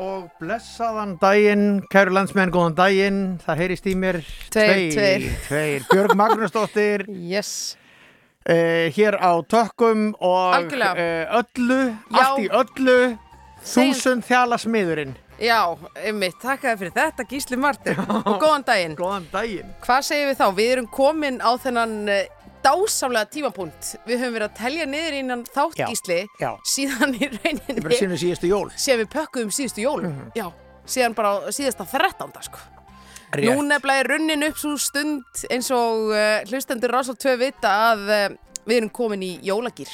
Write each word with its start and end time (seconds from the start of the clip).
og 0.00 0.30
blessaðan 0.40 1.16
daginn, 1.20 1.66
kæru 1.92 2.14
landsmenn, 2.16 2.52
góðan 2.54 2.76
daginn, 2.78 3.18
það 3.44 3.60
heyrist 3.60 3.88
í 3.90 3.94
mér 4.00 4.18
Tveir, 4.52 4.86
tveir. 4.94 5.26
tveir. 5.46 5.84
Björg 5.90 6.14
Magnúsdóttir, 6.16 7.04
Yes. 7.34 7.76
uh, 8.48 8.88
hér 8.96 9.18
á 9.20 9.32
tökkum 9.44 10.14
og 10.16 10.70
uh, 10.72 11.40
öllu, 11.42 11.80
Já. 12.08 12.22
allt 12.22 12.40
í 12.40 12.48
öllu, 12.62 12.98
þúsund 13.60 14.24
þjala 14.24 14.56
smiðurinn. 14.62 15.12
Já, 15.40 15.72
einmitt, 15.96 16.36
takk 16.42 16.64
fyrir 16.76 16.92
þetta 16.92 17.24
Gísli 17.28 17.56
Martin 17.56 17.96
og 18.04 18.34
góðan 18.42 18.64
daginn. 18.68 18.96
Góðan 19.00 19.28
daginn. 19.32 19.70
Hvað 19.84 20.02
segir 20.08 20.28
við 20.32 20.36
þá? 20.40 20.46
Við 20.58 20.72
erum 20.74 20.88
komin 20.92 21.38
á 21.40 21.50
þennan 21.60 21.94
uh, 22.12 22.24
dásamlega 22.64 23.30
tímapunkt. 23.34 23.94
Við 24.06 24.20
höfum 24.22 24.34
verið 24.36 24.48
að 24.48 24.58
telja 24.60 24.86
niður 24.90 25.16
innan 25.20 25.44
þátt 25.48 25.78
Já, 25.80 25.86
Gísli 25.90 26.18
já. 26.40 26.50
síðan 26.66 27.14
í 27.16 27.22
Ég 27.24 27.38
bara 27.38 27.54
rauninni 27.54 27.96
sínum 28.00 28.20
síðustu 28.20 28.50
jól. 28.50 28.66
síðan 28.76 29.02
við 29.04 29.10
pökkuðum 29.14 29.54
síðustu 29.56 29.84
jól. 29.86 30.04
Já, 30.36 30.46
síðan 30.86 31.16
bara 31.16 31.52
síðasta 31.54 31.86
13. 31.88 32.32
sko. 32.48 32.62
Rétt. 33.30 33.46
Nú 33.46 33.62
nefnilega 33.62 34.02
er 34.02 34.08
runnin 34.10 34.42
upp 34.48 34.56
svo 34.58 34.72
stund 34.80 35.44
eins 35.54 35.68
og 35.70 36.08
uh, 36.10 36.40
hlustendur 36.50 36.90
rásal 36.90 37.14
2 37.14 37.36
vita 37.38 37.70
að 37.92 38.00
uh, 38.10 38.24
við 38.66 38.80
erum 38.80 38.90
komin 38.90 39.22
í 39.22 39.36
jólagýr 39.46 39.92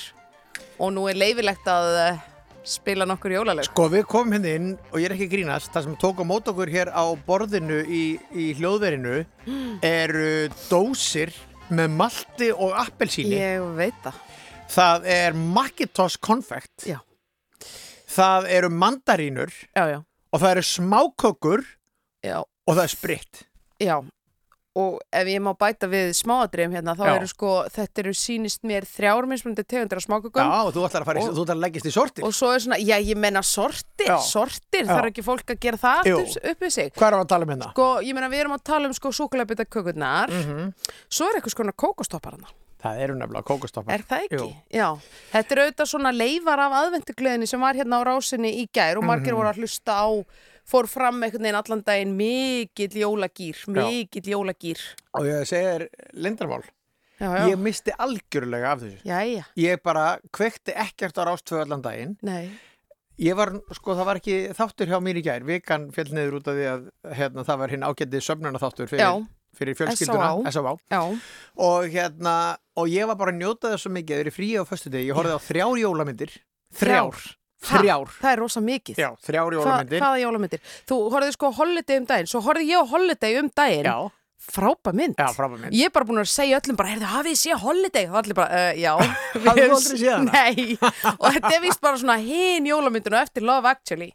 og 0.80 0.95
nú 0.97 1.05
er 1.11 1.19
leifilegt 1.20 1.69
að 1.69 1.91
uh, 2.01 2.23
spila 2.67 3.05
nokkur 3.06 3.34
jólalög. 3.36 3.69
Sko 3.69 3.91
við 3.92 4.06
komum 4.08 4.33
hérna 4.39 4.55
inn 4.56 4.70
og 4.89 4.97
ég 5.03 5.11
er 5.11 5.14
ekki 5.19 5.28
grínast 5.36 5.69
það 5.75 5.84
sem 5.84 5.98
tók 6.01 6.19
á 6.19 6.25
mót 6.27 6.48
okkur 6.48 6.73
hér 6.73 6.89
á 6.97 7.05
borðinu 7.28 7.83
í, 7.84 8.03
í 8.33 8.47
hljóðverinu 8.56 9.20
eru 9.84 10.48
dósir 10.70 11.30
með 11.70 11.95
malti 11.98 12.50
og 12.55 12.75
appelsíni. 12.78 13.36
Ég 13.39 13.64
veit 13.78 13.97
það. 14.05 14.20
það 14.70 15.06
er 15.17 15.36
Macintosh 15.39 16.19
konfekt 16.20 16.86
Já. 16.86 16.98
það 18.11 18.48
eru 18.51 18.70
mandarínur. 18.70 19.52
Já, 19.77 19.85
já, 19.95 20.01
og 20.33 20.40
það 20.42 20.51
eru 20.57 20.64
smákökur. 20.70 21.64
Já, 22.27 22.39
og 22.42 22.74
það 22.74 22.83
er 22.83 22.92
spritt 22.95 23.42
já. 23.83 23.96
Og 24.77 24.98
ef 25.11 25.25
ég 25.31 25.41
má 25.41 25.55
bæta 25.57 25.89
við 25.89 26.11
smáadrifum 26.13 26.75
hérna, 26.77 26.92
þá 26.98 27.05
Já. 27.09 27.13
eru 27.17 27.27
sko, 27.31 27.51
þetta 27.73 28.03
eru 28.03 28.11
sínist 28.13 28.61
mér 28.69 28.85
þrjár 28.85 29.25
mismunandi 29.31 29.64
tegundir 29.64 29.97
af 29.97 30.05
smákökum. 30.05 30.37
Já, 30.37 30.69
þú 30.75 30.83
ætlar 30.85 31.01
að, 31.01 31.07
fara, 31.09 31.20
í- 31.23 31.31
þú 31.33 31.45
ætlar 31.47 31.57
að 31.57 31.63
leggist 31.64 31.87
í 31.89 31.92
sorti 31.95 32.23
Og 32.27 32.35
svo 32.37 32.51
er 32.53 32.61
svona, 32.61 32.77
já, 32.85 32.97
ég 33.01 33.17
menna 33.17 33.41
sortir, 33.42 34.07
Já. 34.11 34.19
sortir, 34.20 34.85
Já. 34.85 34.91
þarf 34.92 35.09
ekki 35.13 35.25
fólk 35.25 35.47
að 35.55 35.61
gera 35.64 35.77
það 35.81 36.05
Jú. 36.11 36.19
allt 36.20 36.37
upp, 36.37 36.51
upp 36.53 36.61
við 36.61 36.73
sig. 36.77 36.92
Hvað 36.92 37.09
er 37.09 37.17
að 37.23 37.29
tala 37.33 37.42
um 37.48 37.48
hérna? 37.55 37.70
Sko, 37.73 37.89
ég 38.05 38.14
menna, 38.14 38.29
við 38.29 38.41
erum 38.45 38.53
að 38.59 38.64
tala 38.64 38.87
um 38.87 38.92
sko 38.92 39.09
súkulæbita 39.17 39.64
kökurnar, 39.64 40.29
Mhm. 40.29 40.75
svo 41.08 41.25
er 41.31 41.41
eitthvað 41.41 41.55
skona 41.57 41.73
kókostoppar 41.73 42.33
hana. 42.37 42.48
Það 42.85 43.01
eru 43.01 43.14
nefnilega 43.14 43.45
kókostoppar 43.48 43.95
Er 43.95 44.03
það 44.05 44.29
ekki? 44.29 44.37
Jú. 44.37 44.55
Já. 44.70 44.98
Þetta 45.33 45.53
eru 45.57 45.63
auðvitað 45.64 45.89
svona 45.89 46.13
leifar 46.13 46.58
af 46.61 46.73
aðvenduglöðinni 46.85 47.48
sem 47.48 47.58
var 47.61 47.73
hérna 47.75 47.97
á 47.97 48.05
rásinni 48.05 48.53
í 48.61 48.69
gær 48.70 48.98
og 48.98 49.05
margir 49.05 49.33
Mhm. 49.33 49.37
voru 49.41 49.48
að 49.48 49.57
hlusta 49.57 49.93
á, 49.97 50.25
fór 50.66 50.88
fram 50.90 51.22
einhvern 51.22 51.46
veginn 51.46 51.60
allan 51.60 51.84
daginn 51.86 52.16
mikill 52.18 52.96
jólagýr, 53.02 53.66
mikill 53.72 54.32
jólagýr. 54.34 54.82
Og 55.16 55.28
ég 55.28 55.46
segir 55.48 55.88
lindarmál 56.12 56.66
Já, 57.16 57.30
já. 57.32 57.44
Ég 57.48 57.60
misti 57.60 57.92
algjörlega 57.96 58.72
af 58.74 58.82
þessu. 58.82 58.98
Jæja, 59.08 59.44
Ég 59.56 59.80
bara 59.84 60.18
kvekti 60.36 60.74
ekkert 60.77 61.16
á 61.16 61.24
rástvö 61.24 61.62
allan 61.62 61.84
daginn. 61.84 62.16
Nei. 62.20 62.50
Ég 63.16 63.36
var, 63.38 63.54
sko, 63.72 63.94
það 63.96 64.08
var 64.10 64.20
ekki 64.20 64.34
þáttur 64.56 64.90
hjá 64.90 64.98
mér 65.00 65.16
í 65.16 65.22
gær. 65.24 65.46
Vikan 65.48 65.86
fjall 65.96 66.12
niður 66.12 66.36
út 66.36 66.50
af 66.52 66.58
því 66.58 66.66
að 66.68 66.83
hérna, 67.16 67.46
það 67.48 67.62
var 67.62 67.72
hinn 67.72 67.86
ágætti 67.88 68.20
sömnuna 68.20 68.60
þáttur 68.60 68.90
fyrir, 68.90 69.00
Já, 69.00 69.12
fyrir 69.56 69.78
fjölskylduna 69.78 70.28
já, 70.92 71.00
Og 71.56 71.88
hérna, 71.94 72.36
og 72.77 72.92
ég 72.92 73.08
var 73.08 73.16
bara 73.16 73.33
að 73.33 73.40
njóta 73.40 73.72
þess 73.72 73.88
svo 73.88 73.94
mikið 73.96 74.20
Það 74.20 74.27
er 74.27 74.36
frí 74.36 74.50
á 74.60 74.62
föstu 74.68 74.92
Ég 74.92 75.16
horfði 75.16 75.40
á 75.40 75.46
þrjár 75.48 75.80
jólamyndir. 75.80 76.36
Þrjár. 76.77 77.16
Ha, 77.16 77.34
Þrjár 77.66 78.12
það 78.20 78.30
er 78.32 78.38
rosa 78.44 78.60
mikið. 78.64 78.96
Já, 79.02 79.08
þrjár 79.27 79.56
jólamyndir 79.56 80.00
hvaða 80.04 80.20
jólamyndir? 80.22 80.60
Þú 80.86 80.96
horfði 81.14 81.32
sko 81.34 81.46
Holiday 81.56 81.96
um 82.00 82.06
daginn, 82.06 82.28
svo 82.30 82.40
horfði 82.46 82.64
ég 82.70 82.78
á 82.80 82.84
Holiday 82.92 83.32
um 83.40 83.48
daginn. 83.56 83.88
Já, 83.90 83.98
Frábæ 84.46 84.92
mynd. 84.92 85.16
já, 85.18 85.27
frábæð 85.34 85.58
mynd 85.64 85.72
Ég 85.74 85.84
er 85.88 85.90
bara 85.90 86.04
búin 86.06 86.20
að 86.20 86.28
segja 86.30 86.60
öllum 86.60 86.77
bara, 86.78 86.88
heyrðu, 86.92 87.06
hafið 87.10 87.32
þið 87.32 87.38
séð 87.40 87.58
Holiday? 87.64 88.04
Og 88.06 88.16
allir 88.20 88.36
bara, 88.36 88.50
uh, 88.60 88.72
já. 88.78 88.92
Hafðir 89.46 89.70
þú 89.72 89.77
aldrei 89.78 89.98
séð 89.98 90.12
hana? 90.12 90.30
Nei, 90.30 90.54
og 91.20 91.27
þetta 91.34 91.52
er 91.56 91.62
vist 91.64 91.80
bara 91.82 91.96
svona 92.02 92.18
hinn 92.22 92.64
jólamyndinu 92.68 93.18
eftir 93.18 93.42
Love 93.42 93.66
Actually. 93.72 94.10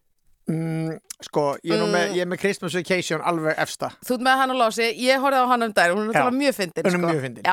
mm, 0.48 0.92
Sko, 1.28 1.44
ég 1.68 1.74
er, 1.76 1.80
nú 1.82 1.88
með, 1.92 2.06
ég 2.16 2.22
er 2.24 2.30
með 2.32 2.40
Christmas 2.46 2.74
Vacation 2.78 3.22
alveg 3.28 3.54
efsta 3.62 3.88
Þú 4.08 4.12
ert 4.16 4.24
með 4.30 4.36
hann 4.42 4.54
að 4.56 4.62
lási, 4.64 4.86
ég 5.04 5.16
horfði 5.26 5.40
á 5.44 5.46
hann 5.52 5.64
um 5.68 5.74
daginn, 5.76 5.96
hún 5.98 6.04
er 6.06 6.10
náttúrulega 6.14 6.40
mjög 6.40 6.54
fyndin. 6.62 6.84
Hún 6.86 6.92
er 6.92 6.96
sko. 6.98 7.08
mjög 7.12 7.22
fyndin. 7.26 7.46
Ég 7.46 7.50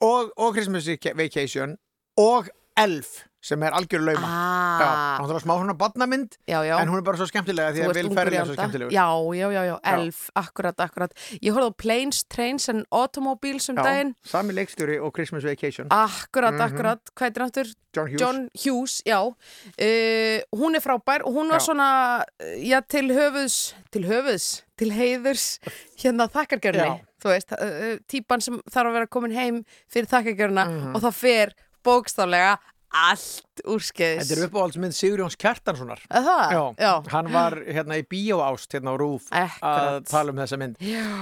og, 0.00 0.32
og 0.36 0.54
Christmas 0.56 0.88
Vacation 0.88 1.76
og 2.20 2.48
Elf 2.76 3.24
sem 3.44 3.60
er 3.60 3.74
algjör 3.76 4.00
lauma 4.00 4.24
Já, 4.24 4.86
ah, 4.88 5.18
náttúrulega 5.20 5.42
smá 5.44 5.54
svona 5.60 5.74
badnamynd 5.76 6.36
já, 6.48 6.62
já. 6.64 6.78
en 6.80 6.88
hún 6.88 6.96
er 6.96 7.04
bara 7.04 7.18
svo 7.20 7.26
skemmtilega 7.28 7.74
því 7.74 7.82
að 7.84 7.98
í 7.98 8.00
er 8.00 8.06
svo 8.08 8.40
anda. 8.40 8.54
skemmtilegur 8.56 8.94
Já, 8.94 9.04
já, 9.36 9.48
já, 9.52 9.62
já, 9.68 9.74
elf, 9.92 10.20
akkurat, 10.40 10.80
akkurat. 10.80 11.12
Ég 11.44 11.52
horfði 11.52 11.68
á 11.68 11.76
Planes, 11.76 12.22
Trains 12.24 12.68
and 12.72 12.86
Automobiles 12.90 13.68
um 13.68 13.76
daginn. 13.76 14.14
sami 14.24 14.56
leikstjóri 14.56 14.96
og 14.98 15.12
Christmas 15.12 15.44
Vacation 15.44 15.92
Akkurat, 15.92 16.56
akkurat, 16.56 17.12
hvað 17.14 17.36
er 17.36 17.44
aftur? 17.44 17.74
John 17.94 18.08
Hughes 18.08 18.20
John 18.24 18.48
Hughes, 18.64 19.02
já. 19.06 19.20
Uh, 19.20 20.40
hún 20.56 20.74
er 20.74 20.80
frábær 20.82 21.22
og 21.28 21.34
hún 21.36 21.52
var 21.52 21.60
Já. 21.60 21.66
svona, 21.68 22.24
uh, 22.40 22.56
já, 22.64 22.80
til 22.88 23.12
höfuðs, 23.12 23.74
til 23.92 24.04
höfuðs, 24.08 24.62
til 24.76 24.90
heiðurs, 24.90 25.58
hérna 26.00 26.26
þakkargjörni. 26.32 26.88
Já. 26.88 27.00
Þú 27.22 27.28
veist, 27.30 27.52
uh, 27.52 27.98
típan 28.10 28.40
sem 28.42 28.56
þarf 28.68 28.88
að 28.90 28.96
vera 28.98 29.06
komin 29.06 29.32
heim 29.36 29.64
fyrir 29.92 30.08
þakkargjörna 30.10 30.64
Mhm. 30.66 30.94
og 30.96 31.02
það 31.02 31.14
fer 31.14 31.54
bókstaflega 31.84 32.54
allt 32.94 33.62
úrskeiðis. 33.66 34.28
Þetta 34.28 34.34
er 34.36 34.46
uppáhaldsmynd 34.46 34.94
Sigurjóns 34.94 35.34
Kjartanssonar 35.42 35.98
Það? 36.06 36.42
Já, 36.54 36.60
já. 36.78 36.92
hann 37.10 37.30
var 37.34 37.56
hérna 37.66 37.96
í 37.98 38.04
bíóást 38.06 38.70
hérna 38.76 38.94
á 38.94 38.96
Rúf 39.00 39.26
að 39.34 39.48
Akkurat. 39.48 40.06
tala 40.12 40.30
um 40.30 40.38
þessa 40.38 40.58
mynd. 40.62 40.76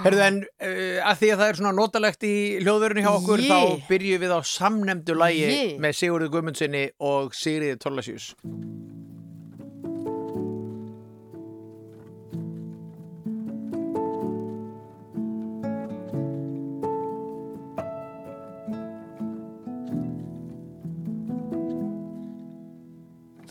Herðu 0.05 0.21
en 0.27 0.41
uh, 0.45 0.99
að 1.09 1.23
því 1.23 1.31
að 1.33 1.41
það 1.41 1.47
er 1.49 1.61
svona 1.63 1.73
notalegt 1.79 2.27
í 2.29 2.35
hljóðurinu 2.61 3.07
hjá 3.07 3.13
okkur 3.15 3.45
Jé. 3.47 3.49
þá 3.49 3.89
byrjum 3.89 4.25
við 4.27 4.37
á 4.37 4.41
samnemdu 4.53 5.17
lægi 5.17 5.49
Jé. 5.49 5.65
með 5.81 5.97
Sigurður 6.03 6.35
Guðmundsinni 6.37 6.85
og 7.09 7.33
Sigriði 7.41 7.81
Torlasjús 7.81 8.29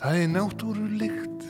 Það 0.02 0.16
er 0.18 0.30
náttúru 0.32 0.84
lykt 0.98 1.44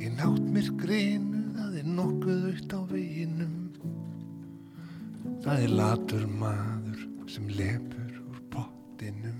í 0.00 0.06
náttmyrkrinu, 0.16 1.40
það 1.58 1.74
er 1.76 1.88
nokkuð 1.92 2.46
aukt 2.48 2.70
á 2.72 2.80
veginum. 2.88 3.56
Það 5.44 5.64
er 5.66 5.74
latur 5.76 6.24
maður 6.40 7.02
sem 7.28 7.50
lepur 7.52 8.14
úr 8.30 8.40
pottinum. 8.54 9.36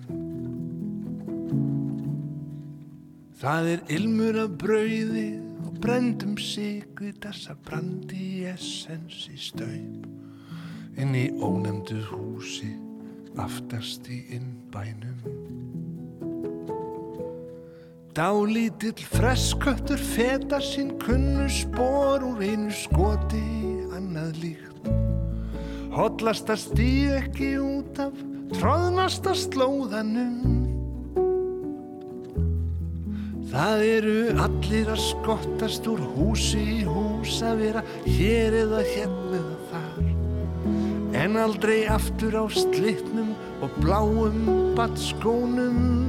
Það 3.40 3.70
er 3.72 3.88
ilmur 3.96 4.42
af 4.44 4.60
brauði 4.60 5.26
og 5.64 5.80
brendum 5.80 6.36
sigri 6.36 7.14
þessa 7.24 7.56
brandi 7.64 8.44
essens 8.52 9.30
í 9.32 9.40
staup. 9.48 10.04
Inn 11.00 11.16
í 11.16 11.30
ónefndu 11.40 12.04
húsi 12.12 12.74
aftast 13.40 14.12
í 14.12 14.26
innbænum. 14.36 15.38
Dálítill 18.18 18.98
fresköttur 18.98 19.98
feta 19.98 20.58
sín 20.58 20.88
kunnu 20.98 21.46
spór 21.46 22.24
úr 22.26 22.40
einu 22.42 22.72
skoti 22.74 23.38
í 23.38 23.68
annað 23.94 24.40
líkt. 24.42 24.88
Hollasta 25.94 26.56
stíð 26.58 27.12
ekki 27.20 27.52
út 27.62 28.00
af 28.02 28.16
tróðnasta 28.56 29.36
slóðanum. 29.38 30.34
Það 33.52 33.84
eru 33.86 34.16
allir 34.48 34.90
að 34.96 35.04
skottast 35.04 35.86
úr 35.86 36.02
húsi 36.16 36.64
í 36.80 36.82
hús 36.90 37.38
að 37.46 37.62
vera 37.62 37.86
hér 38.02 38.58
eða 38.64 38.82
hérna 38.96 39.44
eða 39.44 39.56
þar. 39.70 40.10
En 41.22 41.38
aldrei 41.46 41.78
aftur 41.86 42.34
á 42.34 42.50
slitnum 42.50 43.30
og 43.62 43.78
bláum 43.78 44.74
batskónum. 44.74 46.07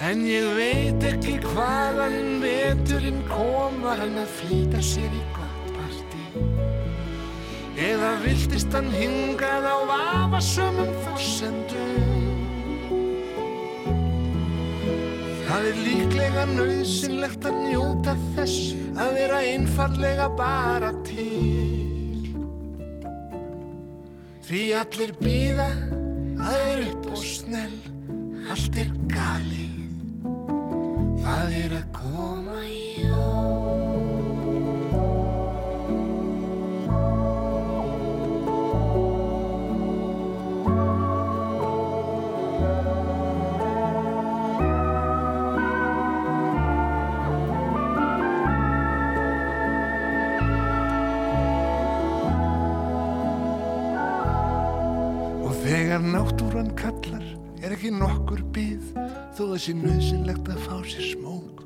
En 0.00 0.22
ég 0.24 0.46
veit 0.56 1.02
ekki 1.04 1.34
hvaðan 1.44 2.38
veturinn 2.40 3.18
kom 3.28 3.82
var 3.84 4.00
hann 4.00 4.16
að 4.16 4.30
flýta 4.38 4.80
sér 4.80 5.12
í 5.12 5.20
gott 5.34 5.66
partí. 5.76 6.44
Eða 7.76 8.14
viltist 8.22 8.72
hann 8.72 8.88
hingað 8.94 9.66
á 9.68 9.76
vafasömmum 9.90 10.94
forsendum. 11.04 12.08
Það 15.44 15.68
er 15.68 15.80
líklega 15.84 16.46
nöðsynlegt 16.54 17.44
að 17.50 17.62
njóta 17.66 18.14
þess 18.38 18.72
að 18.96 19.16
vera 19.18 19.44
einfallega 19.52 20.30
bara 20.38 20.94
til. 21.04 22.30
Því 24.48 24.62
allir 24.80 25.12
býða, 25.20 25.68
það 26.40 26.70
er 26.70 26.86
upp 26.88 27.10
og 27.12 27.26
snell, 27.34 27.82
allt 28.48 28.80
er 28.80 28.96
galið. 29.12 29.69
Það 31.20 31.56
er 31.64 31.76
að 31.80 31.86
koma 31.96 32.60
þegar 55.60 56.02
náttúran 56.02 56.70
kallar 56.78 57.39
er 57.60 57.74
ekki 57.74 57.90
nokkur 57.92 58.40
byð 58.54 58.92
þó 59.36 59.40
það 59.42 59.56
sé 59.64 59.74
nöðsynlegt 59.76 60.48
að 60.48 60.60
fá 60.64 60.76
sér 60.88 61.06
smók. 61.10 61.64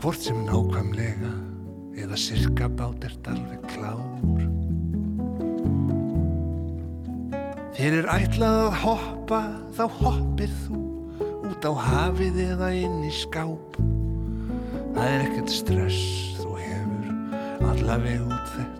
Hvort 0.00 0.24
sem 0.24 0.40
nákvæmlega 0.46 1.32
eða 2.00 2.18
sirka 2.20 2.68
bát 2.72 3.04
ert 3.08 3.30
alveg 3.32 3.64
klár. 3.72 4.08
Þér 7.76 7.96
er 8.02 8.10
ætlað 8.12 8.58
að 8.66 8.78
hoppa, 8.82 9.40
þá 9.76 9.84
hoppir 10.00 10.52
þú 10.66 10.82
út 11.48 11.64
á 11.64 11.72
hafið 11.86 12.42
eða 12.50 12.74
inn 12.76 12.98
í 13.08 13.14
skáp. 13.22 13.80
Það 14.90 15.06
er 15.06 15.24
ekkert 15.28 15.54
stress, 15.54 16.02
þú 16.42 16.52
hefur 16.60 17.72
allaveg 17.72 18.28
út 18.28 18.52
þetta 18.58 18.79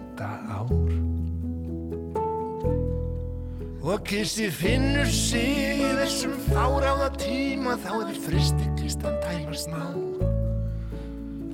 Og 4.01 4.07
kissi 4.09 4.47
finnur 4.49 5.05
sig 5.13 5.77
þessum 5.93 6.33
fáráða 6.47 7.11
tíma 7.21 7.75
þá 7.83 7.91
er 7.99 8.17
fristiklistan 8.25 9.19
tæmar 9.21 9.59
smá 9.61 9.83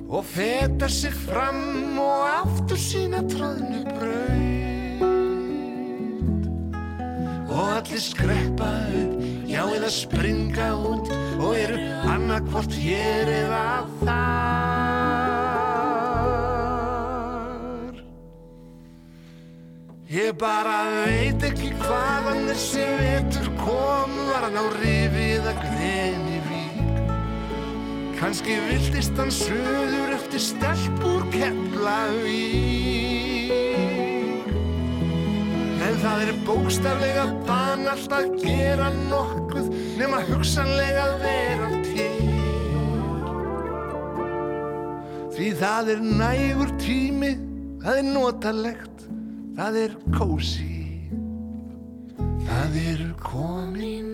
og 0.07 0.23
feta 0.23 0.87
sig 0.87 1.11
fram 1.11 1.99
og 1.99 2.23
aftur 2.31 2.79
sína 2.79 3.19
tróðnu 3.27 3.83
braut. 3.89 5.03
Og 7.51 7.59
allir 7.75 7.99
skreppa 7.99 8.71
upp 9.01 9.19
já 9.51 9.63
eða 9.67 9.91
springa 9.91 10.69
út 10.79 11.11
og 11.41 11.51
eru 11.51 11.83
annarkvort 12.15 12.71
hér 12.79 13.27
eða 13.43 13.65
þar 14.05 14.56
Ég 20.27 20.35
bara 20.35 21.05
veit 21.05 21.39
ekki 21.47 21.69
hvaðan 21.79 22.49
þessi 22.49 22.83
vetur 22.99 23.45
kom. 23.61 24.11
Var 24.27 24.43
hann 24.43 24.57
á 24.59 24.65
rifið 24.73 25.45
að 25.47 25.61
greni 25.61 26.39
vík? 26.49 26.97
Kanski 28.17 28.57
viltist 28.65 29.15
hann 29.15 29.31
söður 29.31 30.11
eftir 30.17 30.43
stelp 30.43 30.99
úr 31.07 31.23
Keflavík. 31.31 32.75
En 35.87 35.95
það 36.03 36.25
er 36.25 36.33
bókstaflega 36.49 37.25
banalt 37.47 38.11
að 38.19 38.27
gera 38.43 38.91
nokkuð 38.97 39.71
hugsanlega 40.33 41.07
að 41.07 41.15
vera 41.23 41.71
til. 41.87 42.27
Því 45.39 45.47
það 45.63 45.95
er 45.95 46.05
nægur 46.19 46.77
tími, 46.83 47.33
það 47.79 48.03
er 48.03 48.07
notalegt 48.11 48.96
Það 49.57 49.77
er 49.81 49.93
kósi, 50.13 50.73
það 52.45 52.75
er 52.77 52.99
komin 53.17 54.11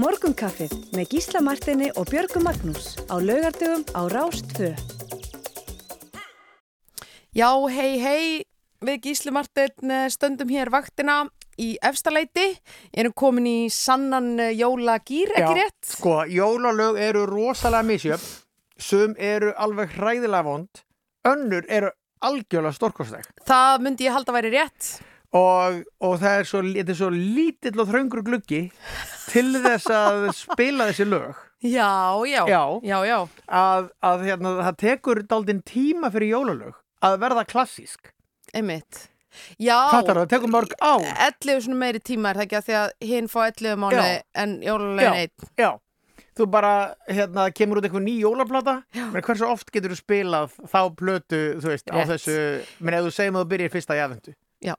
Morgunkaffið 0.00 0.72
með 0.96 1.12
Gísla 1.12 1.42
Martini 1.44 1.90
og 2.00 2.08
Björgu 2.08 2.40
Magnús 2.40 2.96
á 3.12 3.20
laugardögum 3.20 3.84
á 3.92 4.08
Rástfö. 4.08 4.72
Já, 7.36 7.52
hei, 7.68 8.00
hei, 8.00 8.24
við 8.80 9.04
Gísli 9.04 9.36
Martin 9.36 9.92
eh, 9.92 10.08
stöndum 10.08 10.48
hér 10.48 10.72
vaktina 10.72 11.26
í 11.60 11.74
efstaleiti, 11.84 12.46
erum 12.96 13.12
komin 13.18 13.46
í 13.50 13.56
sannan 13.72 14.32
eh, 14.40 14.52
jólagýr, 14.56 15.34
ekki 15.36 15.52
Já, 15.52 15.58
rétt? 15.58 15.92
Sko, 15.96 16.14
jólalög 16.30 16.98
eru 17.02 17.26
rosalega 17.28 17.82
misjöfn, 17.88 18.30
sum 18.78 19.14
eru 19.18 19.52
alveg 19.60 19.92
hræðilega 19.98 20.44
vond, 20.46 20.82
önnur 21.28 21.66
eru 21.68 21.90
algjörlega 22.22 22.72
stórkostleg 22.76 23.26
Það 23.46 23.80
myndi 23.84 24.06
ég 24.08 24.14
halda 24.16 24.32
að 24.32 24.38
væri 24.40 24.52
rétt. 24.56 24.90
og, 25.32 25.82
og 26.00 26.18
það 26.20 26.38
er 26.40 26.48
svo, 26.48 26.60
er 26.82 26.94
svo 26.98 27.08
lítill 27.12 27.80
og 27.82 27.88
þröngur 27.88 28.22
gluggi 28.26 28.62
til 29.30 29.48
þess 29.64 29.88
að 29.90 30.28
spila 30.44 30.88
þessi 30.90 31.06
lög 31.08 31.40
Já, 31.62 32.18
já, 32.26 32.42
Já. 32.50 32.62
já, 32.82 32.96
já. 33.06 33.18
að, 33.46 33.90
að 34.02 34.24
hérna, 34.26 34.56
það 34.66 34.78
tekur 34.82 35.20
daldinn 35.30 35.62
tíma 35.62 36.10
fyrir 36.10 36.32
jólalög 36.34 36.74
að 37.02 37.20
verða 37.22 37.44
klassísk 37.46 38.10
einmitt. 38.54 39.06
Já, 39.58 39.78
það, 39.92 40.26
tekur 40.32 40.52
mörg 40.52 40.74
ár 40.80 41.06
11 41.28 41.64
svona 41.66 41.80
meiri 41.84 42.02
tíma 42.04 42.32
er 42.32 42.40
það 42.40 42.46
ekki 42.48 42.58
að 42.60 42.68
því 42.68 42.76
að 42.80 42.92
hinn 43.12 43.30
fá 43.32 43.40
11 43.48 43.80
mánuði 43.82 44.12
Já. 44.12 44.22
en 44.44 44.54
jólulegin 44.66 45.18
einn. 45.22 45.50
Já, 45.60 45.70
þú 46.38 46.46
bara 46.52 46.72
hérna, 47.08 47.48
kemur 47.56 47.80
út 47.80 47.88
eitthvað 47.88 48.06
ný 48.06 48.14
jólaplata 48.22 48.78
menn 48.94 49.26
hversu 49.26 49.48
oft 49.48 49.72
getur 49.74 49.92
þú 49.94 50.00
spilað 50.00 50.56
þá 50.64 50.80
plötu, 50.96 51.42
þú 51.60 51.72
veist, 51.74 51.90
á 51.92 51.96
Rétt. 51.98 52.14
þessu 52.14 52.38
menn 52.80 52.96
ef 52.98 53.06
þú 53.08 53.12
segjum 53.18 53.38
að 53.38 53.44
þú 53.44 53.52
byrjir 53.54 53.74
fyrsta 53.74 53.98
jafnvendu 53.98 54.34
Já. 54.62 54.74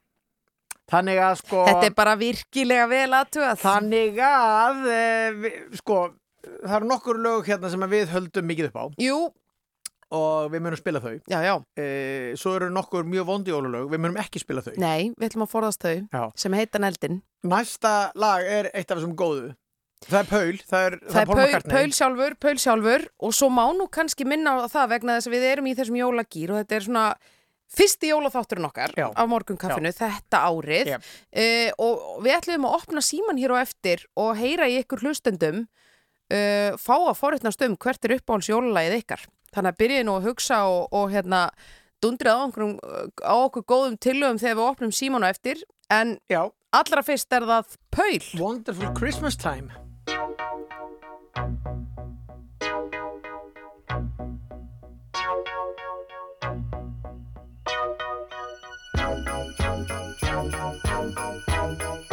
Þannig 0.93 1.21
að 1.23 1.37
sko 1.39 1.61
Þetta 1.69 1.87
er 1.87 1.95
bara 1.95 2.17
virkilega 2.19 2.87
vel 2.91 3.13
aðtugað. 3.15 3.61
Þannig 3.61 4.17
að 4.27 4.81
e, 4.91 5.03
við, 5.45 5.55
sko, 5.79 5.99
það 6.43 6.75
eru 6.79 6.89
nokkur 6.89 7.21
lög 7.23 7.47
hérna 7.47 7.71
sem 7.71 7.85
við 7.93 8.11
höldum 8.11 8.49
mikið 8.51 8.69
upp 8.69 8.81
á 8.81 8.85
Jú, 9.01 9.19
og 10.13 10.51
við 10.53 10.63
munum 10.65 10.79
spila 10.79 11.01
þau 11.03 11.15
já, 11.17 11.39
já. 11.45 11.53
e, 11.79 11.87
Svo 12.39 12.53
eru 12.59 12.69
nokkur 12.73 13.07
mjög 13.09 13.27
vondi 13.29 13.53
jólalög 13.53 13.89
við 13.91 14.03
munum 14.03 14.19
ekki 14.21 14.41
spila 14.43 14.63
þau 14.65 14.75
Nei, 14.81 15.11
við 15.17 15.31
ætlum 15.31 15.47
að 15.47 15.51
forðast 15.55 15.83
þau 15.83 15.95
Já. 16.13 16.23
sem 16.45 16.55
heita 16.57 16.81
neldin. 16.83 17.21
Næsta 17.43 17.93
lag 18.19 18.45
er 18.45 18.71
eitt 18.73 18.89
af 18.91 18.99
þessum 18.99 19.17
góðu 19.19 19.51
Það 20.03 20.19
er 20.19 20.27
Paul, 20.27 20.57
það 20.67 20.85
er, 20.85 20.95
Það 21.07 21.21
er 21.21 21.27
Paul 21.29 21.37
Paul, 21.37 21.45
McCartney. 21.45 21.73
Paul 21.77 21.93
sjálfur, 21.95 22.33
Paul 22.43 22.57
sjálfur 22.59 23.05
og 23.23 23.35
svo 23.37 23.47
má 23.53 23.63
nú 23.71 23.85
kannski 23.87 24.25
minna 24.27 24.57
á 24.59 24.67
það 24.67 24.89
vegna 24.97 25.15
þess 25.15 25.29
að 25.29 25.35
við 25.37 25.45
erum 25.51 25.69
í 25.71 25.75
þessum 25.77 25.99
jólagýr 26.01 26.51
og 26.51 26.59
þetta 26.59 26.75
er 26.75 26.85
svona 26.87 27.05
fyrsti 27.73 28.09
jólaþátturinn 28.11 28.67
okkar 28.67 28.93
af 28.99 29.29
morgunkaffinu 29.31 29.93
þetta 29.95 30.41
árið 30.45 30.91
Jep. 30.91 31.07
uh, 31.07 31.69
og 31.87 32.19
við 32.25 32.35
ætlum 32.35 32.67
að 32.69 32.75
opna 32.81 33.03
síman 33.05 33.39
hér 33.41 33.55
á 33.55 33.63
eftir 33.63 34.03
og 34.19 34.35
heyra 34.37 34.67
í 34.69 34.75
ykkur 34.83 35.05
hlustendum 35.05 35.63
uh, 35.63 36.75
fá 36.77 36.95
að 36.99 37.17
forutnast 37.21 37.63
um 37.65 37.77
hvert 37.79 38.05
er 38.05 38.17
uppáhalds 38.19 38.51
jólalagið 38.51 38.99
ykkar 38.99 39.25
þannig 39.53 39.73
að 39.73 39.79
byrjið 39.83 40.05
nú 40.07 40.17
að 40.17 40.27
hugsa 40.29 40.59
og, 40.69 40.83
og 40.91 41.13
hérna 41.13 41.45
dundrið 42.03 42.35
á, 42.35 42.39
einhverjum, 42.43 42.75
á 43.23 43.35
okkur 43.45 43.67
góðum 43.69 43.97
tillögum 44.01 44.41
þegar 44.41 44.59
við 44.59 44.67
opnum 44.67 44.93
síman 44.95 45.25
á 45.25 45.31
eftir. 45.31 45.63
En 45.93 46.17
Já, 46.31 46.43
allra 46.75 47.05
fyrst 47.05 47.33
er 47.33 47.47
það 47.47 47.77
Paul. 47.93 48.21
Wonderful 48.39 48.91
Christmas 48.97 49.39
Time. 49.39 49.71
The 61.75 62.12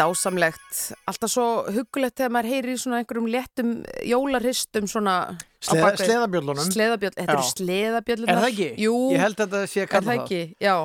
dásamlegt, 0.00 0.80
alltaf 1.10 1.30
svo 1.32 1.46
huggulegt 1.76 2.16
þegar 2.18 2.32
maður 2.36 2.50
heyrir 2.54 2.72
í 2.74 2.80
svona 2.80 3.00
einhverjum 3.02 3.28
léttum 3.30 3.72
jólarhistum 4.08 4.88
svona 4.90 5.14
Sleða, 5.60 5.90
sleðabjöllunum. 6.00 6.70
Sleðabjöll, 6.72 7.12
þetta 7.18 7.34
eru 7.36 7.48
sleðabjöllunar 7.50 8.32
Er 8.32 8.40
það 8.40 8.50
ekki? 8.54 8.68
Jú, 8.86 8.94
Ég 9.12 9.20
held 9.26 9.36
að 9.44 9.50
þetta 9.54 9.66
sé 9.74 9.82
að 9.82 9.84
er 9.84 9.90
kalla 9.94 10.14
það? 10.22 10.54
Já, 10.64 10.76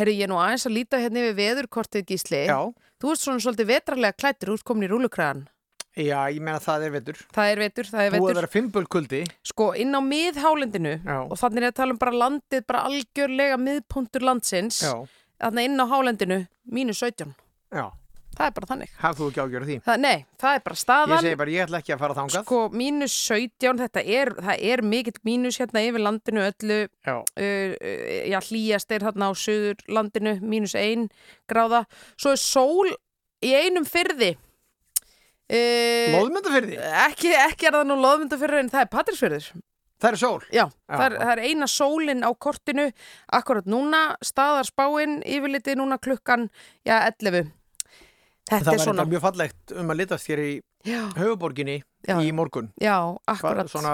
herru 0.00 0.12
ég 0.16 0.26
er 0.26 0.30
nú 0.32 0.40
aðeins 0.42 0.66
að 0.68 0.76
líta 0.76 1.00
hérna 1.00 1.22
yfir 1.24 1.38
veðurkortið 1.40 2.04
gísli. 2.12 2.42
Já, 2.50 2.58
Þú 3.00 3.14
ert 3.14 3.22
svona 3.24 3.40
svolítið 3.40 3.70
vetrarlega 3.72 4.16
klættur, 4.20 4.50
þú 4.52 4.58
ert 4.60 4.66
komin 4.68 4.84
í 4.84 4.90
rúlukræðan 4.92 5.46
já, 6.00 6.18
ég 6.32 6.38
meina 6.44 6.60
það 6.62 6.84
er 6.86 6.92
vetur. 6.94 7.16
Það 7.34 7.48
er 7.50 7.60
vetur, 7.64 7.88
það 7.90 8.02
er 8.04 8.12
Búið 8.12 8.20
að 8.20 8.26
vetur. 8.28 8.38
vera 8.38 8.50
fimbulkuldi 8.54 9.20
Sko, 9.50 9.66
inn 9.82 9.96
á 9.96 10.00
miðhálendinu 10.04 10.92
og 11.26 11.32
þannig 11.40 11.64
er 11.64 11.72
að 11.72 11.78
tala 11.80 11.96
um 11.96 11.98
bara 12.00 12.12
landið, 12.20 12.62
bara 12.68 12.84
algjörlega 12.88 13.56
miðpunktur 13.60 14.24
landsins. 14.28 14.78
Já, 14.84 14.94
Þannig 15.40 15.66
inn 15.70 15.80
á 15.82 15.86
hálendinu, 15.90 16.38
mínus 16.68 17.00
17 17.02 17.32
já, 17.72 17.86
Það 18.40 18.46
er 18.48 18.52
bara 18.56 18.68
þannig 18.70 18.92
hafðu 19.02 19.20
þú 19.20 19.26
ekki 19.30 19.40
ágjörð 19.44 19.66
því 19.68 19.74
það, 19.84 19.98
Nei, 20.00 20.24
það 20.40 20.54
er 20.56 20.62
bara 20.64 20.76
Ég 20.76 20.80
staðan 20.80 21.24
segi 21.26 21.38
bara, 21.42 21.52
ég 21.52 21.66
ætla 21.66 21.80
ekki 21.82 21.92
að 21.92 22.00
fara 22.00 22.16
þangað 22.16 22.44
Sko, 22.46 22.60
mínus 22.80 23.16
17, 23.28 23.80
þetta 23.82 24.04
er, 24.16 24.30
það 24.40 24.62
er 24.72 24.82
mikill 24.94 25.16
mínus 25.28 25.58
hérna 25.60 25.82
yfir 25.84 26.04
landinu 26.06 26.44
öllu, 26.46 26.78
Já, 27.04 27.16
uh, 27.20 27.44
uh, 27.44 28.14
já, 28.32 28.38
hlýjast 28.48 28.94
er 28.96 29.04
hérna 29.04 29.28
á 29.28 29.32
söður 29.36 29.84
landinu, 29.92 30.38
mínus 30.40 30.72
1 30.78 31.10
gráða. 31.52 31.82
Svo 32.16 32.32
er 32.32 32.40
sól 32.40 32.94
í 33.44 33.52
einum 33.60 33.84
fyrði. 33.88 34.32
Uh, 35.50 36.16
loðmyndafyrði, 36.16 36.80
ekki, 37.10 37.32
ekki 37.44 37.68
er 37.68 37.76
það 37.80 37.88
nú 37.90 38.00
loðmyndafyrður 38.00 38.64
en 38.64 38.72
það 38.72 38.84
er 38.86 38.90
patrisfyrður. 38.96 39.46
það 40.00 40.12
er 40.14 40.18
sól 40.20 40.42
Já. 40.48 40.64
Það, 40.88 41.06
er, 41.06 41.16
það 41.20 41.32
er 41.34 41.40
eina 41.44 41.66
sólin 41.68 42.22
á 42.24 42.30
kortinu 42.40 42.84
akkurat 43.36 43.66
núna, 43.68 44.04
staðar 44.24 44.68
spáin 44.68 45.18
yfirlitið 45.26 45.80
núna 45.82 45.98
klukkan, 46.00 46.48
já, 46.86 47.02
11. 47.20 47.50
Þetta 48.50 48.64
Það 48.66 48.72
var 48.76 48.84
svona, 48.86 49.04
mjög 49.06 49.22
fallegt 49.28 49.72
um 49.78 49.92
að 49.94 50.00
litast 50.02 50.26
hér 50.30 50.40
í 50.42 50.52
höfuborginni 51.16 51.76
í 52.10 52.32
morgun 52.34 52.72
já, 52.80 52.96
Hva, 52.98 53.20
akkurat. 53.36 53.70
Svona, 53.70 53.92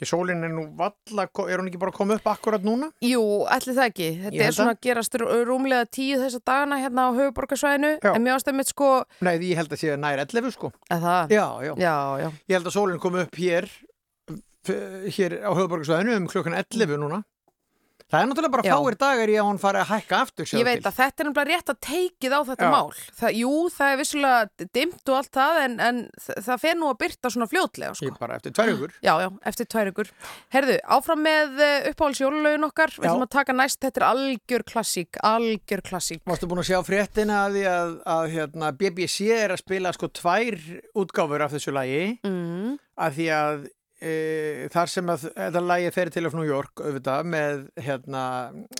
í 0.00 0.08
sólinn 0.08 0.44
er 0.44 0.52
nú 0.52 0.64
valla, 0.76 1.24
er 1.48 1.60
hún 1.62 1.68
ekki 1.70 1.80
bara 1.80 1.92
koma 1.96 2.16
upp 2.18 2.28
akkurat 2.32 2.64
núna? 2.64 2.90
Jú, 3.04 3.20
ætli 3.52 3.74
það 3.76 3.88
ekki. 3.90 4.08
Þetta 4.26 4.44
er 4.46 4.56
svona 4.56 4.74
að 4.76 4.80
gerast 4.86 5.16
rú- 5.20 5.28
rúmlega 5.48 5.88
tíu 5.92 6.18
þessa 6.20 6.40
dagana 6.44 6.78
hérna 6.80 7.08
á 7.08 7.10
höfuborgarsvæðinu. 7.18 7.92
En 8.14 8.24
mér 8.24 8.36
ástæðum 8.38 8.64
sko, 8.68 8.90
Nei, 9.20 9.34
ég 9.50 9.56
held 9.60 9.72
að 9.76 9.82
sé 9.84 9.96
nær 10.00 10.22
11 10.24 10.52
sko 10.56 10.72
að 10.90 11.04
það, 11.08 11.34
Já, 11.36 11.46
já, 11.68 11.72
já, 11.84 11.96
já. 12.24 12.28
Ég 12.48 12.56
held 12.58 12.66
að 12.72 12.76
sólinn 12.76 13.00
kom 13.00 13.18
upp 13.20 13.36
hér 13.40 13.68
hér 15.16 15.38
á 15.40 15.50
höfuborgarsvæðinu 15.56 16.16
um 16.20 16.26
klukkan 16.28 16.54
11 16.58 16.98
núna 17.00 17.22
Það 18.10 18.20
er 18.20 18.26
náttúrulega 18.30 18.54
bara 18.56 18.64
fáir 18.74 18.96
dagar 19.00 19.30
í 19.30 19.36
að 19.38 19.46
hún 19.46 19.60
fari 19.62 19.78
að 19.80 19.90
hækka 19.92 20.18
aftur 20.24 20.48
sjáðu 20.50 20.60
Ég 20.60 20.66
veit 20.66 20.80
til. 20.82 20.88
að 20.90 20.96
þetta 21.00 21.22
er 21.22 21.28
nefnilega 21.28 21.50
rétt 21.54 21.70
að 21.70 21.78
teikið 21.86 22.32
á 22.34 22.40
þetta 22.50 22.66
Já. 22.66 22.70
mál. 22.74 22.90
Það, 23.20 23.36
jú, 23.40 23.52
það 23.76 23.92
er 23.94 24.00
vissulega 24.00 24.68
dimmt 24.74 25.12
og 25.12 25.18
allt 25.20 25.32
það 25.38 25.60
en, 25.64 25.76
en 25.88 26.00
það 26.48 26.60
fer 26.64 26.74
nú 26.80 26.88
að 26.90 26.98
byrta 27.04 27.30
svona 27.30 27.48
fljótlega, 27.52 27.94
sko. 27.94 28.08
Ég 28.10 28.18
bara 28.18 28.38
eftir 28.40 28.54
tvær 28.58 28.72
ykkur 28.74 28.94
Já, 29.06 29.12
já, 29.22 29.28
eftir 29.52 29.70
tvær 29.70 29.92
ykkur. 29.92 30.12
Herðu, 30.56 30.76
áfram 30.98 31.22
með 31.28 31.62
uppáhaldsjólulögin 31.92 32.66
okkar. 32.70 32.94
Við 32.98 33.08
ætlum 33.10 33.26
að 33.26 33.32
taka 33.36 33.56
næst, 33.56 33.80
þetta 33.84 34.00
er 34.02 34.06
algjör 34.10 34.64
klassík, 34.70 35.20
algjör 35.30 35.82
klassík. 35.86 36.22
Varstu 36.28 36.48
búin 36.50 36.62
að 36.64 36.70
sjá 36.72 36.80
fréttina 36.86 37.44
að 37.46 37.58
að, 37.70 37.92
að 38.10 38.28
hérna, 38.34 38.72
BBC 38.80 39.28
er 39.36 39.54
að 39.54 39.62
spila 39.62 39.92
sko 39.94 40.08
tvær 40.18 40.56
útgáfur 40.98 41.44
af 41.46 41.54
þessu 41.54 41.74
lagi 41.76 42.02
Mm. 42.24 42.78
að 43.00 43.14
því 43.16 43.26
að 43.34 43.60
e, 44.00 44.68
þar 44.72 44.90
sem 44.90 45.12
að 45.12 45.26
þetta 45.28 45.62
lagi 45.64 45.92
fer 45.94 46.10
til 46.12 46.24
af 46.28 46.36
New 46.36 46.46
York 46.48 46.82
auðvitað 46.82 47.28
með 47.34 47.62
hérna, 47.80 48.24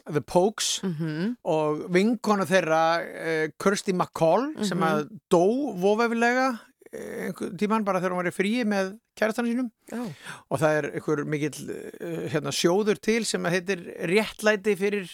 The 0.09 0.23
Pokes 0.25 0.81
Mm 0.87 1.37
og 1.50 1.85
vinkona 1.93 2.47
þeirra 2.49 2.83
e, 3.00 3.35
Kirsty 3.61 3.93
McCall 3.93 4.50
sem 4.67 4.81
að 4.85 5.07
dó 5.33 5.45
vovefilega 5.81 6.47
e, 6.91 7.03
einhver 7.27 7.53
tíman 7.59 7.85
bara 7.87 8.00
þegar 8.00 8.15
hún 8.15 8.23
var 8.23 8.31
í 8.31 8.35
fríi 8.35 8.65
með 8.69 8.93
kærastanum 9.19 9.50
sínum. 9.50 9.71
Já. 9.91 10.03
og 10.49 10.62
það 10.62 10.79
er 10.79 10.89
einhver 10.95 11.25
mikill 11.29 11.75
e, 11.75 12.15
hérna, 12.33 12.55
sjóður 12.55 13.00
til 13.03 13.23
sem 13.29 13.45
að 13.47 13.59
heitir 13.59 13.85
réttlæti 14.11 14.77
fyrir 14.81 15.12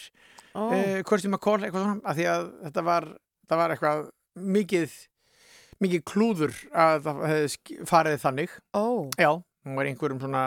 Ó, 0.57 0.71
uh, 0.73 1.03
Kirsty 1.05 1.29
McCall 1.29 1.67
eitthvað 1.67 1.85
svona, 1.85 2.01
af 2.05 2.17
því 2.17 2.31
að 2.33 2.47
þetta 2.65 2.87
var, 2.87 3.11
var 3.61 3.75
eitthvað 3.75 4.07
mikið 4.57 4.97
mikið 5.85 6.05
klúður 6.09 6.55
að 6.73 7.03
það 7.05 7.23
hefði 7.31 7.83
farið 7.91 8.23
þannig. 8.23 8.55
Ó, 8.73 8.87
já, 9.21 9.31
hún 9.67 9.79
var 9.79 9.91
einhverjum 9.91 10.23
svona 10.23 10.45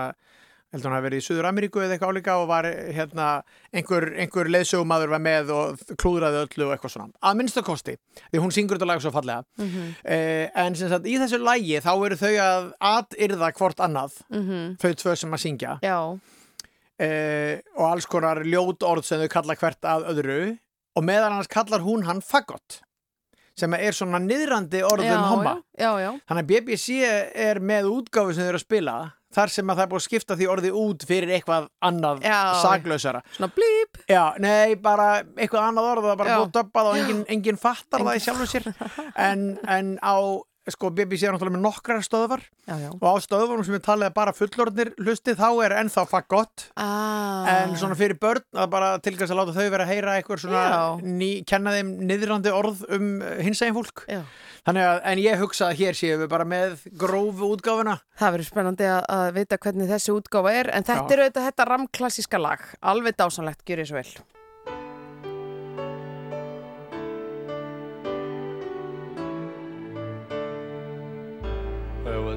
heldur 0.69 0.91
hún 0.91 0.97
að 0.99 1.05
verið 1.07 1.21
í 1.21 1.25
Suður 1.25 1.47
Ameríku 1.49 1.81
eða 1.81 1.95
eitthvað 1.95 2.11
álíka 2.13 2.35
og 2.37 2.47
var 2.49 2.67
hérna 2.93 3.27
einhver, 3.73 4.05
einhver 4.21 4.49
leðsögumadur 4.53 5.13
var 5.15 5.21
með 5.25 5.51
og 5.55 5.83
klúðraði 5.97 6.43
öllu 6.43 6.67
og 6.67 6.73
eitthvað 6.75 6.93
svona, 6.93 7.09
að 7.25 7.39
minnsta 7.39 7.63
kosti 7.65 7.95
því 8.19 8.43
hún 8.43 8.53
syngur 8.53 8.77
þetta 8.77 8.89
lag 8.91 9.01
svo 9.01 9.11
fallega. 9.15 9.45
Mhm, 9.57 9.87
uh, 10.03 10.43
en 10.63 10.77
sem 10.77 10.91
sagt 10.91 11.09
í 11.09 11.15
þessu 11.21 11.41
lagi 11.41 11.81
þá 11.81 11.91
eru 11.95 12.19
þau 12.19 12.33
að 12.45 12.67
atirða 12.91 13.51
hvort 13.57 13.81
annað 13.85 14.19
mhm, 14.29 14.75
þau 14.83 14.91
tvö 15.01 15.15
sem 15.23 15.33
að 15.33 15.43
syngja. 15.45 15.77
Uh, 16.99 17.55
og 17.79 17.85
alls 17.89 18.09
konar 18.11 18.43
ljót 18.43 18.83
orð 18.85 19.07
sem 19.07 19.23
þau 19.23 19.33
kalla 19.39 19.57
hvert 19.57 19.87
að 19.87 20.09
öðru 20.13 20.39
og 20.99 21.05
meðal 21.07 21.31
annars 21.31 21.49
kallar 21.49 21.81
hún 21.81 22.05
hann 22.05 22.21
fagott 22.21 22.81
sem 23.59 23.77
er 23.79 23.95
svona 23.97 24.19
niðrandi 24.23 24.83
orð 24.87 25.05
já, 25.07 25.15
um 25.19 25.29
homma 25.35 25.55
já, 25.77 25.89
já, 25.89 25.91
já, 26.07 26.11
þannig 26.29 26.43
að 26.43 26.51
BBC 26.53 26.99
er 27.49 27.61
með 27.71 27.89
útgáfu 27.93 28.35
sem 28.35 28.45
þau 28.45 28.51
eru 28.53 28.61
að 28.61 28.67
spila 28.67 28.97
þar 29.35 29.51
sem 29.53 29.69
að 29.69 29.77
það 29.77 29.83
er 29.83 29.89
búið 29.91 29.99
að 30.01 30.05
skipta 30.07 30.35
því 30.39 30.45
orði 30.49 30.69
út 30.73 31.03
fyrir 31.05 31.31
eitthvað 31.35 31.67
annað 31.85 32.23
Já. 32.25 32.37
saklausara 32.63 33.19
Svona 33.35 33.51
blíp. 33.53 33.99
Já, 34.09 34.23
nei, 34.41 34.73
bara 34.81 35.09
eitthvað 35.37 35.67
annað 35.67 35.89
orð 35.91 36.07
það 36.07 36.13
er 36.15 36.21
bara 36.23 36.31
Já. 36.31 36.37
búið 36.39 36.47
að 36.47 36.55
döbbað 36.57 36.89
og 36.89 36.97
enginn, 37.01 37.19
enginn 37.35 37.59
fattar 37.61 38.05
það 38.07 38.17
í 38.17 38.23
sjálfu 38.25 38.47
sér 38.49 38.69
en, 39.27 39.43
en 39.69 39.91
á, 40.01 40.15
sko, 40.69 40.89
BBC 40.93 41.23
er 41.25 41.33
náttúrulega 41.33 41.55
með 41.55 41.63
nokkrar 41.65 42.03
stöðvar 42.05 42.41
Já, 42.67 42.75
já. 42.83 42.89
og 42.93 43.05
á 43.09 43.13
stöðvarum 43.23 43.63
sem 43.65 43.77
talið 43.81 44.09
að 44.09 44.15
bara 44.19 44.33
fullorðnir 44.37 44.91
hlustið 44.99 45.39
þá 45.39 45.47
er 45.65 45.75
ennþá 45.79 46.03
fagott 46.11 46.65
Ah. 46.77 47.47
en 47.63 47.75
svona 47.79 47.95
fyrir 47.97 48.19
börn 48.21 48.43
að 48.53 48.69
bara 48.69 48.89
tilgast 49.01 49.31
að 49.33 49.39
láta 49.41 49.55
þau 49.55 49.69
vera 49.73 49.85
að 49.87 49.91
heyra 49.93 50.15
eitthvað 50.19 50.43
svona 50.43 50.63
ný, 51.01 51.29
kenna 51.47 51.73
þeim 51.77 51.93
niðrandi 52.09 52.53
orð 52.53 52.83
um 52.93 53.07
hinsegin 53.41 53.73
fólk 53.77 54.03
Já. 54.11 54.21
þannig 54.67 54.87
að, 54.91 55.01
en 55.13 55.23
ég 55.25 55.39
hugsa 55.41 55.69
að 55.71 55.79
hér 55.81 55.97
séum 55.97 56.21
við 56.25 56.29
bara 56.35 56.45
með 56.45 56.83
grófu 56.99 57.49
útgáfuna 57.55 57.99
Það 58.19 58.35
verður 58.35 58.49
spennandi 58.51 58.89
að, 58.91 59.01
að 59.15 59.29
vita 59.39 59.57
hvernig 59.63 59.89
þessi 59.89 60.13
útgáfa 60.19 60.53
er 60.59 60.69
en 60.75 60.83
þetta 60.83 61.07
Já. 61.07 61.13
er 61.17 61.23
auðvitað 61.25 61.47
þetta 61.49 61.69
ramklassíska 61.73 62.37
lag 62.45 62.67
alveg 62.81 63.17
dásanlegt, 63.17 63.65
gjör 63.65 63.83
ég 63.85 63.89
svo 63.89 64.01
vel 64.03 64.11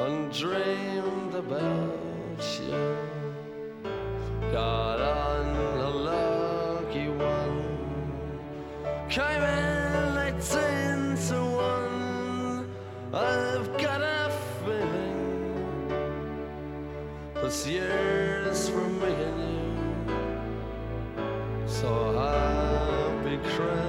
and 0.00 0.32
dreamed 0.32 1.34
about 1.34 2.38
you. 2.60 2.96
Got 4.52 5.00
on 5.00 5.56
a 5.80 5.90
lucky 5.90 7.08
one, 7.08 7.64
came 9.10 9.42
in 9.42 10.16
eighteen 10.18 11.16
to 11.28 11.38
one. 11.56 12.70
I've 13.12 13.68
got 13.78 14.00
a 14.00 14.30
feeling 14.64 15.88
this 17.34 17.66
year's 17.66 18.68
for 18.68 18.88
me 18.88 19.12
and 19.12 19.40
you. 19.50 19.66
So 21.66 22.12
happy 22.16 23.38
Christmas. 23.38 23.87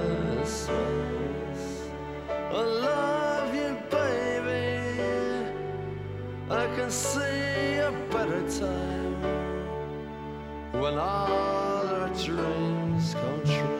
See 6.90 7.76
a 7.76 7.92
better 8.10 8.42
time 8.50 9.22
when 10.72 10.98
all 10.98 11.86
our 11.86 12.08
dreams 12.08 13.14
come 13.14 13.42
true. 13.44 13.79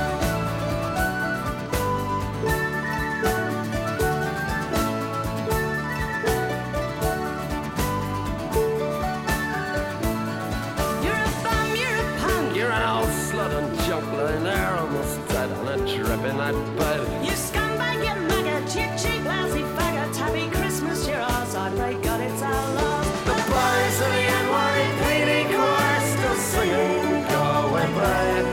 A 16.21 16.27
drip 16.27 16.31
in 16.31 16.37
that 16.37 16.77
bed. 16.77 17.25
You 17.25 17.31
scumbag, 17.31 18.03
you 18.03 18.15
maggot, 18.27 18.75
you 18.75 18.87
cheap, 18.97 19.23
lousy 19.25 19.61
faggot. 19.61 20.15
Happy 20.15 20.49
Christmas, 20.49 21.07
you're 21.07 21.17
ours. 21.17 21.55
Pray 21.75 21.95
God 22.01 22.21
it's 22.21 22.41
our 22.41 22.73
loss. 22.75 23.07
The 23.25 23.33
boys 23.33 24.01
of 24.01 24.11
the 24.11 24.23
NYPD 24.41 25.31
choir 25.49 26.01
still 26.11 26.35
singing 26.35 27.23
Go 27.29 27.41
away, 27.67 27.87
babe 27.97 28.47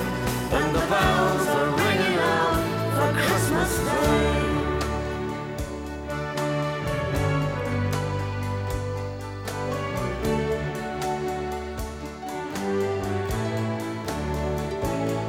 And 0.52 0.68
the 0.74 0.84
bells 0.92 1.46
are 1.56 1.70
ringing 1.76 2.18
out 2.18 2.60
for 2.94 3.10
Christmas 3.20 3.72
Day 3.78 4.48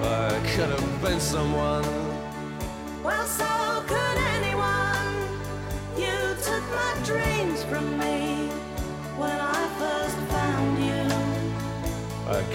I 0.03 0.39
could 0.55 0.69
have 0.69 1.01
been 1.01 1.19
someone 1.19 1.88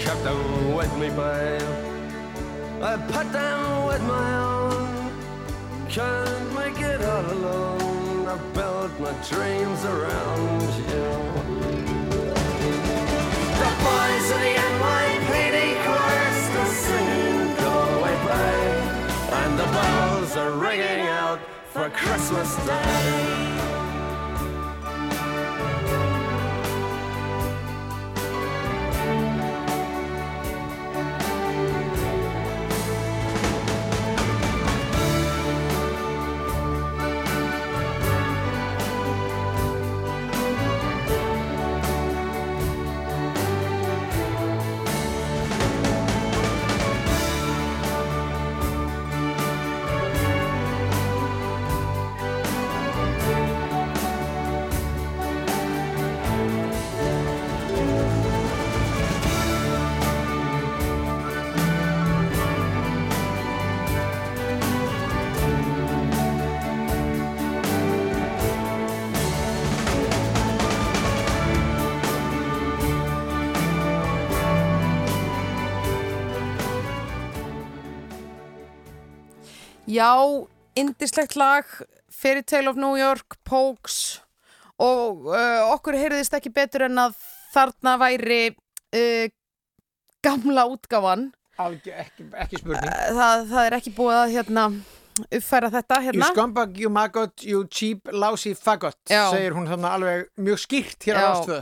kept 0.05 0.23
them 0.23 0.75
with 0.75 0.93
me, 0.99 1.09
babe. 1.09 1.61
I 2.81 2.93
put 3.13 3.27
them 3.31 3.87
with 3.87 4.03
my 4.03 4.29
own. 4.51 5.11
Can't 5.89 6.47
make 6.53 6.79
it 6.79 7.01
all 7.01 7.25
alone. 7.37 8.27
I 8.27 8.37
built 8.53 8.93
my 8.99 9.13
dreams 9.31 9.81
around 9.93 10.61
you. 10.91 11.07
The 13.61 13.71
boys 13.85 14.27
of 14.35 14.39
the 14.45 14.53
NYPD 14.73 15.57
choir 15.85 16.29
still 16.45 16.71
singing 16.85 17.55
Go 17.63 17.73
Away, 17.95 18.15
babe. 18.29 18.85
And 19.41 19.51
the 19.61 19.67
bells 19.77 20.37
are 20.37 20.51
ringing 20.51 21.07
out 21.23 21.39
for 21.73 21.89
Christmas 21.89 22.55
Day. 22.67 23.84
Já, 79.95 80.11
indislegt 80.75 81.37
lag 81.39 81.69
Fairy 82.11 82.43
Tale 82.43 82.69
of 82.69 82.79
New 82.79 82.95
York, 82.99 83.37
Pokes 83.47 84.19
og 84.81 85.29
uh, 85.31 85.71
okkur 85.71 85.95
heyrðist 85.95 86.35
ekki 86.35 86.51
betur 86.51 86.89
en 86.89 86.99
að 86.99 87.15
þarna 87.53 87.95
væri 88.01 88.41
uh, 88.51 89.27
gamla 90.25 90.65
útgáfan. 90.73 91.29
Alge, 91.63 91.93
ekki, 91.95 92.27
ekki 92.35 92.59
spurning. 92.59 92.91
Það, 93.15 93.45
það 93.53 93.69
er 93.69 93.77
ekki 93.77 93.93
búið 93.95 94.17
að 94.19 94.33
hérna 94.35 94.65
uppfæra 95.23 95.69
þetta 95.71 96.01
You 96.01 96.07
hérna 96.09 96.31
scumbag, 96.33 96.75
you 96.81 96.91
maggot, 96.91 97.45
you 97.47 97.63
cheap, 97.71 98.11
lousy 98.11 98.51
faggot 98.57 98.99
segir 99.07 99.55
hún 99.55 99.69
þannig 99.69 99.91
alveg 99.93 100.27
mjög 100.43 100.61
skýrt 100.65 101.07
hér 101.07 101.21
á 101.21 101.23
Já. 101.23 101.61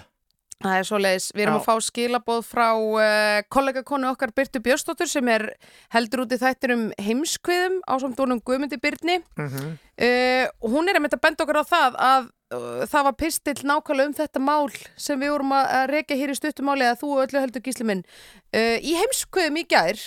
Það 0.63 0.77
er 0.79 0.87
svoleiðis, 0.87 1.25
við 1.35 1.43
erum 1.45 1.57
Já. 1.57 1.59
að 1.59 1.65
fá 1.67 1.87
skilaboð 1.87 2.45
frá 2.47 2.67
uh, 2.71 3.39
kollegakonu 3.51 4.09
okkar 4.13 4.31
Byrtu 4.35 4.61
Björnsdóttur 4.63 5.09
sem 5.11 5.31
er 5.33 5.49
heldur 5.91 6.23
út 6.23 6.35
í 6.35 6.39
þættir 6.39 6.75
um 6.77 6.85
heimskviðum 7.03 7.81
á 7.83 7.93
samtónum 7.99 8.39
Guðmundi 8.39 8.79
Byrni. 8.79 9.19
mm 9.37 9.49
-hmm. 9.49 9.73
Uh, 9.93 10.47
hún 10.65 10.89
er 10.89 10.97
að 10.97 11.03
mynda 11.03 11.17
að 11.19 11.21
benda 11.21 11.43
okkur 11.43 11.59
á 11.61 11.65
það 11.69 11.97
að 12.01 12.23
uh, 12.55 12.85
það 12.89 13.03
var 13.03 13.13
pistill 13.13 13.61
nákvæmlega 13.61 14.07
um 14.09 14.15
þetta 14.17 14.39
mál 14.41 14.71
sem 14.97 15.19
við 15.19 15.29
vorum 15.29 15.53
að, 15.53 15.65
að 15.69 15.85
reka 15.91 16.15
hér 16.17 16.33
í 16.33 16.35
stuttumáli 16.35 16.87
að 16.87 16.97
þú 17.03 17.11
og 17.13 17.21
öllu 17.27 17.43
heldur 17.43 17.61
gísli 17.61 17.85
minn 17.85 18.01
uh, 18.01 18.77
í 18.81 18.95
heimskviðum 18.97 19.61
í 19.61 19.65
gær. 19.69 20.01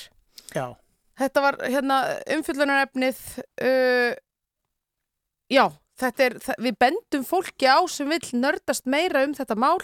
Já, 0.50 0.74
Þetta 1.16 1.42
var 1.44 1.56
hérna 1.64 1.96
umfyllunarefnið 2.36 3.20
uh, 3.64 4.12
já, 5.48 5.64
þetta 6.00 6.26
er, 6.26 6.36
við 6.60 6.76
bendum 6.82 7.24
fólki 7.24 7.68
á 7.68 7.80
sem 7.88 8.10
vill 8.10 8.36
nördast 8.36 8.84
meira 8.90 9.24
um 9.24 9.32
þetta 9.36 9.56
mál 9.56 9.78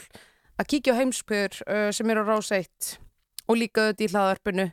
að 0.61 0.69
kíkja 0.75 0.95
á 0.95 1.01
heimskviður 1.01 1.59
uh, 1.67 1.88
sem 1.95 2.11
er 2.12 2.21
á 2.21 2.25
rás 2.29 2.51
1 2.55 2.93
og 3.49 3.59
líka 3.59 3.88
auðvitað 3.88 4.07
í 4.07 4.11
hlaðarpinu 4.12 4.67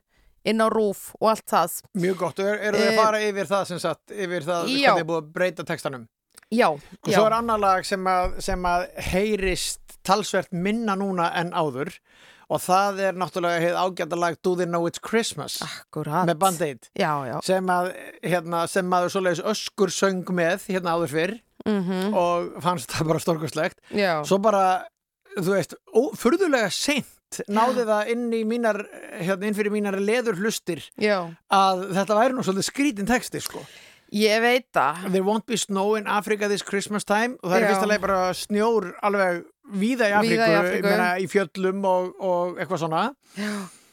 inn 0.50 0.64
á 0.64 0.68
rúf 0.72 1.10
og 1.20 1.28
allt 1.34 1.46
það. 1.52 1.74
Mjög 2.00 2.18
gott. 2.22 2.40
Og 2.40 2.48
er, 2.48 2.62
eru 2.70 2.80
þið 2.80 2.88
Eh, 2.88 2.94
að 2.96 3.02
fara 3.04 3.22
yfir 3.28 3.50
það 3.50 3.66
sem 3.74 3.80
sagt, 3.84 4.04
yfir 4.14 4.46
það 4.48 4.70
já. 4.72 4.88
hvernig 4.88 5.04
er 5.04 5.10
búið 5.10 5.22
að 5.24 5.32
breyta 5.36 5.66
textanum? 5.68 6.08
Já, 6.50 6.68
og 6.72 7.10
svo 7.12 7.26
er 7.28 7.36
annar 7.38 7.60
lag 7.62 7.86
sem 7.86 8.08
að, 8.10 8.40
sem 8.42 8.64
að 8.66 8.86
heyrist 9.12 9.98
talsvert 10.08 10.52
minna 10.56 10.96
núna 10.98 11.28
en 11.38 11.52
áður. 11.54 11.92
Og 12.50 12.58
það 12.64 13.02
er 13.06 13.18
náttúrulega 13.22 13.60
heið 13.62 13.76
ágæta 13.78 14.18
lag 14.18 14.38
Do 14.42 14.56
They 14.58 14.66
Know 14.66 14.88
It's 14.90 14.98
Christmas? 15.06 15.60
Akkurat. 15.62 16.24
Með 16.26 16.40
Band-Aid. 16.42 16.88
Já, 16.98 17.12
já, 17.30 17.36
sem 17.46 17.68
að 17.70 17.92
hérna, 18.26 18.64
sem 18.72 18.88
maður 18.90 19.14
svoleiðis 19.14 19.44
öskur 19.52 19.94
söng 19.94 20.24
með 20.34 20.66
hérna 20.72 20.96
áður 20.98 21.14
fyrr. 21.14 21.36
Mm 21.68 22.16
og 22.18 22.56
fannst 22.64 22.90
það 22.96 23.12
bara 23.12 23.22
stórkostlegt. 23.22 23.78
Já. 23.94 24.24
svo 24.26 24.40
bara, 24.42 24.64
þú 25.46 25.56
veist, 25.56 25.76
ó, 25.94 26.02
furðulega 26.20 26.72
seint 26.74 27.44
náði 27.52 27.86
það 27.86 28.10
inn 28.14 28.26
í 28.34 28.40
mínar 28.48 28.80
hérna, 29.20 29.50
inn 29.50 29.58
fyrir 29.58 29.74
mínar 29.74 30.00
leður 30.02 30.40
hlustir 30.42 30.82
já. 30.98 31.30
að 31.54 31.86
þetta 31.98 32.18
væri 32.18 32.36
nú 32.36 32.46
svolítið 32.46 32.70
skrítin 32.72 33.10
texti 33.10 33.42
sko. 33.44 33.62
Ég 34.10 34.42
veit 34.42 34.66
það 34.74 35.12
There 35.14 35.22
won't 35.22 35.46
be 35.46 35.58
snow 35.60 35.94
in 36.00 36.08
Africa 36.10 36.50
this 36.50 36.66
Christmas 36.66 37.06
time 37.06 37.38
og 37.44 37.52
það 37.52 37.58
er 37.60 37.62
Já. 37.62 37.70
fyrsta 37.70 37.90
leið 37.92 38.06
bara 38.08 38.22
snjór 38.34 38.88
alveg 39.06 39.44
víða 39.70 40.10
í 40.10 40.16
Afríku, 40.18 40.40
Víða 40.40 40.48
í 40.50 40.56
Afríku. 40.58 40.88
Meina, 40.90 41.10
í 41.22 41.28
fjöllum 41.30 41.86
og, 41.86 42.08
og 42.18 42.58
eitthvað 42.58 42.82
svona 42.88 43.04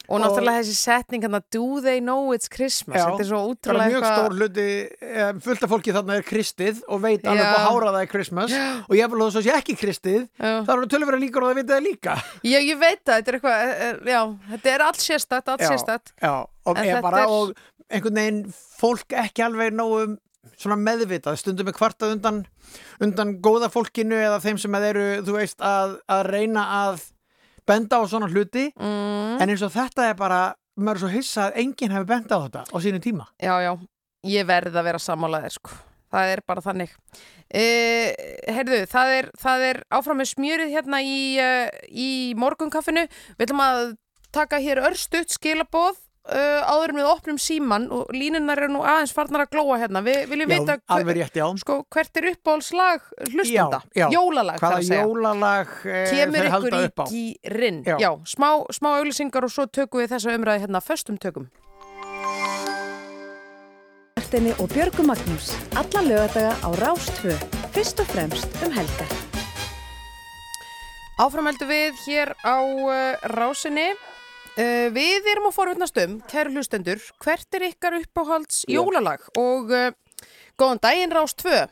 Og 0.07 0.21
náttúrulega 0.23 0.61
þessi 0.63 0.77
setning 0.79 1.25
hann 1.27 1.37
að 1.39 1.47
Do 1.57 1.81
they 1.83 2.01
know 2.03 2.33
it's 2.35 2.51
Christmas 2.53 3.01
Já, 3.01 3.07
Þetta 3.11 3.25
er 3.25 3.29
svo 3.31 3.41
útrúlega 3.51 3.89
mjög 3.93 4.07
stór 4.07 4.37
hluti 4.39 4.67
eh, 5.03 5.31
fullt 5.47 5.65
af 5.67 5.73
fólki 5.73 5.95
þarna 5.97 6.19
er 6.21 6.27
kristið 6.27 6.83
og 6.87 7.01
veit 7.03 7.25
alveg 7.27 7.43
Já. 7.43 7.51
hvað 7.53 7.67
hára 7.67 7.93
það 7.97 8.03
er 8.05 8.11
Christmas 8.13 8.57
og 8.87 8.95
ég 8.99 9.11
vil 9.15 9.23
að 9.27 9.33
það 9.39 9.47
sé 9.49 9.55
ekki 9.57 9.79
kristið 9.81 10.21
Já. 10.23 10.53
það 10.69 10.75
eru 10.77 10.91
tölvera 10.95 11.23
líkur 11.23 11.47
og 11.47 11.51
það 11.53 11.61
vita 11.63 11.75
það 11.77 11.89
líka 11.89 12.17
Já, 12.47 12.59
ég 12.61 12.79
veit 12.83 13.01
það, 13.03 13.17
þetta 13.17 13.33
er 13.33 13.39
eitthvað, 13.41 13.65
eh, 13.65 13.89
eh, 13.89 14.13
já, 14.15 14.21
þetta 14.53 14.75
er 14.77 14.87
allt 14.87 15.03
sérstætt, 15.03 15.51
allt 15.55 15.65
Já. 15.67 15.71
sérstætt. 15.73 16.15
Já, 16.23 16.35
og, 16.47 16.85
ég 16.87 17.03
bara, 17.03 17.25
er- 17.25 17.35
og 17.35 17.57
einhvern 17.91 18.21
veginn 18.23 18.41
fólk 18.81 19.19
ekki 19.25 19.45
alveg 19.47 19.75
nógu 19.75 20.17
svona 20.57 20.79
meðvitað, 20.79 21.37
stundum 21.41 21.69
er 21.69 21.77
kvartað 21.77 22.15
undan 22.17 22.45
undan 23.03 23.35
góða 23.45 23.69
fólkinu 23.73 24.17
eða 24.17 24.39
þeim 24.45 24.59
sem 24.61 24.75
eru, 24.79 25.05
þú 25.27 25.37
veist, 25.37 25.59
að, 25.61 25.99
að 26.11 26.23
reyna 26.31 26.65
að 26.87 27.05
benda 27.67 27.99
á 27.99 28.03
svona 28.09 28.29
hluti 28.31 28.69
Mm. 28.77 29.41
en 29.43 29.49
eins 29.51 29.63
og 29.67 29.73
þetta 29.75 30.11
er 30.11 30.15
bara 30.19 30.55
maður 30.79 30.95
er 30.97 31.01
svo 31.05 31.09
hissa 31.15 31.49
að 31.51 31.57
enginn 31.63 31.93
hefur 31.95 32.07
benda 32.07 32.37
á 32.37 32.41
þetta 32.47 32.63
á 32.71 32.77
sínu 32.85 33.01
tíma 33.03 33.27
Já, 33.43 33.55
já, 33.65 33.73
ég 34.25 34.47
verð 34.47 34.75
að 34.77 34.85
vera 34.91 34.99
sammálaðir, 34.99 35.53
sko. 35.59 35.71
Það 36.13 36.33
er 36.33 36.41
bara 36.47 36.63
þannig. 36.63 36.91
Uh, 37.51 38.09
heyrðu, 38.55 38.79
það 38.91 39.11
er, 39.19 39.27
það 39.43 39.65
er 39.69 39.79
áfram 39.99 40.19
með 40.23 40.29
smjörið 40.33 40.71
hérna 40.73 41.01
í, 41.03 41.19
uh, 41.43 41.69
í 41.91 42.09
morgunkaffinu. 42.39 43.05
Við 43.37 43.47
ætlum 43.47 43.63
að 43.65 43.97
taka 44.35 44.61
hér 44.63 44.81
örstutt 44.87 45.35
skilaboð 45.35 45.99
uh, 46.27 46.63
áður 46.67 46.95
en 46.95 47.01
við 47.01 47.11
opnum 47.11 47.41
síman 47.41 47.89
og 47.95 48.11
línunar 48.15 48.63
eru 48.63 48.75
nú 48.77 48.85
aðeins 48.87 49.15
farnar 49.17 49.47
að 49.47 49.53
glóa 49.57 49.81
hérna. 49.83 50.03
Við 50.07 50.23
viljum 50.33 50.55
Já, 50.55 50.59
vita 50.61 50.79
alveg 50.97 51.21
rétt, 51.21 51.39
já 51.39 51.47
sko, 51.63 51.79
hvert 51.93 52.21
er 52.21 52.31
uppáhaldslag 52.33 53.07
já. 53.97 54.09
Jólalag, 54.13 54.59
Hvaða 54.63 55.01
jólalag 55.03 55.77
eh, 55.85 56.11
Kemur 56.13 56.51
ykkur 56.51 56.81
í. 57.11 57.27
Já, 58.03 58.11
smá, 58.29 58.51
smá 58.75 58.91
auglýsingar 58.97 59.47
og 59.47 59.55
svo 59.55 59.69
tökum 59.71 60.03
við 60.05 60.17
þessa 60.17 60.35
umræði 60.37 60.67
hérna 60.67 60.85
föstum 60.85 61.21
tökum. 61.21 61.49
Martini 64.27 64.51
og 64.59 64.69
Björgu 64.75 65.05
Magnús. 65.07 65.53
Alla 65.79 66.01
lögadaga 66.03 66.57
á 66.59 66.69
Rástvö. 66.83 67.37
Fyrst 67.71 68.01
og 68.03 68.09
fremst 68.11 68.51
um 68.67 68.73
helgar. 68.75 69.13
Áframældu 71.23 71.69
við 71.69 71.95
hér 72.03 72.33
á 72.43 72.59
uh, 72.59 73.15
rásinni. 73.31 73.95
Uh, 74.57 74.87
við 74.95 75.27
erum 75.35 75.51
að 75.51 75.57
forvittnast 75.59 75.99
um, 76.01 76.15
kæru 76.31 76.55
hlustendur, 76.57 77.01
hvert 77.21 77.57
er 77.59 77.67
ykkar 77.69 77.99
uppáhalds 77.99 78.63
jólalag 78.73 79.27
og 79.37 79.69
uh, 79.69 79.91
góðan 80.57 80.81
daginn 80.81 81.13
rás 81.13 81.35
2. 81.37 81.67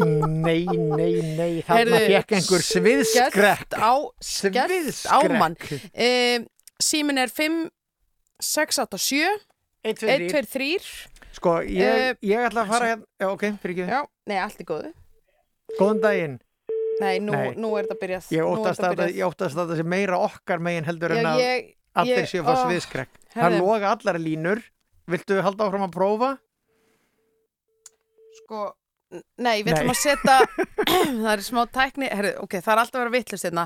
Nei, 0.00 0.64
nei, 0.68 1.12
nei, 1.36 1.52
þarna 1.64 1.76
Heyrðu, 1.76 2.00
fekk 2.10 2.34
einhver 2.38 2.64
sviðskrekk 2.64 3.76
á, 3.80 3.92
skellt 4.24 5.00
á 5.08 5.18
mann. 5.32 5.56
Uh, 5.92 6.44
símin 6.80 7.20
er 7.20 7.32
5, 7.32 7.62
6, 8.50 8.80
8, 8.84 9.00
7, 9.06 9.32
1, 9.94 10.04
2, 10.04 10.44
3. 10.56 10.70
Sko, 11.40 11.56
ég, 11.64 12.04
Eh, 12.10 12.14
ég 12.26 12.44
ætla 12.50 12.64
að 12.66 12.72
fara 12.74 12.88
hérna 12.90 13.06
Já, 13.22 13.26
ok, 13.30 13.44
fyrir 13.62 13.76
ekki 13.76 13.92
Já, 13.94 14.00
nei, 14.28 14.38
allt 14.42 14.60
er 14.60 14.66
góðu. 14.68 14.92
Góðan 15.78 16.00
daginn 16.04 16.38
Nei, 17.00 17.14
nú, 17.24 17.32
Nei. 17.32 17.54
nú 17.56 17.70
er 17.78 17.86
þetta 17.88 18.00
byrjað. 18.02 18.28
Ég 18.34 18.42
er 18.42 18.48
óttast 18.50 18.82
þetta 18.82 19.06
að, 19.08 19.70
það 19.70 19.78
sé 19.80 19.86
meira 19.88 20.18
okkar 20.20 20.60
megin 20.62 20.88
heldur 20.88 21.14
en 21.16 21.22
Já, 21.22 21.30
að 21.30 21.40
ég, 21.44 21.70
allir 22.02 22.28
séu 22.28 22.42
að 22.42 22.50
fá 22.50 22.66
sviðskrekk. 22.66 23.22
Það 23.34 23.56
loga 23.60 23.94
allar 23.94 24.20
línur. 24.20 24.62
Viltu 25.10 25.40
halda 25.42 25.66
áfram 25.66 25.86
að 25.88 25.94
prófa? 25.96 26.28
Sko, 28.40 28.66
nei, 29.42 29.62
við 29.64 29.74
ætlum 29.74 29.94
að 29.94 29.98
setja 30.00 30.36
það 31.24 31.32
er 31.32 31.42
smá 31.46 31.64
tækni, 31.72 32.10
herri, 32.12 32.30
ok, 32.44 32.60
það 32.60 32.72
er 32.74 32.82
alltaf 32.84 32.98
að 32.98 33.04
vera 33.04 33.14
vittlust 33.16 33.46
hérna 33.48 33.64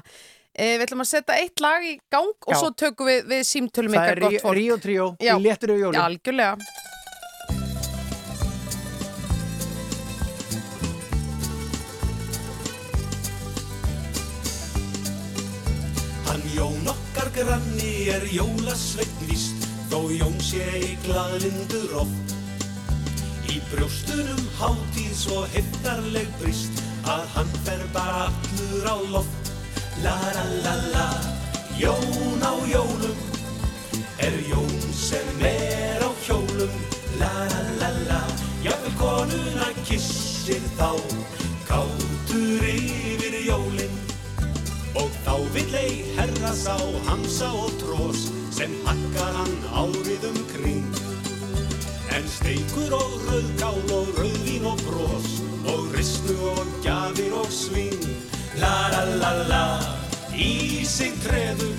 e, 0.54 0.70
við 0.78 0.86
ætlum 0.86 1.04
að 1.04 1.10
setja 1.10 1.36
eitt 1.42 1.62
lag 1.64 1.84
í 1.84 1.94
gang 2.12 2.32
og 2.48 2.54
Já. 2.54 2.58
svo 2.62 2.70
tökum 2.84 3.10
við, 3.10 3.20
við 3.32 3.44
símtölum 3.50 3.94
Það 3.96 4.08
ykkar 4.08 4.16
er 4.20 4.24
gott 4.24 4.44
fólk 4.46 4.58
Ríó 4.58 4.78
Tríó, 4.80 5.08
Já. 5.20 5.34
í 5.36 5.44
léttur 5.44 5.74
yfir 5.74 5.82
Já, 5.82 5.86
jólum. 5.86 6.00
algjörlega 6.06 6.56
Jón 16.54 16.86
okkar 16.86 17.32
granni 17.34 18.06
er 18.14 18.22
jólasveitn 18.30 19.26
víst, 19.26 19.64
þó 19.90 20.06
Jón 20.14 20.36
sé 20.38 20.62
í 20.86 20.92
glaðlindur 21.02 21.96
oft. 21.98 22.34
Í 23.50 23.58
brjóstunum 23.72 24.44
hátíð 24.60 25.16
svo 25.18 25.40
heftarleg 25.54 26.30
brist, 26.38 26.78
að 27.10 27.24
hann 27.34 27.50
fer 27.66 27.82
bara 27.96 28.28
allur 28.28 28.86
á 28.86 28.96
loft. 29.16 29.50
La 30.06 30.14
la 30.36 30.44
la 30.62 30.76
la, 30.94 31.08
Jón 31.80 32.46
á 32.46 32.54
jólum, 32.70 33.18
er 34.22 34.38
Jón 34.46 34.78
sem 34.94 35.42
er 35.50 36.06
á 36.06 36.10
hjólum. 36.22 36.78
La 37.18 37.34
la 37.50 37.62
la 37.82 37.90
la, 38.06 38.22
jafnvel 38.62 38.94
konuna 39.02 39.72
kissir 39.82 40.62
þá, 40.78 40.92
herra 46.64 46.78
sá 46.78 47.10
hamsa 47.10 47.48
og 47.52 47.70
trós 47.78 48.30
sem 48.50 48.72
hakkar 48.84 49.34
hann 49.36 49.56
árið 49.72 50.24
um 50.30 50.38
kring. 50.52 50.84
En 52.16 52.24
steikur 52.28 52.92
og 52.92 53.12
rauðkál 53.28 53.80
og 53.92 54.08
rauðvín 54.18 54.66
og 54.66 54.78
brós 54.86 55.42
og 55.66 55.94
ristu 55.96 56.34
og 56.50 56.66
gjafir 56.82 57.32
og 57.34 57.50
sving. 57.50 58.00
La 58.56 58.88
la 58.92 59.04
la 59.20 59.32
la, 59.48 59.64
í 60.32 60.84
sig 60.86 61.12
treður, 61.24 61.74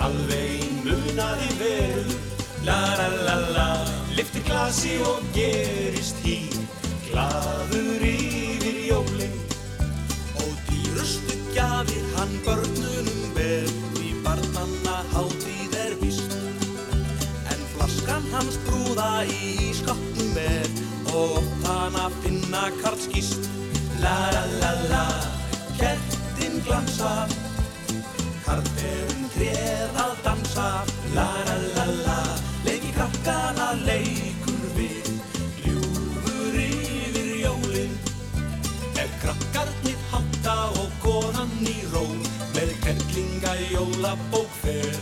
alveg 0.00 0.60
í 0.60 0.70
munaði 0.84 1.50
veru. 1.60 2.18
La 2.66 2.80
la 2.98 3.08
la 3.24 3.36
la, 3.54 3.68
liftir 4.16 4.42
glasi 4.44 4.98
og 5.06 5.22
gerist 5.34 6.18
hí, 6.24 6.35
er 20.40 20.68
og 21.16 21.44
þann 21.62 21.96
að 22.00 22.16
finna 22.24 22.62
karlskist. 22.82 23.48
La 24.02 24.16
la 24.34 24.42
la 24.60 24.72
la, 24.90 25.04
kertin 25.78 26.58
glansa, 26.66 27.12
karlberinn 28.44 29.30
treð 29.36 30.00
að 30.04 30.14
dansa. 30.26 30.68
La 31.16 31.26
la 31.48 31.56
la 31.76 31.86
la, 32.02 32.18
leiki 32.66 32.92
krakkana 32.96 33.72
leikur 33.86 34.62
við, 34.76 35.10
ljúfur 35.64 36.60
yfir 36.66 37.32
jólin. 37.46 37.96
Er 39.00 39.10
krakkarnir 39.24 39.98
hátta 40.12 40.56
og 40.82 40.96
konan 41.04 41.52
í 41.64 41.78
ró, 41.94 42.06
með 42.54 42.76
kerlinga 42.84 43.56
jólabók 43.72 44.62
fer. 44.62 44.96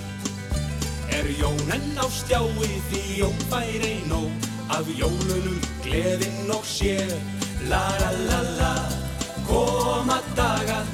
Er 1.14 1.28
Jón 1.38 1.70
enn 1.70 1.94
á 2.00 2.06
stjái 2.10 2.72
því 2.88 3.02
Jón 3.20 3.38
fær 3.50 3.86
ein 3.86 4.02
nóg 4.10 4.43
af 4.70 4.86
jólunum 4.98 5.60
gleðinn 5.84 6.50
og 6.54 6.64
sér. 6.64 7.10
La 7.68 7.84
la 8.00 8.10
la 8.28 8.40
la, 8.58 8.72
koma 9.48 10.18
dagar, 10.36 10.84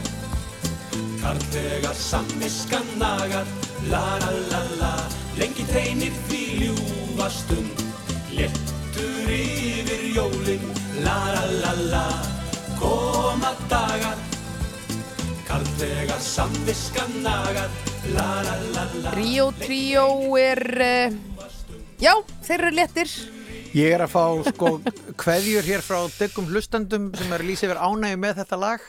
karlvegar 1.23 1.95
samviskan 1.95 2.87
nagar. 2.99 3.47
La 3.91 4.05
la 4.23 4.31
la 4.53 4.61
la, 4.79 4.93
lengi 5.39 5.65
treinir 5.67 6.15
því 6.29 6.43
ljúfa 6.61 7.31
stund, 7.31 7.83
léttur 8.37 9.33
yfir 9.35 10.05
jólin. 10.15 10.63
La 11.03 11.19
la 11.35 11.45
la 11.63 11.73
la, 11.91 12.07
koma 12.79 13.55
dagar, 13.73 14.17
karlvegar 15.49 16.23
samviskan 16.23 17.23
nagar. 17.23 17.69
La 18.15 18.31
la 18.47 18.57
la 18.77 18.87
la. 19.03 19.11
Ríó 19.19 19.51
Tríó 19.59 20.07
er, 20.39 20.65
uh, 20.79 21.51
já, 21.99 22.15
þeir 22.47 22.59
eru 22.61 22.75
léttir. 22.79 23.40
Ég 23.71 23.93
er 23.95 24.03
að 24.03 24.11
fá 24.11 24.25
sko 24.51 24.71
kveðjur 25.21 25.67
hér 25.69 25.83
frá 25.85 26.01
dyggum 26.17 26.49
hlustandum 26.51 27.11
sem 27.15 27.35
er 27.37 27.45
lýsa 27.47 27.69
yfir 27.69 27.79
ánægju 27.79 28.19
með 28.19 28.41
þetta 28.43 28.59
lag. 28.59 28.87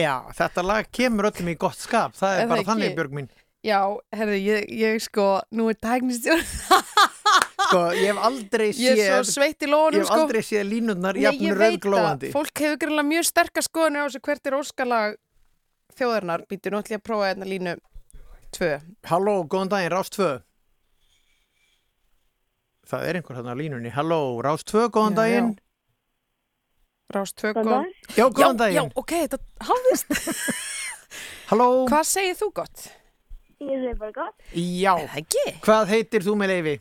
Já, 0.00 0.14
þetta 0.38 0.64
lag 0.64 0.88
kemur 0.96 1.28
öllum 1.28 1.50
í 1.52 1.56
gott 1.60 1.76
skap. 1.76 2.14
Það 2.16 2.36
er 2.38 2.44
Er 2.44 2.52
bara 2.54 2.64
þannig? 2.70 2.94
Björg 2.96 3.16
mín. 3.18 3.28
Já, 3.62 3.78
herðu, 4.16 4.38
ég, 4.42 4.64
ég 4.74 5.02
sko, 5.04 5.26
nú 5.54 5.68
er 5.70 5.76
tæknistjórn, 5.78 6.40
Sko, 7.62 7.82
ég 7.94 8.08
hef 8.10 8.18
aldrei 8.26 8.70
ég 8.74 8.98
er 8.98 9.12
svo 9.12 9.20
séð, 9.22 9.28
sveitt 9.36 9.62
í 9.62 9.68
ég 9.68 9.70
lónum, 9.70 10.00
hef 10.00 10.08
sko. 10.08 10.16
aldrei 10.24 10.40
séð 10.42 10.64
línurnar 10.66 11.14
Nei, 11.14 11.22
jafn 11.28 11.44
ég 11.46 11.60
veit 11.60 11.86
það, 11.86 12.24
fólk 12.34 12.62
hefur 12.64 12.80
greinlega 12.82 13.06
mjög 13.12 13.28
sterkar 13.28 13.64
skoðanir 13.68 14.02
á 14.02 14.06
þessu 14.08 14.22
hvert 14.26 14.50
er 14.50 14.56
óskalag 14.58 15.14
þjóðarinnar. 16.00 16.44
Býtu, 16.50 16.72
nú 16.72 16.80
ætlum 16.82 16.96
ég 16.96 17.02
að 17.04 17.06
prófa 17.06 17.28
hérna 17.30 17.48
línu 17.52 17.76
tvö. 18.56 18.72
Halló, 19.12 19.36
góðan 19.46 19.70
daginn, 19.76 19.92
Rás 19.94 20.10
2. 20.16 20.28
Það 22.92 23.04
er 23.08 23.18
einhver 23.18 23.36
þarna 23.38 23.52
á 23.56 23.60
línunni. 23.62 23.90
Halló, 23.94 24.18
Rás 24.44 24.64
2, 24.68 24.88
góðan 24.92 25.14
Já, 25.14 25.20
daginn. 25.22 25.52
Rás 27.12 27.32
tvö, 27.36 27.50
Góðan 27.52 27.64
góð. 27.64 27.72
dag. 27.72 28.16
Já, 28.16 28.24
góðan 28.24 28.40
Já, 28.40 28.48
já, 28.48 28.80
daginn. 28.82 28.92
ok, 28.96 29.12
þetta 29.26 29.38
hafðist. 29.68 30.14
Halló. 31.50 31.66
Hvað 31.90 32.06
segir 32.08 32.36
þú 32.40 32.48
gott? 32.56 32.84
Ég 33.62 33.82
segi 33.82 33.96
bara 34.00 34.12
gott. 34.16 34.38
Já, 34.56 34.94
Er 34.96 35.08
Það 35.12 35.18
ekki. 35.20 35.42
hvað 35.66 35.90
heitir 35.92 36.24
þú 36.26 36.36
með 36.40 36.52
leifi? 36.54 36.74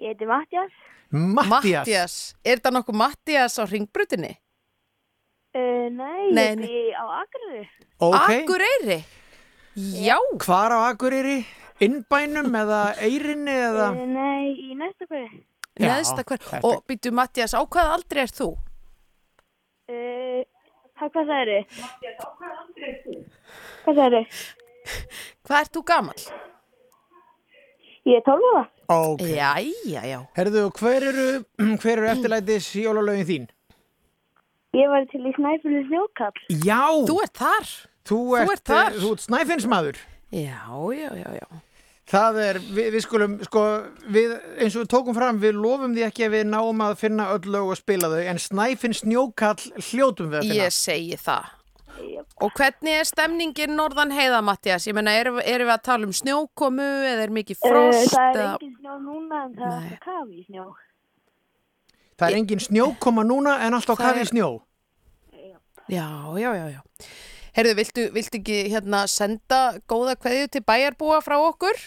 Ég 0.00 0.12
heiti 0.14 0.28
Mattias. 0.28 0.72
Mattias. 1.12 1.52
Mattias. 1.84 2.16
Er 2.44 2.58
þetta 2.58 2.72
nokkuð 2.78 2.98
Mattias 3.02 3.58
á 3.60 3.64
ringbrutinni? 3.68 4.32
Uh, 5.56 5.86
nei, 5.92 6.32
Nei, 6.36 6.48
ég 6.48 6.58
heiti 6.60 6.80
á 6.96 7.04
Akureyri. 7.20 7.62
Ok, 8.00 8.32
Akureyri? 8.40 8.98
Já. 10.04 10.16
hvar 10.44 10.72
á 10.72 10.78
Akureyri? 10.90 11.38
Innbænum 11.84 12.54
eða 12.56 12.80
Eyrinni 13.04 13.52
eða? 13.52 13.90
Uh, 13.92 14.06
nei, 14.08 14.54
í 14.70 14.76
næsta 14.78 15.06
hverju. 15.10 15.42
Neðsta 15.80 16.22
hver. 16.24 16.38
þetta- 16.40 16.64
Og 16.64 16.84
býtu 16.88 17.10
Mattias, 17.12 17.52
á 17.52 17.60
hvað 17.68 17.90
aldrei 17.98 18.22
er 18.22 18.32
þú? 18.32 18.48
Uh, 19.86 20.40
hvað, 20.96 21.10
hvað 21.12 21.26
sagði 21.32 21.58
þið? 21.58 21.66
Hvað 23.84 23.98
sagði 24.00 24.22
þið? 24.22 24.40
Hvað 25.46 25.60
ert 25.60 25.72
þú 25.76 25.82
gamall? 25.90 26.24
Ég 28.06 28.16
er 28.20 28.24
12 28.26 28.48
ára. 28.54 28.64
Ok. 28.94 29.22
Jæja, 29.26 30.02
já. 30.06 30.18
Herðu, 30.38 30.64
hver 30.78 31.06
eru, 31.10 31.26
hver 31.82 31.98
eru 31.98 32.08
eftirlætis 32.12 32.68
jólalögin 32.78 33.26
þín? 33.30 33.46
Ég 34.76 34.90
var 34.92 35.06
til 35.10 35.22
í 35.26 35.32
Snæfjölu 35.36 35.80
snjókall. 35.88 36.40
Já, 36.64 36.82
Þú 37.08 37.16
ert 37.24 37.36
þar. 37.40 37.70
þú 38.06 38.16
þú 38.16 38.36
ert, 38.40 38.50
ert 38.52 38.66
þar. 38.70 38.98
Þú 39.02 39.12
ert 39.16 39.24
snæfinnsmaður. 39.26 40.00
Já, 40.36 40.60
já, 40.94 41.10
já, 41.16 41.30
já. 41.40 41.46
Það 42.06 42.36
er, 42.38 42.58
við, 42.62 42.88
við 42.94 43.02
skulum, 43.02 43.32
sko, 43.42 43.62
við, 44.14 44.36
eins 44.62 44.76
og 44.78 44.84
við 44.84 44.90
tókum 44.92 45.16
fram, 45.16 45.40
við 45.42 45.56
lofum 45.58 45.94
því 45.96 46.04
ekki 46.06 46.26
að 46.28 46.34
við 46.36 46.44
náum 46.52 46.82
að 46.86 46.92
finna 47.00 47.24
öll 47.34 47.48
lög 47.50 47.72
og 47.72 47.78
spila 47.80 48.10
þau, 48.12 48.20
en 48.30 48.38
Snæfinn 48.38 48.94
snjókall 48.94 49.58
hljótum 49.88 50.28
við 50.30 50.38
að 50.38 50.46
finna. 50.46 50.58
Ég 50.60 50.76
segi 50.76 51.18
það. 51.18 51.48
Og 52.44 52.52
hvernig 52.52 52.92
er 53.00 53.08
stemningin 53.08 53.72
norðan 53.74 54.12
heiða, 54.14 54.42
Mattias? 54.44 54.86
Ég 54.86 54.94
meina, 54.94 55.14
erum, 55.16 55.40
erum 55.42 55.66
við 55.70 55.74
að 55.74 55.84
tala 55.88 56.06
um 56.06 56.12
snjókomu 56.14 56.86
eða 57.10 57.24
er 57.24 57.32
mikið 57.34 57.58
frost? 57.64 58.12
það 58.14 58.36
er 58.36 58.46
engin 58.52 58.76
snjó 58.76 58.98
núna 59.00 59.40
en 59.46 59.56
það 59.56 59.66
er 59.66 59.80
alltaf 59.80 60.04
kafi 60.04 60.36
í 60.36 60.44
snjó. 60.46 60.66
Það 62.16 62.28
er 62.28 62.38
engin 62.38 62.64
snjókoma 62.68 63.24
núna 63.26 63.56
en 63.66 63.78
alltaf 63.80 63.98
kafi 63.98 64.22
er- 64.22 64.28
í 64.28 64.30
snjó. 64.30 64.50
Já, 65.88 66.06
já, 66.38 66.50
já, 66.54 66.66
já. 66.76 66.80
Herðu, 67.56 67.74
viltu, 67.78 68.06
viltu 68.12 68.38
ekki 68.42 68.56
hérna 68.68 69.06
senda 69.08 69.78
góða 69.88 70.16
kveðju 70.20 70.48
til 70.52 70.64
bæjarbúa 70.68 71.22
frá 71.24 71.38
okkur? 71.40 71.78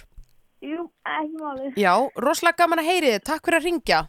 Jú, 0.65 0.85
ekki 1.07 1.37
málið. 1.39 1.77
Já, 1.79 1.93
rosalega 2.19 2.57
gaman 2.63 2.81
að 2.83 2.89
heyri 2.91 3.13
þið. 3.13 3.21
Takk 3.29 3.45
fyrir 3.47 3.59
að 3.61 3.67
ringja. 3.69 3.99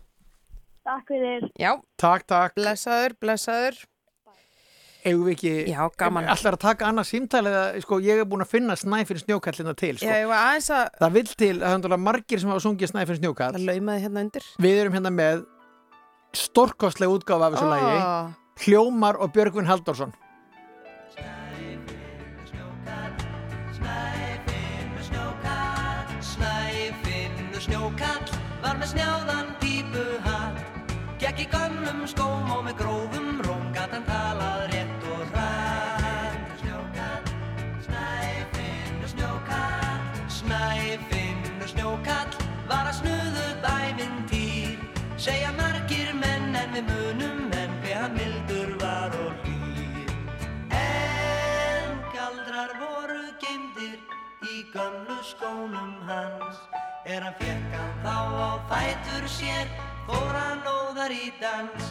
Takk 0.91 1.13
fyrir. 1.13 1.47
Já, 1.61 1.71
Takk, 2.01 2.25
takk. 2.27 2.55
blessaður, 2.59 3.15
blessaður. 3.23 3.79
Eigum 5.01 5.23
við 5.29 5.33
ekki... 5.37 5.53
Já, 5.73 5.81
gaman. 5.97 6.27
Allar 6.29 6.57
að 6.59 6.61
taka 6.61 6.89
annað 6.91 7.07
símtæli 7.09 7.49
eða, 7.49 7.63
sko, 7.81 7.99
ég 8.05 8.19
er 8.21 8.27
búin 8.29 8.43
að 8.45 8.51
finna 8.51 8.75
Snæfinn 8.77 9.21
snjókallina 9.23 9.73
til, 9.79 9.95
sko. 9.97 10.05
Já, 10.11 10.19
ég 10.21 10.29
var 10.29 10.43
aðeins 10.51 10.69
að 10.77 10.91
Það 11.01 11.15
vil 11.15 11.23
til, 11.31 11.53
það 11.55 11.69
er 11.71 11.79
náttúrulega 11.79 12.05
margir 12.05 12.43
sem 12.43 12.51
hafa 12.53 12.65
sungið 12.67 12.91
Snæfinn 12.93 13.21
snjókall. 13.23 13.55
að 13.57 13.65
laumaði 13.71 14.03
hérna 14.05 14.25
undir. 14.27 14.49
Við 14.67 14.81
erum 14.83 14.99
hérna 14.99 15.13
með 15.17 15.41
stórkostlega 16.37 17.15
útgáfa 17.17 17.49
af 17.49 17.57
þessu 17.57 17.71
lagi. 17.71 17.95
Ah, 18.03 18.35
Hljómar 18.61 19.17
og 19.25 19.33
Björgvin 19.35 19.71
Halldórsson. 19.71 20.13
Með 28.81 28.95
snjáðan 28.95 29.49
pípuhatt 29.61 30.93
Gekk 31.21 31.43
í 31.45 31.47
gömlum 31.53 32.07
skóm 32.09 32.49
og 32.55 32.63
með 32.65 32.79
grófum 32.79 33.43
róm 33.45 33.67
Gat 33.77 33.93
hann 33.93 34.07
talað 34.09 34.63
rétt 34.73 35.05
og 35.13 35.25
hrætt 35.35 36.63
Snjókall, 36.63 37.29
snæfinnur 37.85 39.13
snjókall 39.13 40.09
Snæfinnur 40.39 41.73
snjókall 41.75 42.33
Var 42.71 42.89
að 42.89 42.97
snuðut 43.03 43.69
ævintýr 43.69 44.81
Segja 45.21 45.53
margir 45.61 46.15
menn 46.17 46.57
en 46.57 46.73
við 46.79 46.89
munum 46.89 47.53
En 47.61 47.77
hver 47.85 48.01
hann 48.07 48.17
mildur 48.17 48.77
var 48.81 49.13
og 49.21 49.45
hlýr. 49.45 50.15
En 50.73 51.99
galdrar 52.15 52.73
voru 52.81 53.27
geimdir 53.43 53.99
í 54.49 54.63
gömlu 54.73 55.19
skónum 55.35 55.99
hans 56.09 56.65
Er 57.11 57.25
hann 57.27 57.35
fekk 57.41 57.73
hann 57.75 57.95
þá 58.05 58.19
á 58.39 58.51
fætur 58.71 59.25
sér. 59.27 59.67
Fór 60.07 60.37
hann 60.37 60.61
óðar 60.63 61.11
í 61.11 61.33
dans. 61.41 61.89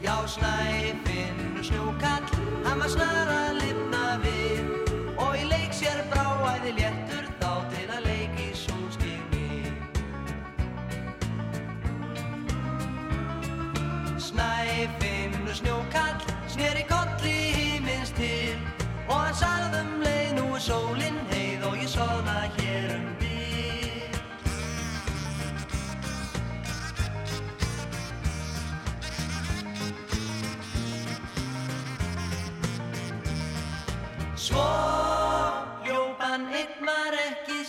Já, 0.00 0.14
snæfinn 0.26 1.60
snjókall 1.60 2.24
Hann 2.64 2.80
var 2.80 2.88
snar 2.88 3.28
að 3.34 3.58
lifna 3.58 4.16
við. 4.22 4.64
Og 5.20 5.36
í 5.36 5.44
leik 5.50 5.76
sér 5.76 6.00
bráæði 6.08 6.72
léttur 6.78 7.28
Þá 7.42 7.52
til 7.74 7.84
að 7.92 8.08
leik 8.08 8.40
í 8.40 8.48
sólskinni 8.56 9.76
Snæfinn 14.30 15.36
snjókall 15.60 16.24
Sneri 16.48 16.88
kolli 16.88 17.36
himins 17.60 18.16
til. 18.16 18.56
Og 19.10 19.18
hann 19.20 19.36
sagði 19.36 19.84
um 19.84 19.92
leið 20.08 20.36
Nú 20.40 20.48
er 20.56 20.64
sólin 20.70 21.20
heið 21.34 21.68
Og 21.68 21.76
ég 21.84 21.92
soðna 21.92 22.31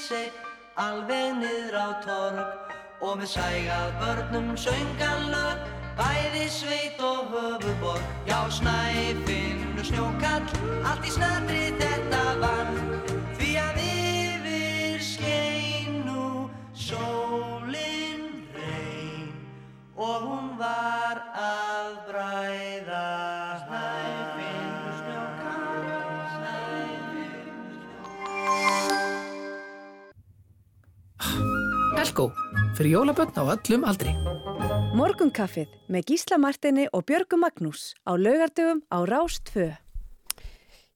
seinn 0.08 0.32
alveg 0.84 1.38
niður 1.40 1.76
á 1.80 1.90
torg 2.04 2.74
og 3.04 3.18
með 3.20 3.30
sægað 3.36 3.90
börnum 4.02 4.52
söngalög 4.60 5.64
bæði 5.98 6.46
sveit 6.50 7.00
og 7.04 7.30
höfuborg 7.34 8.06
já 8.28 8.40
snæfinn 8.50 9.78
og 9.78 9.86
snjókall 9.86 10.48
allt 10.90 11.06
í 11.08 11.12
snöndri 11.14 11.66
þetta 11.80 12.24
vann. 12.42 12.80
Því 13.38 13.52
að 13.62 13.80
yfir 13.84 15.04
skeinu 15.04 16.50
sólinn 16.74 18.26
reyn 18.56 19.30
og 19.96 20.28
hún 20.30 20.52
var 20.58 21.22
að 21.38 21.92
bræða 22.10 23.06
snæfinn 23.68 24.76
og 24.82 25.00
snjókall 25.04 26.28
snæfinn 26.36 27.38
og 28.02 28.12
snjókall. 28.18 29.03
Elko, 32.04 32.26
fyrir 32.76 32.98
jólabötn 32.98 33.38
á 33.40 33.44
öllum 33.54 33.86
aldri. 33.88 34.12
Morgunkaffið 34.92 35.70
með 35.88 36.10
Gísla 36.10 36.36
Martini 36.36 36.84
og 36.92 37.06
Björgu 37.08 37.38
Magnús 37.40 37.94
á 38.04 38.20
laugardöfum 38.20 38.82
á 38.92 39.08
Rás 39.08 39.38
2. 39.48 39.70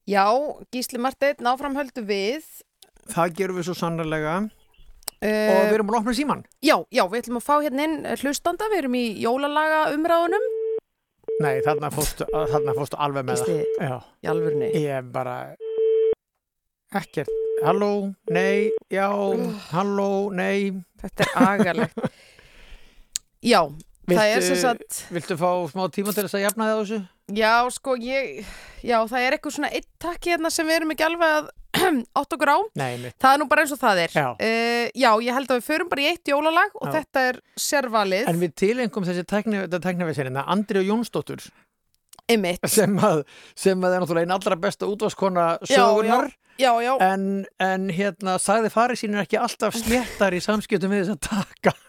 Já, 0.03 0.27
Gísli 0.67 0.99
Marteinn, 0.99 1.39
náframhöldu 1.39 2.03
við. 2.03 2.43
Það 3.07 3.39
gerum 3.39 3.59
við 3.61 3.69
svo 3.69 3.77
sannlega 3.79 4.35
Uh, 5.17 5.49
og 5.49 5.63
við 5.71 5.77
erum 5.79 5.87
búin 5.87 5.95
að 5.97 6.03
opna 6.03 6.13
síman. 6.13 6.41
Já, 6.61 6.75
já, 6.93 7.01
við 7.09 7.23
ætlum 7.23 7.39
að 7.39 7.45
fá 7.47 7.55
hérna 7.55 7.87
inn 7.87 7.95
hlustanda, 8.19 8.67
við 8.69 8.83
erum 8.83 8.99
í 8.99 9.05
jólalaga 9.23 9.79
umræðunum. 9.95 10.45
Nei, 11.41 11.55
þarna 11.65 11.89
fórstu, 11.95 12.27
þarna 12.35 12.77
fórstu 12.77 12.99
alveg 13.01 13.25
með 13.31 13.41
Gísli, 13.41 13.57
það. 13.79 13.89
Já. 13.95 13.97
í 14.21 14.31
alvörni. 14.35 14.71
Ég 14.75 14.99
er 14.99 15.11
bara 15.15 15.39
ekkert. 16.93 17.46
Halló, 17.65 18.13
nei, 18.29 18.69
já, 18.93 19.07
halló, 19.71 20.29
nei. 20.35 20.73
Þetta 21.01 21.25
er 21.25 21.45
agalegt. 21.47 22.01
Já, 23.47 23.61
það 24.09 24.31
er 24.33 24.41
sem 24.43 24.57
sagt, 24.59 24.95
Viltu 25.13 25.35
fá 25.37 25.49
smá 25.69 25.83
tíma 25.93 26.09
til 26.11 26.23
þess 26.25 26.35
að 26.39 26.41
jafna 26.41 26.65
þig 26.67 26.73
á 26.73 26.79
þessu? 26.81 26.97
já, 27.37 27.51
sko, 27.75 27.93
ég, 28.01 28.47
já, 28.81 28.97
það 29.07 29.21
er 29.27 29.35
eitthvað 29.35 29.53
svona 29.57 29.69
eitt 29.77 29.87
takki 30.01 30.31
hérna 30.33 30.49
sem 30.51 30.67
við 30.67 30.77
erum 30.79 30.93
ekki 30.95 31.05
alveg 31.05 31.35
að 31.37 31.49
átt 32.19 32.33
okkur 32.37 32.49
á. 32.49 32.57
Nei, 32.81 32.97
mitt. 33.03 33.15
Það 33.21 33.35
er 33.35 33.41
nú 33.43 33.47
bara 33.51 33.63
eins 33.65 33.73
og 33.75 33.81
það 33.81 34.01
er. 34.05 34.15
Já. 34.17 34.25
Uh, 34.41 34.87
já, 34.97 35.09
ég 35.27 35.37
held 35.37 35.53
að 35.53 35.59
við 35.61 35.67
förum 35.67 35.91
bara 35.91 36.03
í 36.03 36.09
eitt 36.09 36.31
jólalag 36.33 36.73
og 36.81 36.87
Já. 36.89 36.93
þetta 36.97 37.23
er 37.29 37.39
sérvalið. 37.67 38.25
En 38.33 38.41
við 38.41 38.55
tilengum 38.63 39.07
þessi 39.07 39.25
tæknivesinina, 39.27 40.45
Andri 40.55 40.81
og 40.81 40.89
Jónsdóttur, 40.89 41.45
Einmitt. 42.27 42.65
sem 42.73 42.97
að, 42.97 43.21
sem 43.55 43.85
að 43.85 43.95
er 43.99 44.03
náttúrulega 44.03 44.27
einn 44.27 44.35
allra 44.39 44.59
besta 44.65 44.89
útvaskona 44.89 45.47
Já, 45.67 45.77
sögunar, 45.77 46.31
Já, 46.57 46.71
já, 46.81 46.93
en, 47.05 47.45
en 47.61 47.89
hérna 47.93 48.37
sagði 48.41 48.71
farið 48.73 48.97
sínur 49.03 49.21
ekki 49.21 49.37
alltaf 49.37 49.75
sléttar 49.77 50.33
í 50.33 50.39
samskiptum 50.41 50.89
við 50.89 51.03
þess 51.05 51.13
að 51.13 51.21
taka. 51.27 51.73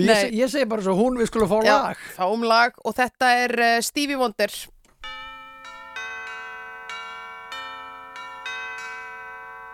Ég, 0.00 0.06
Nei. 0.08 0.14
se- 0.22 0.28
ég 0.32 0.48
segi 0.48 0.64
bara 0.70 0.80
svo, 0.86 0.94
hún 0.96 1.18
við 1.20 1.28
skulum 1.28 1.50
fá 1.50 1.58
já, 1.66 1.74
lag. 1.90 1.98
fáum 2.16 2.46
lag 2.48 2.78
og 2.80 2.94
þetta 2.96 3.28
er 3.42 3.52
uh, 3.60 3.72
Stevie 3.84 4.16
Wonder. 4.16 4.48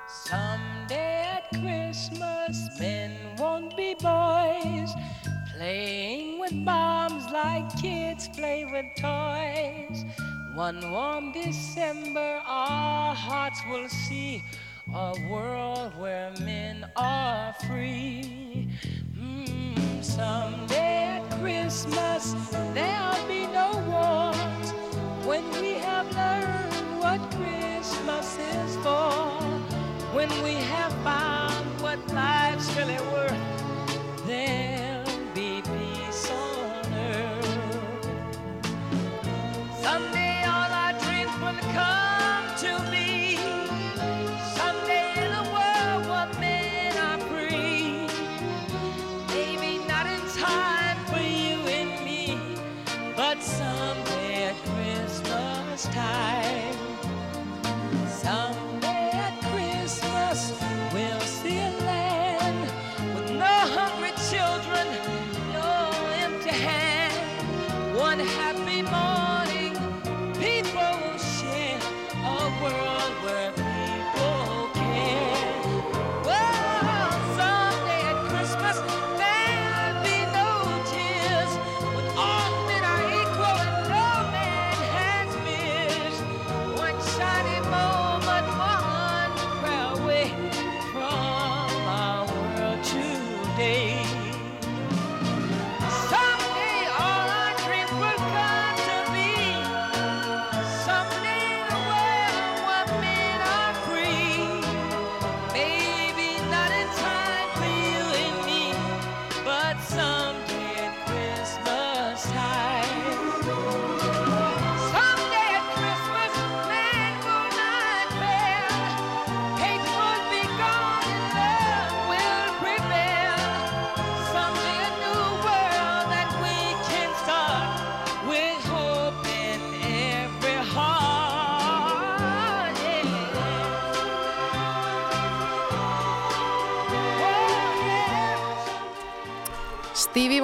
Someday 0.06 1.24
at 1.36 1.44
Christmas, 1.60 2.68
men 2.78 3.12
won't 3.36 3.76
be 3.76 3.94
boys, 3.94 4.90
playing 5.56 6.38
with 6.38 6.64
bombs 6.64 7.24
like 7.30 7.68
kids 7.80 8.28
play 8.28 8.64
with 8.64 8.86
toys. 9.00 10.04
One 10.58 10.90
warm 10.90 11.30
December, 11.30 12.42
our 12.44 13.14
hearts 13.14 13.60
will 13.70 13.88
see 13.88 14.42
a 14.92 15.14
world 15.30 15.96
where 15.96 16.32
men 16.40 16.84
are 16.96 17.54
free. 17.68 18.68
Mm, 19.16 20.02
someday 20.02 21.20
at 21.22 21.30
Christmas, 21.38 22.34
there'll 22.74 23.28
be 23.28 23.46
no 23.46 23.70
wars 23.86 24.72
when 25.24 25.48
we 25.62 25.74
have 25.74 26.10
learned 26.12 26.74
what 26.98 27.20
Christmas 27.38 28.36
is 28.36 28.74
for. 28.78 29.12
When 30.12 30.30
we 30.42 30.54
have 30.74 30.92
found 31.04 31.66
what 31.80 32.00
life's 32.12 32.68
really 32.76 32.98
worth, 33.14 34.26
there'll 34.26 34.87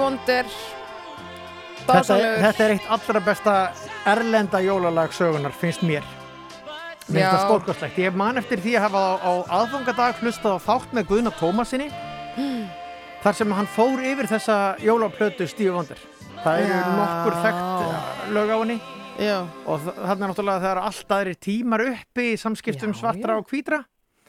Wonder. 0.05 0.45
Þetta 1.85 2.15
þetta 2.41 2.63
er 2.65 2.73
eitt 2.75 2.89
allra 2.93 3.21
besta 3.25 3.53
erlenda 4.09 4.59
jólalag 4.61 5.13
sögunar, 5.13 5.53
finnst 5.53 5.81
mér. 5.85 6.05
Mér 7.05 7.23
finnst 7.23 7.31
það 7.31 7.45
stórkostlegt. 7.45 7.97
Ég 8.01 8.17
man 8.17 8.37
eftir 8.41 8.61
því 8.61 8.75
að 8.77 8.85
hafa 8.85 9.01
á, 9.01 9.13
á 9.25 9.31
aðfangadag 9.59 10.19
hlustað 10.21 10.57
á 10.57 10.65
þátt 10.65 10.93
með 10.97 11.07
Guðna 11.09 11.33
Tómasinni 11.39 11.87
þar 13.23 13.37
sem 13.39 13.55
hann 13.57 13.69
fór 13.73 14.03
yfir 14.05 14.29
þessa 14.29 14.57
jólaplötu 14.85 15.47
Stevie 15.49 15.73
Wonder. 15.73 16.01
Það 16.43 16.61
eru 16.65 16.77
Já. 16.77 16.85
nokkur 16.99 17.37
þekkt 17.45 18.29
lög 18.35 18.53
á 18.53 18.57
henni 18.61 18.77
Já, 19.15 19.37
og 19.65 19.85
þarna 19.87 20.29
náttúrulega 20.29 20.63
þegar 20.65 20.81
allt 20.83 21.13
aðrir 21.17 21.37
tímar 21.47 21.85
uppi 21.87 22.27
í 22.33 22.37
samskiptum 22.37 22.93
Já, 22.93 22.99
svartra 22.99 23.37
já. 23.37 23.41
og 23.41 23.49
hvítra 23.49 23.79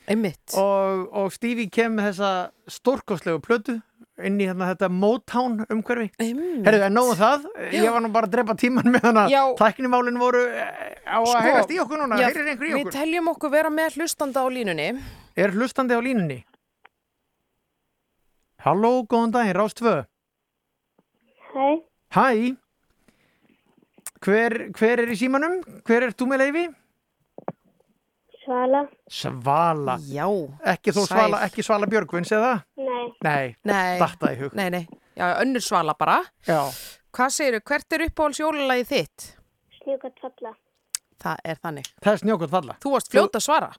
einmitt. 0.09 0.55
og, 0.57 1.09
og 1.13 1.35
Stevie 1.35 1.69
kem 1.73 1.99
með 1.99 2.13
þessa 2.13 2.31
stórkostlegu 2.79 3.43
plötu 3.45 3.81
inn 4.25 4.39
í 4.41 4.47
hérna, 4.49 4.71
þetta 4.73 4.89
Motown 4.93 5.59
umhverfi. 5.69 6.07
Einmitt. 6.23 6.65
Herðu, 6.65 6.85
en 6.87 6.95
nógu 6.97 7.17
það, 7.19 7.47
ég 7.75 7.91
var 7.93 8.01
nú 8.05 8.11
bara 8.15 8.29
að 8.29 8.33
drepa 8.37 8.55
tíman 8.57 8.89
með 8.95 9.05
hana, 9.11 9.25
Já. 9.29 9.43
tæknimálin 9.59 10.17
voru 10.21 10.41
eh, 10.49 10.95
á 11.05 11.21
að 11.21 11.27
Sko, 11.33 11.43
heyrast 11.45 11.75
í 11.75 11.81
okkur 11.85 12.01
núna, 12.01 12.19
Já, 12.23 12.29
heyrir 12.31 12.49
einhver 12.53 12.69
í 12.69 12.73
Við 12.73 12.81
okkur? 12.87 12.95
teljum 12.97 13.29
okkur 13.35 13.53
vera 13.53 13.73
með 13.75 13.99
hlustanda 14.01 14.41
á 14.41 14.47
línunni. 14.49 14.89
Er 15.37 15.53
hlustandi 15.53 15.93
á 15.93 16.01
línunni? 16.01 16.39
Halló, 18.65 18.95
góðan 19.07 19.35
daginn, 19.37 19.55
Rás 19.57 19.77
2. 19.79 19.93
Hæ, 21.53 21.67
Hæ, 22.17 22.57
hver, 24.25 24.57
hver 24.75 25.03
er 25.05 25.13
í 25.13 25.19
símanum? 25.21 25.61
Hver 25.87 26.09
er 26.09 26.17
þú 26.17 26.31
með 26.33 26.43
leifi? 26.47 26.65
Svala. 28.47 28.81
Svala. 29.11 29.97
Já. 30.07 30.27
Ekki 30.73 30.93
þó 30.95 31.01
Sæl. 31.03 31.09
Svala, 31.11 31.41
ekki 31.49 31.65
Svala 31.67 31.87
Björgvins 31.91 32.31
eða? 32.37 32.53
Nei, 32.79 33.09
Nei, 33.27 33.57
Nei. 33.67 33.97
datta 33.99 34.31
í 34.31 34.37
hug. 34.39 34.55
Nei, 34.55 34.69
nei. 34.71 34.85
Já, 35.19 35.33
önnur 35.43 35.65
svala 35.65 35.95
bara. 35.99 36.21
Já, 36.47 36.61
Hvað 37.17 37.33
segirðu, 37.33 37.63
hvert 37.65 37.93
er 37.97 38.03
uppáhalds 38.07 38.39
jólalagið 38.43 38.89
þitt? 38.93 39.27
snjúkat 39.81 40.19
falla. 40.21 40.51
Það 41.23 41.37
er 41.49 41.59
þannig. 41.65 41.87
það 42.05 42.13
er 42.13 42.19
snjókvæmt 42.23 42.51
falla. 42.55 42.75
Þú 42.83 42.91
varst 42.93 43.11
fljóta 43.11 43.39
að 43.41 43.45
svara. 43.47 43.71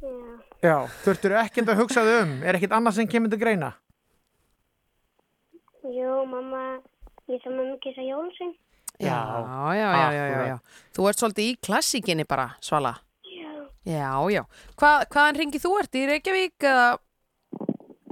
Já. 0.00 0.10
Já, 0.60 0.76
þurftur 1.04 1.34
ekkert 1.40 1.70
að 1.72 1.78
hugsa 1.80 2.02
þau 2.04 2.18
um, 2.22 2.34
er 2.44 2.56
ekkert 2.58 2.74
annað 2.76 2.98
sem 2.98 3.08
kemur 3.08 3.30
til 3.32 3.38
greina? 3.40 3.70
Jú, 5.84 6.12
mamma, 6.28 6.62
ég 7.32 7.40
sem 7.42 7.54
mamma 7.56 7.78
kissa 7.80 8.04
jólasvein. 8.04 8.52
Já, 9.00 9.18
já, 9.74 9.74
já, 9.76 9.90
já, 10.12 10.24
já, 10.28 10.40
já. 10.50 10.56
Þú 10.96 11.06
ert 11.08 11.20
svolítið 11.22 11.46
í 11.48 11.58
klassíkinni 11.66 12.26
bara, 12.28 12.50
Svala. 12.60 12.94
Já. 13.24 13.52
Já, 13.88 14.10
já. 14.34 14.42
Hva, 14.76 14.90
hvaðan 15.08 15.38
ringi 15.40 15.60
þú 15.62 15.72
ert? 15.80 15.94
Í 15.96 16.02
Reykjavík 16.10 16.66
eða 16.68 16.88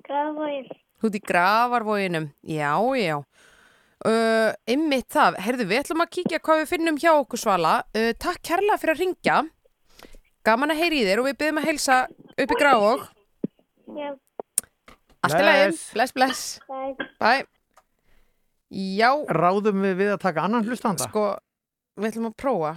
Grafavógin. 0.09 0.71
Út 1.05 1.15
í 1.15 1.21
gravarvóginum, 1.23 2.31
já, 2.49 2.73
já. 2.99 3.19
Uh, 4.09 4.51
einmitt 4.71 5.09
það, 5.11 5.37
heyrðu, 5.45 5.67
við 5.69 5.81
ætlum 5.83 6.03
að 6.05 6.11
kíkja 6.17 6.39
hvað 6.43 6.61
við 6.63 6.71
finnum 6.73 6.99
hjá 7.03 7.11
okkur 7.19 7.41
svala. 7.43 7.75
Uh, 7.93 8.11
takk 8.19 8.41
kærlega 8.47 8.79
fyrir 8.81 8.95
að 8.95 9.03
ringja. 9.05 9.37
Gaman 10.47 10.73
að 10.73 10.81
heyri 10.81 11.03
í 11.03 11.07
þér 11.07 11.21
og 11.23 11.29
við 11.29 11.39
byrjum 11.43 11.61
að 11.61 11.69
heilsa 11.69 11.99
upp 12.09 12.55
í 12.55 12.59
gráfóg. 12.63 13.05
Já, 13.99 14.11
Allt 15.27 15.35
í 15.35 15.43
lagi, 15.45 15.63
Bless. 15.69 15.85
bless, 15.93 16.13
bless. 16.15 16.43
bæ. 17.19 17.33
Já, 18.71 19.11
Ráðum 19.33 19.81
við 19.87 19.95
við 20.03 20.11
að 20.15 20.21
taka 20.27 20.43
annan 20.45 20.65
hlustanda? 20.67 21.07
sko, 21.09 21.23
við 21.97 22.11
ætlum 22.13 22.29
að 22.31 22.37
prófa. 22.37 22.73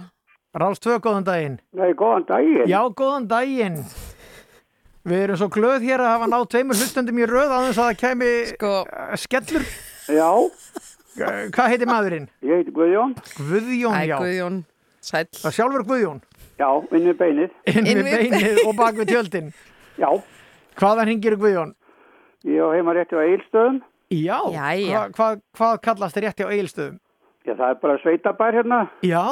Ráðs 0.56 0.80
tvö, 0.84 0.98
góðan 1.00 1.24
daginn. 1.24 1.58
Nei, 1.72 1.92
góðan 1.96 2.26
daginn. 2.28 2.66
Já, 2.68 2.80
góðan 2.96 3.26
daginn. 3.28 3.78
Við 5.04 5.22
erum 5.24 5.36
svo 5.40 5.48
glöð 5.50 5.82
hér 5.82 6.00
að 6.04 6.12
hafa 6.14 6.26
náð 6.30 6.44
tveimur 6.52 6.78
hlustandum 6.78 7.18
í 7.18 7.26
röð 7.26 7.50
þess 7.52 7.78
að 7.78 7.88
það 7.88 7.96
kemi 8.02 8.32
Sko, 8.54 8.72
uh, 8.86 9.16
skellur. 9.16 9.64
Já, 10.08 10.30
Uh, 11.12 11.50
Hvað 11.52 11.66
heitir 11.68 11.84
maðurinn? 11.90 12.28
ég 12.40 12.62
heiti 12.62 12.72
Guðjón. 12.72 13.10
Guðjón, 13.36 13.92
æ, 14.00 14.06
já. 14.08 14.14
Guðjón, 14.16 14.54
sæll. 15.04 15.26
Það 15.42 15.52
sjálfur 15.58 15.82
Guðjón. 15.84 16.22
Já, 16.56 16.68
inn 16.88 17.04
við 17.04 17.16
beinið. 17.18 17.50
Inn 17.68 17.84
við 17.84 18.06
beinið 18.08 18.60
og 18.64 18.76
bak 18.78 18.94
við 18.96 19.10
tjöldin. 19.12 19.50
Já, 20.00 20.08
Hvaðan 20.80 21.10
hingir 21.12 21.36
Guðjón? 21.36 21.74
ég 22.48 22.64
á 22.64 22.68
heima 22.72 22.94
rétti 22.96 23.12
á 23.12 23.20
Eilstöðum. 23.28 23.82
Já, 24.12 24.38
Jæja. 24.52 25.04
Hva, 25.08 25.08
hvað, 25.16 25.40
hvað 25.58 25.80
kallast 25.88 26.16
þér 26.18 26.26
rétti 26.28 26.44
á 26.46 26.52
eigilstöðum? 26.52 26.98
Já, 27.42 27.54
það 27.58 27.68
er 27.72 27.78
bara 27.82 27.98
sveitabær 28.04 28.54
hérna. 28.60 28.80
Já, 29.02 29.24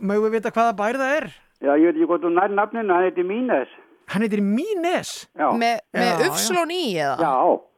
mögum 0.00 0.26
við 0.30 0.38
vita 0.40 0.50
hvaða 0.56 0.72
bær 0.80 0.98
það 1.02 1.12
er? 1.20 1.28
Já, 1.62 1.72
ég 1.78 1.86
veit 1.86 1.94
ekki 2.00 2.08
hvort 2.10 2.24
þú 2.26 2.32
nær 2.34 2.52
nafninu, 2.56 2.92
hann 2.96 3.06
heiti 3.06 3.24
Mínes. 3.26 3.70
Hann 4.10 4.22
heitir 4.26 4.42
Mínes. 4.42 5.12
Já, 5.38 5.48
Me, 5.58 5.70
með 5.94 6.10
Já, 6.10 6.26
uppslón 6.30 6.72
í 6.74 6.82
eða? 6.96 7.16
já, 7.22 7.32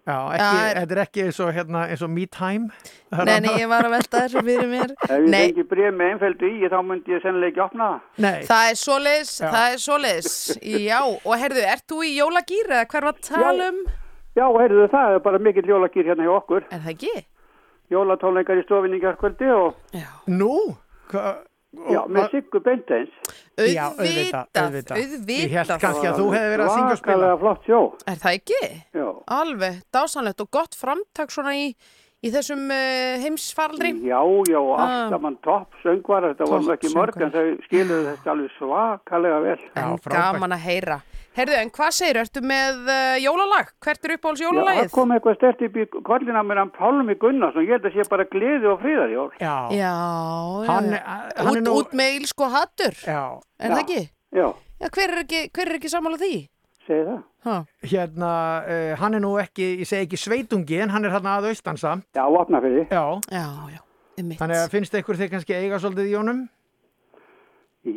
Já, 0.08 0.16
ekki, 0.32 0.44
Já, 0.56 0.68
þetta 0.78 0.94
er 0.94 1.00
ekki 1.02 1.22
eins 1.26 1.38
og, 1.44 1.48
hérna, 1.52 1.80
eins 1.92 2.02
og 2.06 2.08
Me 2.08 2.24
Time. 2.32 2.70
Nei, 3.12 3.34
nei, 3.44 3.50
ég 3.60 3.68
var 3.68 3.84
að 3.84 3.92
velta 3.98 4.22
þessu 4.24 4.40
fyrir 4.46 4.70
mér. 4.70 4.94
ef 5.04 5.10
ég 5.12 5.34
fengi 5.34 5.64
bref 5.68 5.92
með 5.98 6.12
einfældu 6.14 6.48
í, 6.48 6.70
þá 6.72 6.78
myndi 6.88 7.12
ég 7.12 7.20
sennilega 7.26 7.50
ekki 7.52 7.64
opna 7.66 7.88
það. 7.90 8.24
Nei. 8.24 8.38
það 8.48 8.70
er 8.70 8.78
svoleiðis, 8.82 9.32
Já. 9.36 9.48
það 9.52 9.66
er 9.74 9.82
svoleiðis. 9.84 10.32
Já, 10.88 11.00
og 11.04 11.34
herðu, 11.44 11.64
ert 11.74 11.84
þú 11.92 12.00
í 12.08 12.14
jólagýr 12.16 12.72
eða 12.72 12.86
hver 12.94 13.08
var 13.10 13.18
að 13.18 13.26
tala 13.28 13.68
um? 13.74 13.82
Já, 14.38 14.46
heyrðu 14.54 14.86
það, 14.92 15.16
er 15.18 15.24
bara 15.26 15.42
mikill 15.42 15.66
jólagýr 15.72 16.08
hérna 16.12 16.26
hjá 16.28 16.34
okkur. 16.38 16.64
Er 16.70 16.82
það 16.86 16.94
ekki? 16.94 17.12
Jólatónleikar 17.92 18.58
í 18.60 18.64
stofinni 18.66 18.98
kjörkvöldi 19.02 19.48
og, 19.54 19.76
Já. 19.96 20.08
Nú? 20.28 20.52
Hva, 21.08 21.30
já, 21.88 22.00
með 22.12 22.26
Siggu 22.34 22.60
Beinteins. 22.64 23.14
Já, 23.58 23.86
Auðvitað, 23.96 24.50
auðvitað. 24.60 25.30
Ég 25.32 25.54
held 25.56 25.72
kannski 25.82 26.10
að 26.10 26.18
þú 26.20 26.26
hefði 26.34 26.50
verið 26.52 26.66
að 26.66 26.74
syngja 26.74 26.90
og 26.92 27.00
spila. 27.00 27.14
Svakalega 27.16 27.38
flott 27.42 27.64
sjó. 27.70 27.80
Er 28.12 28.20
það 28.22 28.36
ekki? 28.38 28.60
Já, 29.00 29.06
Alveg, 29.38 29.80
dásanlegt 29.96 30.44
og 30.44 30.50
gott 30.58 30.76
framtak 30.78 31.32
svona 31.34 31.54
í, 31.56 31.64
í 32.22 32.32
þessum 32.34 32.62
uh, 32.68 33.16
heimsfaraldri. 33.24 33.94
já, 34.04 34.20
já, 34.52 34.58
og 34.60 34.74
Ah. 34.76 34.84
allt 34.84 35.16
saman 35.16 35.38
topp 35.48 35.80
söngvar, 35.82 36.28
þetta 36.34 36.50
var 36.52 36.60
nú 36.60 36.74
ekki 36.76 36.92
mörg, 36.94 37.20
en 37.24 37.32
þau 37.32 37.46
skiluðu 37.66 38.04
þetta 38.12 38.34
alveg 38.36 38.50
svakalega 38.60 39.40
vel. 39.48 39.58
Já, 39.74 39.88
frábært. 40.04 41.00
Herðu, 41.38 41.54
en 41.54 41.68
hvað 41.70 41.92
segir, 41.94 42.18
ertu 42.18 42.40
með 42.42 42.78
uh, 42.90 43.14
jólalag? 43.22 43.68
Hvert 43.84 44.06
er 44.08 44.14
uppáhalds 44.16 44.40
Já, 44.42 44.48
það 44.50 44.88
kom 44.96 45.12
eitthvað 45.14 45.36
stert 45.38 45.60
upp 45.68 45.76
í 45.78 45.84
kollina 46.08 46.42
með 46.42 46.60
hann 46.64 46.72
Pálmi 46.74 47.14
Gunnarsson, 47.22 47.62
ég 47.62 47.76
held 47.76 47.86
að 47.86 47.94
sé 47.94 48.06
bara 48.10 48.26
gleði 48.32 48.66
og 48.72 48.80
friðarjól. 48.82 49.28
Já, 49.38 49.54
Já, 49.78 49.92
Hann- 50.66 50.90
já. 50.96 51.02
hann 51.38 51.52
er 51.54 51.62
út, 51.62 51.62
nú- 51.68 51.76
út 51.78 51.94
með 52.00 52.18
ílsko 52.18 52.48
hattur, 52.50 52.98
já. 53.06 53.22
er 53.60 53.70
það 53.76 53.82
ekki? 53.84 54.00
Já, 54.34 54.48
Já, 54.82 54.88
hver 54.94 55.10
er 55.14 55.22
ekki, 55.24 55.40
hver 55.54 55.68
er 55.70 55.78
ekki 55.78 55.90
sammála 55.94 56.18
því? 56.18 56.32
segi 56.88 57.04
það. 57.04 57.22
Ha. 57.44 57.54
Hérna, 57.84 58.28
uh, 58.66 58.92
hann 58.98 59.14
er 59.14 59.20
nú 59.22 59.32
ekki, 59.38 59.66
ég 59.82 59.86
segi 59.86 60.06
ekki 60.08 60.18
sveitungi, 60.18 60.78
en 60.82 60.90
hann 60.90 61.04
er 61.04 61.10
hérna 61.14 61.38
að 61.38 61.50
austansa. 61.52 61.98
Já, 62.16 62.24
vopna 62.32 62.60
fyrir. 62.64 62.86
Já, 62.90 63.04
Já, 63.30 63.46
já, 63.76 63.80
einmitt. 64.18 64.38
þannig 64.40 64.56
að 64.64 64.70
finnst 64.74 64.94
ykkur 64.94 65.18
þið 65.20 65.30
kannski 65.36 65.54
eiga 65.54 65.78
svolítið 65.78 66.08
í 66.10 66.16
honum? 66.18 66.48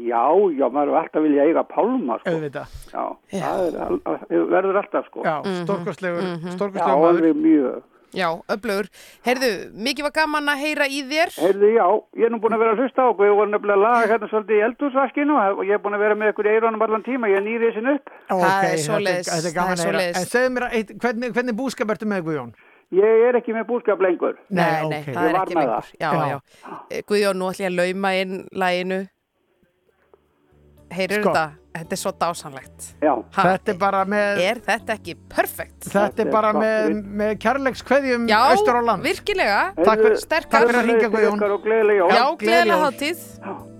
Já, 0.08 0.24
já, 0.58 0.66
maður 0.72 0.92
er 0.96 1.00
alltaf 1.04 1.24
vilja 1.26 1.44
eiga 1.50 1.64
Pálma, 1.68 2.18
sko. 2.22 2.34
Auðvitað. 2.34 2.68
Já, 2.94 3.04
Já. 3.32 3.42
það 3.46 3.62
er, 3.68 3.80
al- 3.86 4.02
al- 4.06 4.48
verður 4.56 4.82
alltaf, 4.84 5.06
sko. 5.12 5.24
Já, 5.26 5.36
Mhm, 5.46 5.64
stórkostlegur, 5.66 6.22
Já, 6.22 6.52
stórkostlegur 6.56 7.02
maður. 7.02 7.10
alveg 7.16 7.36
mjög. 7.36 7.82
Já, 8.12 8.28
öflugur. 8.52 8.88
Herðu, 9.24 9.50
mikið 9.72 10.04
var 10.04 10.12
gaman 10.12 10.50
að 10.52 10.58
heyra 10.60 10.86
í 10.92 11.00
þér. 11.08 11.30
Heyrðu, 11.40 11.68
já, 11.78 11.86
ég 12.20 12.26
er 12.26 12.30
nú 12.34 12.40
búin 12.44 12.52
að 12.52 12.60
vera 12.60 12.74
að 12.76 12.80
hlusta 12.84 13.00
á 13.00 13.08
okkur, 13.08 13.24
ég 13.30 13.36
voru 13.40 13.52
nefnilega 13.54 13.78
að 13.80 13.86
laga 13.88 14.08
hérna 14.12 14.28
svolítið 14.28 14.58
í 14.60 14.66
eldúsvaskinu 14.68 15.36
og 15.40 15.64
ég 15.64 15.72
er 15.72 15.80
búin 15.80 15.96
að 15.96 16.04
vera 16.04 16.16
með 16.20 16.34
ykkur 16.34 16.46
í 16.50 16.52
eironum 16.58 16.82
allan 16.84 17.04
tíma, 17.08 17.30
ég 17.32 17.38
er 17.40 17.46
nýrið 17.48 17.74
sin 17.78 17.88
upp. 17.88 18.10
Ó, 18.28 18.36
Það 18.36 18.52
er 18.52 18.68
þetta 18.68 18.84
svoleiðis, 18.90 19.30
Þetta 19.32 19.48
er 19.48 19.56
gaman 19.56 19.78
það 19.78 19.86
er 19.88 19.96
að 19.96 20.02
heyra. 20.02 20.12
svoleiðis. 20.12 20.20
En 20.20 20.28
segðu 20.28 20.52
mér, 20.52 20.68
eitt, 20.76 20.92
hvernig, 21.00 21.32
hvernig 21.32 21.56
búskap 21.56 21.88
ertu 21.96 22.06
með 22.12 22.22
Guðjón? 22.28 22.52
Ég 22.92 23.30
er 23.30 23.34
ekki 23.40 23.54
með 23.56 23.66
búskap 23.72 24.00
lengur. 24.04 24.36
Nei, 24.52 24.66
nei, 24.68 25.00
ok. 25.00 25.08
það 25.08 25.24
Ég 25.24 25.32
er 25.32 25.40
ekki 25.40 25.56
lengur. 25.56 25.72
það. 25.72 25.92
Já, 25.96 26.12
Já. 26.12 26.28
já. 26.28 26.40
Eh, 26.92 27.02
Guðjón, 27.08 27.38
nú 27.40 27.46
ætlum 27.48 27.64
ég 27.64 27.72
að 27.72 27.80
lauma 27.80 28.12
inn 28.20 28.48
læginu. 28.52 29.08
Heyrir 30.92 31.22
Sko. 31.24 31.32
þetta? 31.34 31.48
Þetta 31.72 31.96
er 31.96 32.00
svo 32.02 32.12
dásanlegt. 32.20 32.88
Já, 33.02 33.14
Ha, 33.32 33.44
Þetta 33.48 33.72
er 33.72 33.78
bara 33.80 34.02
með, 34.06 34.40
er 34.44 34.58
þetta 34.66 34.96
ekki 34.98 35.16
perfekt? 35.32 35.88
þetta 35.88 36.20
er 36.26 36.32
bara 36.34 36.52
með, 36.54 36.98
með 37.22 37.38
kærleikskveðjum 37.40 38.28
Já, 38.28 38.38
austur 38.52 38.76
á 38.76 38.82
land. 38.84 39.04
virkilega. 39.08 39.62
Takk 39.80 40.04
fyrir, 40.04 40.18
Sterkar. 40.20 40.50
takk 40.52 40.68
fyrir 40.68 40.82
að 40.82 40.90
ringa 40.92 41.10
Guðjón. 41.16 41.40
Já, 41.40 41.58
gleðilega 41.64 42.36
gleðileg 42.44 42.84
hátíð. 42.84 43.71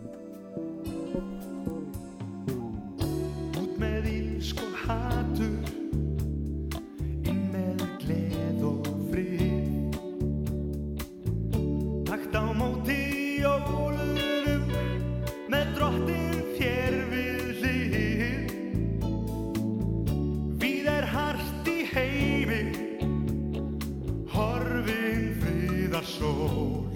Sól. 26.04 26.88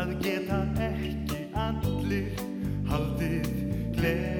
Að 0.00 0.12
geta 0.24 0.60
ekki 0.80 1.46
allir 1.54 2.30
haldið 2.90 3.50
gleð 3.96 4.39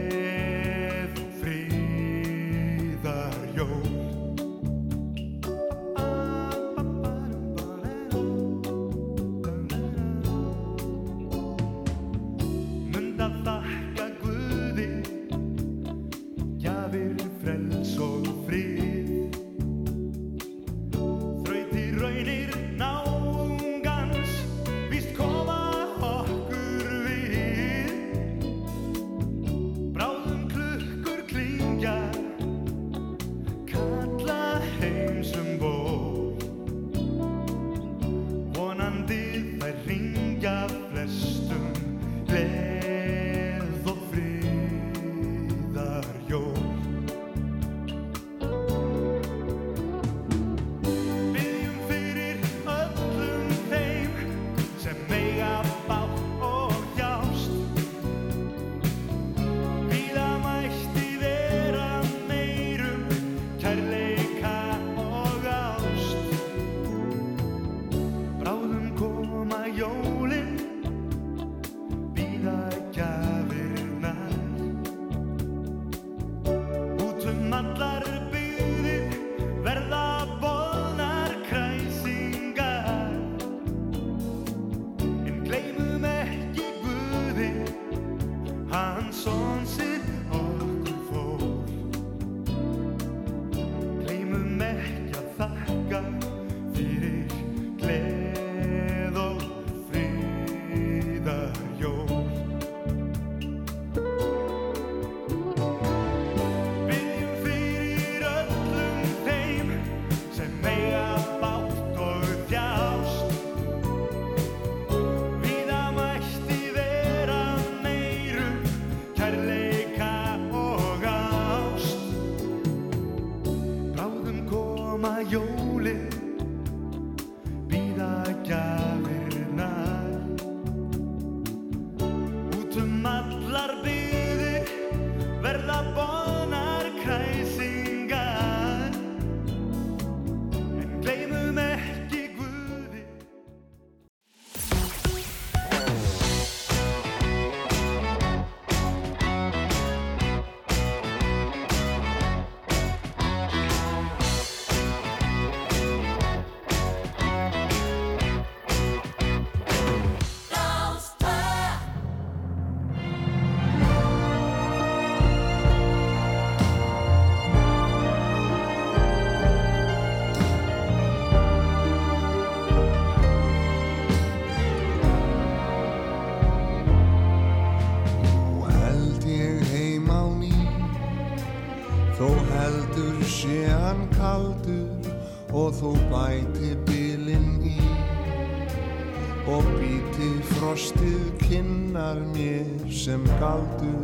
frostið 190.80 191.32
kinnar 191.44 192.16
mér 192.32 192.64
sem 192.88 193.24
galdur. 193.40 193.99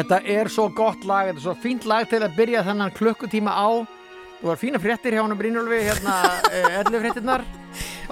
Þetta 0.00 0.18
er 0.32 0.48
svo 0.48 0.64
gott 0.72 1.02
lag, 1.04 1.28
þetta 1.28 1.42
er 1.42 1.44
svo 1.44 1.54
fínt 1.60 1.84
lag 1.88 2.06
til 2.08 2.22
að 2.24 2.36
byrja 2.38 2.62
þennan 2.64 2.94
klukkutíma 2.96 3.52
á 3.52 3.68
Þú 4.40 4.48
var 4.48 4.56
fína 4.56 4.78
fréttir 4.80 5.12
hjá 5.12 5.20
hann 5.20 5.36
Brynjólfi, 5.36 5.80
hérna, 5.84 6.14
ellu 6.80 7.00
fréttirnar 7.02 7.44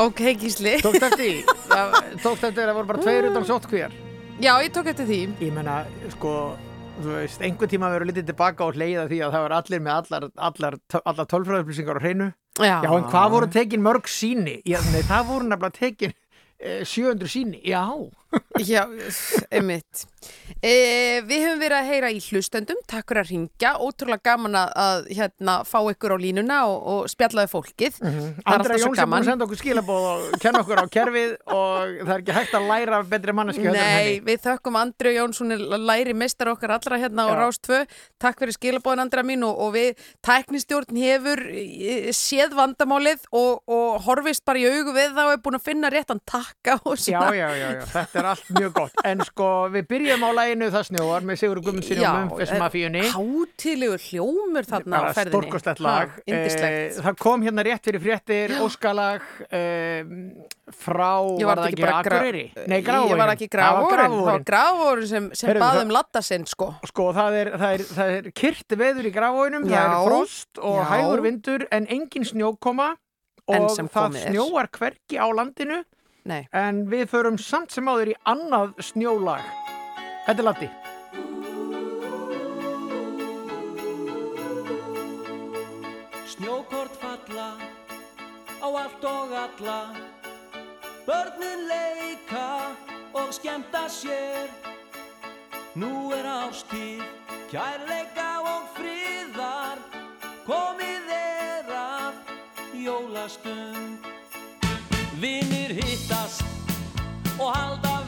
Ok, 0.04 0.20
gísli. 0.38 0.74
Tókst 0.84 1.06
eftir 1.08 1.22
því, 1.24 1.56
tókst 2.24 2.44
eftir 2.44 2.66
að 2.66 2.68
það 2.68 2.76
voru 2.76 2.90
bara 2.92 3.04
tveir 3.06 3.30
utan 3.30 3.46
sóttkvíjar 3.48 3.94
Já, 4.38 4.52
ég 4.62 4.68
tók 4.76 4.86
eftir 4.92 5.08
því. 5.08 5.16
Ég 5.42 5.54
menna, 5.56 5.78
sko, 6.12 6.34
þú 7.00 7.16
veist, 7.16 7.40
einhver 7.42 7.72
tíma 7.72 7.88
verður 7.90 8.12
litið 8.12 8.28
tilbaka 8.28 8.68
og 8.68 8.76
hleyða 8.76 9.08
því 9.10 9.18
að 9.24 9.32
það 9.34 9.46
var 9.46 9.54
allir 9.56 9.82
með 9.88 9.96
allar, 9.96 10.28
allar, 10.50 10.76
allar 11.02 11.30
tölfræðupplýsingar 11.32 11.98
á 11.98 12.04
hreinu 12.04 12.28
Já. 12.58 12.76
Já, 12.84 12.90
en 12.92 13.08
hvað 13.08 13.32
voru 13.34 13.48
tekin 13.54 13.82
mörg 13.82 14.08
síni? 14.10 14.58
Já, 14.68 14.78
nei, 14.92 15.00
það 15.08 15.26
voru 15.32 15.48
nefnilega 15.48 15.78
tekin 15.80 16.14
eh, 16.60 16.80
700 16.84 17.32
síni, 17.32 17.60
já 17.64 17.82
Já, 18.60 18.82
einmitt. 19.54 20.04
E, 20.60 20.72
við 21.24 21.44
höfum 21.46 21.60
verið 21.62 21.76
að 21.78 21.86
heyra 21.88 22.08
í 22.12 22.18
hlustendum, 22.20 22.80
takk 22.90 23.06
fyrir 23.08 23.22
að 23.22 23.28
ringja, 23.30 23.70
ótrúlega 23.80 24.24
gaman 24.28 24.56
að, 24.58 25.06
hérna, 25.14 25.54
fá 25.68 25.78
ykkur 25.92 26.12
á 26.12 26.18
línuna 26.20 26.56
og, 26.68 26.78
og 26.92 27.08
spjallaði 27.12 27.50
fólkið. 27.52 28.00
Er 28.02 28.08
Mhm. 28.08 28.26
Andra 28.44 28.74
alltaf 28.74 28.82
svo 28.82 28.90
Jóns 28.90 28.98
er 28.98 29.06
búin 29.08 29.18
að 29.22 29.28
senda 29.30 29.46
okkur 29.46 29.60
skilabóð 29.60 30.06
og 30.08 30.40
kenna 30.42 30.60
okkur 30.64 30.80
á 30.82 30.86
kerfið 30.98 31.32
og 31.46 31.94
það 32.02 32.12
er 32.14 32.22
ekki 32.24 32.36
hægt 32.38 32.54
að 32.58 32.66
læra 32.68 32.98
betri 33.08 33.34
manneski 33.36 33.72
Nei, 33.72 34.20
við 34.26 34.42
þökkum 34.44 34.78
Andri 34.80 35.12
Jónsson 35.16 35.54
læri 35.88 36.14
mestar 36.16 36.50
okkar 36.52 36.74
allra 36.76 36.98
hérna 37.00 37.26
á 37.26 37.28
Já. 37.30 37.38
Rás 37.38 37.58
2 37.64 37.80
Takk 38.20 38.42
fyrir 38.42 38.56
skilabóðin 38.56 39.04
Andra 39.04 39.22
mín 39.26 39.44
og, 39.46 39.54
og 39.66 39.72
við 39.76 40.00
tæknistjórn 40.26 40.98
hefur 40.98 41.42
eh, 41.52 42.08
séð 42.16 42.56
vandamálið 42.58 43.24
og, 43.32 43.62
og 43.68 44.00
horfist 44.08 44.44
bara 44.48 44.62
í 44.62 44.66
augu 44.68 44.94
við 44.96 45.14
þá 45.16 45.22
er 45.34 45.42
búin 45.44 45.58
að 45.60 45.66
finna 45.68 45.92
réttan 45.94 46.20
takka 46.28 46.78
og 46.84 46.96
Já, 46.98 47.04
svona 47.08 47.34
já, 47.36 47.48
já, 47.56 47.68
já, 47.78 47.84
þetta 47.94 48.17
er 48.18 48.28
allt 48.32 48.48
mjög 48.58 48.72
gott. 48.76 48.92
En 49.04 49.20
sko, 49.26 49.48
við 49.74 49.86
byrjum 49.90 50.24
á 50.26 50.30
læginu 50.38 50.68
Það 50.74 50.84
snjóar 50.90 51.26
með 51.28 51.38
Sigur 51.42 51.60
Guðmundsinni 51.62 52.04
og 52.08 52.18
Memphis 52.18 52.52
Mafíunni. 52.60 53.02
hátilegur 53.14 54.02
hljómur 54.08 54.68
þarna 54.68 55.00
á 55.00 55.02
ferðinni. 55.14 55.32
stórkostlegt 55.32 55.80
lag. 55.80 56.08
Ha, 56.08 56.22
Eh, 56.28 56.90
Það 56.98 57.16
kom 57.18 57.42
hérna 57.42 57.62
rétt 57.64 57.84
fyrir 57.84 58.00
fréttir 58.02 58.52
Óskalag 58.60 59.22
eh, 59.50 60.04
frá 60.72 61.22
var 61.44 61.56
það 61.62 61.68
ekki 61.72 61.86
Akureyri? 61.88 62.44
Nei, 62.68 62.80
Grafavoginum. 62.82 63.14
Ég 63.14 63.22
var 63.22 63.32
ekki 63.34 63.48
grafórin, 63.48 64.12
það 64.12 64.24
var 64.28 64.44
grafórin 64.50 65.06
sem, 65.08 65.30
sem 65.34 65.48
Heyrðu, 65.50 65.62
baði 65.64 65.78
það- 65.78 65.82
um 65.84 65.92
latta 65.96 66.22
sinn 66.22 66.46
sko. 66.46 66.68
Sko, 66.86 67.06
það 67.16 67.38
er, 67.40 67.50
það 67.58 67.74
er, 67.78 67.84
það 67.98 68.12
er 68.18 68.30
kyrt 68.42 68.76
veður 68.82 69.08
í 69.08 69.12
grafóinum, 69.14 69.64
það 69.68 69.84
er 69.84 70.08
frost 70.08 70.58
og 70.62 70.78
Já. 70.78 70.88
hægur 70.92 71.22
vindur 71.22 71.66
en 71.72 71.86
engin 71.86 72.24
snjókoma 72.28 72.90
og 73.48 73.70
það 73.78 74.18
snjóar 74.28 74.68
hverki 74.76 75.16
á 75.16 75.26
landinu 75.32 75.84
Nei. 76.28 76.44
en 76.52 76.82
við 76.90 77.06
förum 77.08 77.38
samt 77.40 77.72
sem 77.72 77.88
áður 77.88 78.12
í 78.12 78.14
annað 78.28 78.74
snjólag. 78.84 79.44
Þetta 80.26 80.42
er 80.42 80.44
Latti. 80.44 80.68
Snjókort 86.28 86.98
falla 87.00 87.48
á 88.60 88.68
allt 88.68 89.04
og 89.08 89.32
alla 89.32 89.78
Börnin 91.06 91.64
leika 91.70 92.76
og 93.16 93.32
skemmta 93.32 93.86
sér 93.88 94.52
Nú 95.78 96.12
er 96.12 96.28
ástíð, 96.28 97.02
kærleika 97.48 98.28
og 98.44 98.68
friðar 98.76 99.80
Komið 100.44 101.10
er 101.16 101.74
að 101.80 102.22
jólastund 102.84 104.17
Vinir 105.18 105.72
hittast 105.74 106.44
og 107.40 107.48
halda 107.50 108.07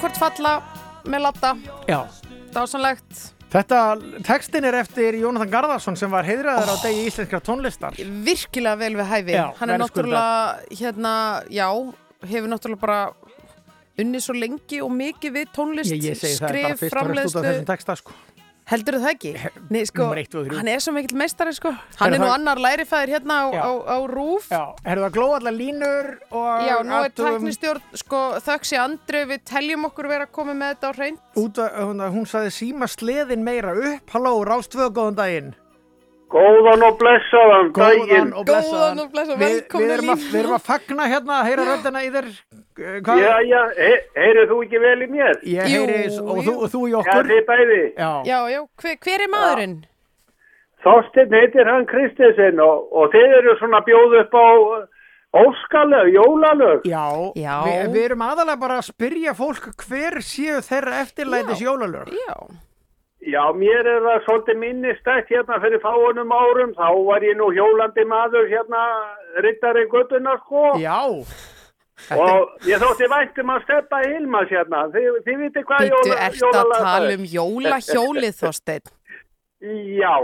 Snjókvort 0.00 0.16
falla 0.16 0.50
með 1.04 1.20
latta, 1.26 1.48
Já. 1.84 1.98
dásanlegt. 2.54 3.18
Þetta, 3.52 3.80
textin 4.24 4.64
er 4.64 4.78
eftir 4.78 5.18
Jónatan 5.20 5.50
Garðarsson 5.52 5.98
sem 6.00 6.08
var 6.08 6.24
heiðraður 6.24 6.70
á 6.72 6.76
degi 6.80 7.02
íslenskra 7.10 7.40
tónlistar. 7.44 7.98
Virkilega 8.24 8.78
vel 8.80 8.96
við 8.96 9.10
hæfi. 9.10 9.34
Já, 9.36 9.42
Hann 9.58 9.74
er 9.74 9.82
náttúrulega, 9.82 10.72
hérna, 10.80 11.12
já, 11.52 11.66
hefur 12.32 12.48
náttúrulega 12.48 12.80
bara 12.80 13.00
unnið 14.00 14.24
svo 14.24 14.38
lengi 14.40 14.80
og 14.80 14.88
mikið 14.96 15.36
við 15.36 15.52
tónlist, 15.52 15.92
Ég, 15.92 16.08
ég 16.14 16.16
segi 16.16 16.40
það 16.40 16.48
er 16.48 16.56
bara 16.56 16.64
skrif, 16.64 16.80
fyrst 16.80 16.96
og 16.96 17.10
fremst 17.10 17.20
út 17.20 17.44
af 17.44 17.44
framleiðslu. 17.44 18.16
Heldur 18.70 19.00
það 19.02 19.10
ekki? 19.10 19.30
Nei, 19.74 19.80
sko, 19.88 20.04
hann 20.52 20.68
er 20.70 20.82
svo 20.82 20.92
mikill 20.94 21.18
meistari, 21.18 21.50
sko. 21.56 21.72
Hann 21.98 22.14
er 22.14 22.22
nú 22.22 22.28
annar 22.30 22.60
lærifæður 22.62 23.10
hérna 23.16 23.38
á, 23.42 23.46
á, 23.66 23.70
á 23.82 23.98
rúf. 24.06 24.46
Já, 24.46 24.62
erum 24.86 25.06
það 25.08 25.16
glóð 25.16 25.34
allar 25.40 25.56
línur 25.56 26.10
og... 26.30 26.68
Já, 26.68 26.76
nú 26.86 27.00
er 27.00 27.14
tæknistjórn, 27.18 27.88
sko, 27.98 28.20
þöggs 28.46 28.74
í 28.76 28.78
andru, 28.78 29.24
við 29.32 29.42
teljum 29.50 29.88
okkur 29.90 30.10
vera 30.12 30.28
að 30.28 30.34
koma 30.38 30.54
með 30.54 30.76
þetta 30.76 30.86
á 30.86 30.92
hreint. 31.00 31.24
Út 31.42 31.58
að, 31.64 31.80
hún, 31.82 32.04
hún 32.14 32.30
saði 32.30 32.54
síma 32.60 32.90
sleðin 32.90 33.42
meira 33.46 33.74
upp. 33.74 34.14
Halló, 34.14 34.36
Rástvöð, 34.46 34.94
góðan 35.00 35.18
daginn. 35.18 35.50
Góðan 36.30 36.82
og 36.86 36.98
blessaðan 37.00 37.70
Góðan 37.74 38.00
daginn. 38.06 38.28
og 38.38 38.44
blessaðan. 38.46 38.80
Góðan 38.80 39.00
og 39.04 39.08
blessaðan, 39.14 39.40
Við, 39.40 39.54
við, 39.74 39.90
erum 39.96 40.10
að, 40.14 40.20
við 40.30 40.40
erum 40.40 40.54
að 40.54 40.64
fagna 40.68 41.06
hérna, 41.10 41.38
heyra 41.48 41.64
röddina 41.66 42.02
í 42.06 42.10
þér. 42.14 42.28
Eh, 42.80 43.00
Hvað? 43.06 43.22
Já, 43.24 43.32
já, 43.50 43.62
he 43.80 43.90
heyrið 44.20 44.46
þú 44.52 44.58
ekki 44.66 44.82
vel 44.84 44.94
í 45.02 45.08
mér? 45.10 45.40
Ég 45.42 45.72
Jú, 45.74 45.80
heyri, 45.90 46.20
og, 46.22 46.38
og 46.54 46.68
þú 46.70 46.84
í 46.86 46.92
Já, 46.94 46.98
okkur. 47.02 47.30
þið 47.32 47.42
bæði. 47.50 47.80
Já. 47.98 48.10
Já, 48.30 48.38
já, 48.54 48.60
hver, 48.84 48.96
hver 49.08 49.26
er 49.26 49.32
maðurinn? 49.34 49.76
Þorsteinn 50.86 51.34
heitir 51.36 51.68
hann 51.68 51.84
Kristinsson 51.90 52.62
og, 52.64 52.86
og 52.96 53.10
þið 53.12 53.34
eru 53.42 53.56
svona 53.60 53.82
bjóð 53.84 54.14
upp 54.22 54.32
á 54.38 54.46
uh, 54.54 54.86
óskalög, 55.42 56.08
jólalög. 56.14 56.86
Já, 56.88 57.04
Já. 57.36 57.58
Vi, 57.66 57.74
við 57.98 58.06
erum 58.06 58.22
aðalega 58.24 58.62
bara 58.62 58.78
að 58.80 58.88
spyrja 58.88 59.34
fólk 59.36 59.68
hver 59.84 60.22
séu 60.24 60.62
þeirra 60.64 61.02
eftirlætis 61.04 61.60
jólalög. 61.66 62.08
Já. 62.14 62.32
Já, 62.32 62.38
mér 63.20 63.86
er 63.86 64.00
það 64.06 64.24
svolítið 64.24 64.58
minnistætt 64.58 65.28
hérna 65.28 65.60
fyrir 65.60 65.80
fáunum 65.84 66.32
árum. 66.32 66.72
Þá 66.74 66.88
var 67.06 67.20
ég 67.22 67.36
nú 67.36 67.50
hjólandi 67.52 68.04
maður 68.08 68.48
hérna, 68.48 68.82
rittari 69.44 69.86
göttuna 69.92 70.36
sko. 70.44 70.78
Já, 70.80 71.00
Og 72.16 72.64
ég 72.64 72.80
þótti 72.80 73.06
væntum 73.12 73.50
að 73.52 73.64
steppa 73.66 73.98
Hilmas 74.06 74.48
hérna. 74.48 74.86
Þið, 74.94 75.18
þið 75.26 75.42
viti 75.44 75.62
hvað 75.68 75.82
Býttu, 75.84 76.08
jóla, 76.08 76.16
ert 76.26 76.46
að 76.48 76.72
tala 76.72 77.12
um 77.18 77.26
jólahjólið, 77.28 78.34
Þorsteinn? 78.40 78.88
Já. 80.00 80.14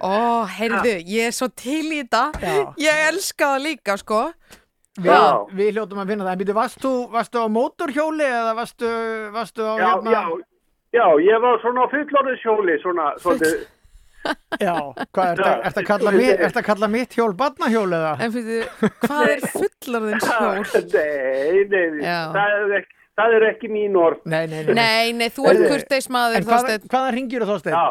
Ó, 0.00 0.14
heyrðu, 0.48 0.94
ég 1.04 1.28
er 1.28 1.34
svo 1.36 1.50
til 1.52 1.82
í 1.92 1.98
þetta. 2.00 2.22
Já. 2.40 2.54
Ég 2.86 3.02
elska 3.10 3.50
það 3.52 3.64
líka, 3.66 3.98
sko. 4.00 4.22
við, 4.96 5.10
Já. 5.12 5.20
við 5.52 5.70
hljóttum 5.76 6.00
að 6.00 6.14
finna 6.14 6.24
það. 6.24 6.32
En 6.32 6.40
býtu, 6.40 6.56
varst 6.56 6.80
þú, 6.80 6.94
varstu 7.12 7.44
á 7.44 7.46
mótorhjóli 7.52 8.24
eða 8.30 8.56
varstu, 8.56 8.90
varstu 9.36 9.68
á 9.68 9.74
Já, 9.76 9.84
hérna? 9.84 10.16
já, 10.16 10.24
já, 10.94 11.06
ég 11.26 11.40
var 11.42 11.58
svona 11.62 11.84
á 11.84 11.92
fullorðishjóli, 11.92 12.76
svona, 12.82 13.12
svolítið, 13.22 13.64
Já, 14.56 14.72
hvað, 15.12 15.26
ert 15.34 15.40
að- 15.44 15.64
ertu 15.68 15.80
að 15.82 15.86
kalla 15.88 16.10
að 16.62 16.64
kalla 16.64 16.88
mitt 16.88 17.12
hjól 17.18 17.34
barnahjól 17.36 17.90
eða? 17.92 18.12
En 18.24 18.32
fyrir, 18.32 18.68
hvað 19.02 19.24
er 19.34 19.42
fullorðins 19.52 20.28
hjól? 20.30 20.62
nei, 20.94 21.64
nei, 21.68 22.06
Já. 22.06 22.20
það 22.32 22.54
er, 22.54 22.72
ekki, 22.78 22.94
það 23.20 23.34
er 23.36 23.44
ekki 23.50 23.68
mín 23.74 23.98
orð. 24.00 24.22
Nei, 24.24 24.46
nei, 24.46 24.62
nei. 24.64 24.74
Nei, 24.78 25.12
nei, 25.18 25.28
þú 25.28 25.44
ert 25.50 25.58
Heyrðu, 25.60 25.68
kurteis 25.74 26.08
maður, 26.08 26.38
En 26.40 26.46
hvað, 26.48 26.56
Þorsteinn. 26.64 26.88
hvaðan 26.94 27.14
ringir 27.18 27.44
þú 27.44 27.50
Þorsteinn? 27.52 27.76
Já, 27.76 27.84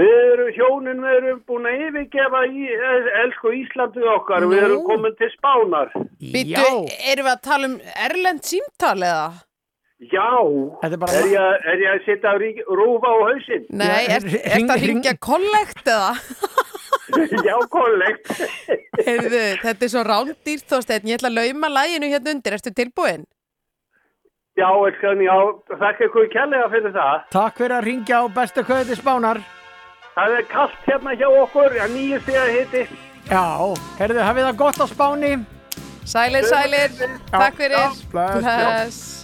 við 0.00 0.14
erum 0.32 0.50
hjónin, 0.56 1.04
við 1.04 1.18
erum 1.20 1.42
búin 1.50 1.68
að 1.68 1.84
yfirgefa 1.90 2.40
í, 2.48 2.64
eh, 2.78 3.12
elsku 3.26 3.52
Íslandið 3.60 4.08
okkar, 4.16 4.48
við 4.48 4.56
Nú. 4.56 4.64
erum 4.70 4.82
komin 4.88 5.16
til 5.20 5.30
Spánar. 5.36 5.92
Býttu, 6.16 6.72
erum 7.12 7.28
við 7.28 7.34
að 7.36 7.42
tala 7.50 7.68
um 7.68 7.76
erlend 8.08 8.40
símtal 8.48 8.96
eða? 9.04 9.28
Já, 10.00 10.28
Þetta 10.80 10.94
er 10.96 11.00
bara- 11.02 11.12
er 11.18 11.26
ég, 11.28 11.64
er 11.72 11.80
ég 11.84 11.90
að 11.92 12.04
setja 12.06 12.30
rúfa 12.72 13.10
á 13.12 13.16
hausinn? 13.20 13.66
Nei, 13.68 14.06
Já, 14.08 14.16
hring- 14.20 14.46
ert 14.56 14.70
að 14.72 14.86
ringja 14.88 15.12
kollekt 15.20 15.84
eða? 15.84 16.14
Já, 17.48 17.56
kollegt. 17.68 18.30
Heyrðu, 19.06 19.42
þetta 19.60 19.84
er 19.84 19.92
svo 19.92 20.04
rándýrt, 20.06 20.64
Þorsteinn. 20.70 21.04
Ég 21.10 21.18
ætla 21.20 21.28
að 21.28 21.36
lauma 21.40 21.68
læginu 21.74 22.08
hérna 22.14 22.32
undir. 22.32 22.56
Ertu 22.56 22.72
tilbúin? 22.72 23.26
Já, 24.56 24.68
elskan, 24.72 25.20
já, 25.24 25.36
þakka 25.80 26.06
ykkur 26.08 26.28
kærlega 26.32 26.68
fyrir 26.72 26.92
það. 26.96 27.20
Takk 27.36 27.60
fyrir 27.60 27.76
að 27.76 27.86
ringja 27.90 28.20
á 28.20 28.24
bestu 28.40 28.64
köðu 28.66 28.88
til 28.90 28.98
Spánar. 29.00 29.40
Það 30.16 30.36
er 30.40 30.48
kallt 30.50 30.88
hérna 30.88 31.14
hjá 31.16 31.28
okkur, 31.44 31.76
að 31.80 31.94
nýju 31.94 32.18
stiga 32.24 32.44
hitti. 32.50 32.82
Já, 33.30 33.44
herðu, 34.00 34.24
hafið 34.26 34.48
það 34.48 34.60
gott 34.64 34.80
á 34.80 34.86
Spáni. 34.90 35.32
Sælir, 36.08 36.48
sælir. 36.50 36.96
Takk 37.30 37.56
fyrir. 37.60 37.78
já, 37.78 37.90
bless, 38.12 39.19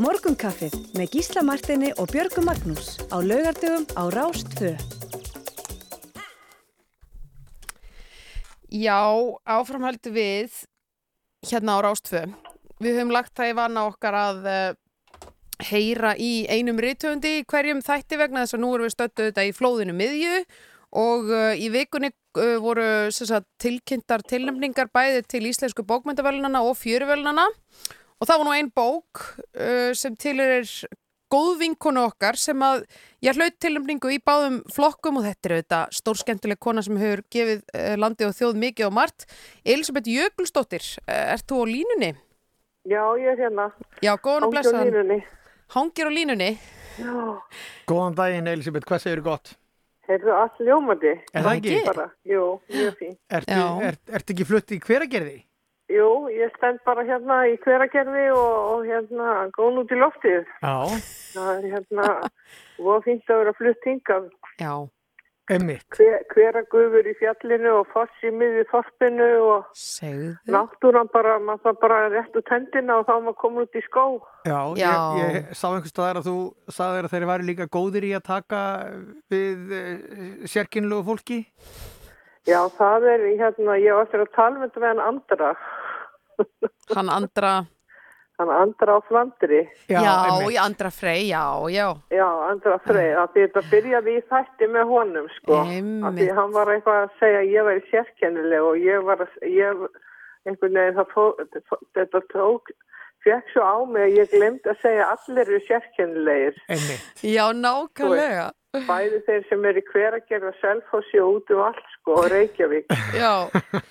Morgunkaffið 0.00 0.72
með 0.96 1.10
Gísla 1.12 1.42
Martini 1.44 1.90
og 2.00 2.08
Björgu 2.08 2.40
Magnús 2.46 2.94
á 3.12 3.20
laugardögum 3.20 3.84
á 3.92 4.08
Rást 4.08 4.48
2. 4.56 4.72
Já, 8.72 9.04
áframhaldi 9.44 10.14
við 10.14 10.56
hérna 11.44 11.76
á 11.76 11.84
Rástfö. 11.84 12.24
Við 12.80 12.96
höfum 12.96 13.12
lagt 13.12 13.36
það 13.36 13.52
í 13.52 13.56
vana 13.60 13.84
okkar 13.90 14.16
að 14.16 14.42
uh, 14.48 14.74
heyra 15.60 16.16
í 16.16 16.48
einum 16.48 16.80
rithöfundi 16.80 17.42
í 17.42 17.44
hverjum 17.44 17.84
þætti 17.84 18.16
vegna 18.16 18.46
þess 18.46 18.56
að 18.56 18.64
nú 18.64 18.72
erum 18.72 18.88
við 18.88 18.96
stöttuð 18.96 19.28
þetta 19.28 19.44
í 19.44 19.56
flóðinu 19.60 19.96
miðju 19.98 20.44
og 21.04 21.28
uh, 21.28 21.52
í 21.52 21.68
vikunni 21.68 22.14
uh, 22.40 22.56
voru 22.64 23.10
sagt, 23.12 23.44
tilkynntar 23.60 24.24
tilnefningar 24.24 24.88
bæði 24.88 25.26
til 25.28 25.50
íslensku 25.52 25.84
bókmyndavelunana 25.84 26.64
og 26.64 26.80
fjöruvelunana 26.80 27.50
og 27.52 28.00
það 28.28 28.42
var 28.42 28.48
nú 28.48 28.54
ein 28.56 28.72
bók 28.74 29.22
uh, 29.36 29.92
sem 29.98 30.16
til 30.20 30.36
er 30.42 30.66
góð 31.32 31.54
vinkonu 31.62 32.02
okkar 32.10 32.36
sem 32.36 32.60
að 32.64 32.82
ég 33.24 33.38
hlaut 33.38 33.56
tilnefningu 33.62 34.10
í 34.12 34.18
báðum 34.20 34.58
flokkum 34.72 35.20
og 35.20 35.24
þetta 35.24 35.48
er 35.48 35.54
auðvitað 35.56 35.94
stórskemmtileg 35.96 36.60
kona 36.60 36.84
sem 36.84 36.98
hefur 37.00 37.24
gefið 37.32 37.62
uh, 37.72 37.94
landi 38.02 38.28
og 38.28 38.36
þjóð 38.36 38.60
mikið 38.66 38.88
og 38.90 38.94
margt. 38.98 39.26
Elisabeth 39.64 40.12
Jökulsdóttir, 40.12 40.84
uh, 41.06 41.32
ert 41.36 41.48
þú 41.48 41.62
á 41.62 41.66
línunni? 41.72 42.12
Já, 42.88 43.02
ég 43.16 43.32
er 43.32 43.40
hérna. 43.46 43.70
Já, 44.02 44.12
góðan 44.18 44.48
og 44.48 44.52
Hangi 44.52 44.52
á 44.52 44.54
blessaðan. 44.58 44.92
línunni. 44.92 45.18
Hangir 45.72 46.08
á 46.08 46.12
línunni? 46.12 46.52
Já, 47.00 47.12
Góðan 47.88 48.16
daginn, 48.18 48.52
Elisabeth, 48.52 48.84
hvað 48.90 49.04
segir 49.06 49.24
gott? 49.24 49.54
heyrðu 50.12 50.34
allt 50.36 50.60
ljómandi. 50.62 51.12
Er 51.32 51.46
það 51.46 51.58
ekki? 51.58 51.78
Bara, 51.86 52.06
jú, 52.28 52.42
mjög 52.72 52.98
fín. 52.98 53.16
Ertu, 53.38 53.58
er, 53.86 53.98
ertu 54.18 54.34
ekki 54.34 54.46
flutt 54.48 54.74
í 54.74 54.78
hveragerði? 54.82 55.36
Jú, 55.92 56.08
ég 56.32 56.52
stend 56.56 56.80
bara 56.86 57.04
hérna 57.04 57.42
í 57.50 57.58
hveragerði 57.64 58.28
og, 58.32 58.56
og 58.72 58.86
hérna 58.88 59.32
góðn 59.56 59.82
út 59.82 59.92
í 59.92 59.98
loftið. 60.00 60.46
Já, 60.62 60.74
Það 61.32 61.52
er 61.58 61.68
hérna, 61.76 62.08
og 62.80 63.04
fínt 63.06 63.30
að 63.32 63.38
vera 63.42 63.54
flutt 63.60 63.86
hingað. 63.88 64.26
Já. 64.60 64.74
emmitt. 65.52 65.84
Hver, 65.98 66.22
hveragufur 66.32 67.08
í 67.10 67.12
fjallinu 67.18 67.72
og 67.80 67.88
foss 67.92 68.20
í 68.24 68.30
miði 68.32 68.62
þorpinu 68.70 69.26
og 69.52 69.64
Segðu. 69.76 70.30
náttúran 70.54 71.10
bara, 71.12 71.34
maður 71.42 71.64
það 71.66 71.80
bara 71.82 71.98
rétt 72.14 72.38
út 72.40 72.52
hendina 72.54 73.00
og 73.00 73.08
þá 73.08 73.12
maður 73.26 73.36
komur 73.42 73.66
út 73.66 73.76
í 73.76 73.82
skó. 73.84 74.04
Já, 74.48 74.60
Já. 74.80 74.92
Ég, 75.18 75.34
ég 75.34 75.50
sá 75.58 75.66
einhvers 75.72 75.92
staðar 75.92 76.20
að 76.22 76.28
þú 76.30 76.36
sagðir 76.78 77.08
að 77.08 77.16
þeir 77.16 77.26
væri 77.32 77.48
líka 77.50 77.66
góðir 77.74 78.06
í 78.08 78.12
að 78.16 78.24
taka 78.30 78.62
við 79.34 79.74
uh, 79.76 80.46
sérkynlegu 80.48 81.04
fólki. 81.10 81.40
Já, 82.48 82.58
það 82.78 83.04
er 83.12 83.26
hérna, 83.42 83.76
ég 83.82 83.94
var 83.98 84.06
eftir 84.08 84.24
að 84.24 84.32
tala 84.38 84.56
með 84.62 84.70
þetta 84.70 84.80
með 84.86 84.90
hann 84.94 85.04
andra. 85.10 85.50
Hann 86.96 87.08
Andra, 87.12 87.52
Hann 88.40 88.50
andra 88.50 88.96
á 88.96 89.00
Flandri. 89.06 89.60
já, 89.86 90.00
í 90.50 90.56
Andra 90.58 90.90
Frey, 90.90 91.28
já, 91.28 91.42
já. 91.70 91.88
Já, 92.10 92.26
Andra 92.48 92.78
Freyr, 92.82 93.18
að 93.22 93.36
þetta 93.36 93.62
byrjaði 93.70 94.16
í 94.18 94.22
þætti 94.30 94.68
með 94.72 94.88
honum, 94.90 95.28
sko. 95.36 95.60
Einmitt. 95.62 96.06
Að 96.08 96.18
því 96.18 96.28
hann 96.38 96.54
var 96.56 96.72
eitthvað 96.72 97.02
að 97.04 97.18
segja 97.20 97.42
að 97.42 97.52
ég 97.52 97.68
væri 97.68 97.84
sérkennileg 97.90 98.68
og 98.70 98.80
ég 98.82 99.04
var 99.06 99.26
ég, 99.46 99.84
einhvern 100.48 100.80
veginn, 100.80 100.98
það 100.98 101.12
fó, 101.12 101.24
þetta 101.98 102.22
tók, 102.32 102.72
fekk 103.24 103.52
svo 103.52 103.62
á 103.66 103.76
mig 103.88 104.08
að 104.08 104.16
ég 104.20 104.32
glemdi 104.32 104.72
að 104.72 104.82
segja 104.82 105.06
allir 105.12 105.46
eru 105.46 105.60
sérkennilegir. 105.68 106.58
Já, 107.36 107.44
nákvæmlega. 107.56 108.50
Bæði 108.72 109.18
þeir 109.26 109.42
sem 109.50 109.64
eru 109.68 109.80
í 109.82 109.84
hveragerð 109.90 110.48
og 110.48 110.54
selfossi 110.62 111.18
og 111.20 111.34
út 111.36 111.50
um 111.52 111.58
allt, 111.66 111.88
sko, 111.98 112.14
og 112.22 112.28
Reykjavík. 112.32 112.94
Já, 113.20 113.34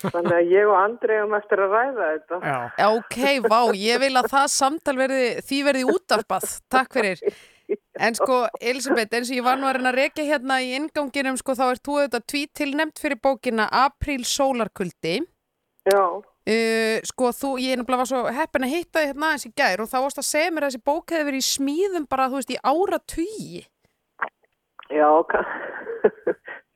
Þannig 0.02 0.34
að 0.40 0.54
ég 0.56 0.72
og 0.72 0.78
Andri 0.80 1.20
um 1.22 1.36
eftir 1.38 1.62
að 1.62 1.76
ræða 1.76 2.08
þetta. 2.16 2.40
Já, 2.50 2.88
ok, 2.88 3.20
vá, 3.46 3.60
ég 3.78 4.02
vil 4.02 4.16
að 4.18 4.30
það 4.34 4.48
samtal 4.56 4.96
verði, 4.98 5.28
því 5.46 5.60
verði 5.70 5.84
útarpað. 5.94 6.48
Takk 6.74 6.98
fyrir. 6.98 7.22
En 8.02 8.18
sko, 8.18 8.40
Elisabeth, 8.58 9.14
eins 9.16 9.30
og 9.30 9.38
ég 9.38 9.46
var 9.46 9.62
nú 9.62 9.70
að 9.70 9.78
reyna 9.78 9.94
að 9.94 10.00
rekja 10.02 10.26
hérna 10.28 10.58
í 10.66 10.74
inganginum, 10.80 11.38
sko, 11.40 11.54
þá 11.56 11.66
ert 11.70 11.86
þú 11.86 12.00
auðvitað 12.00 12.26
tvít 12.34 12.54
tilnefnt 12.58 13.04
fyrir 13.06 13.22
bókina 13.22 13.70
Apríl 13.86 14.26
sólarkuldi. 14.28 15.22
Já, 15.88 16.04
Uh, 16.42 16.98
sko, 17.06 17.30
þú, 17.38 17.50
ég 17.62 17.76
er 17.76 17.78
nefnilega 17.78 18.02
var 18.02 18.10
svo 18.10 18.22
heppin 18.34 18.64
að 18.66 18.72
hitta 18.74 19.00
þig 19.04 19.12
hérna 19.12 19.28
aðeins 19.30 19.46
í 19.46 19.52
gær 19.62 19.84
og 19.84 19.89
þá 19.92 19.98
varst 20.02 20.22
að 20.24 20.26
segja 20.26 20.52
mér 20.56 20.66
að 20.66 20.72
þessi 20.72 20.86
bók 20.89 21.14
hefði 21.14 21.28
verið 21.28 21.44
í 21.44 21.50
smíðum 21.52 22.08
bara, 22.10 22.26
þú 22.32 22.39
veist, 22.39 22.54
í 22.56 22.58
ára 22.66 23.00
tugi. 23.14 23.62
já, 24.89 25.10
ka- 25.30 25.46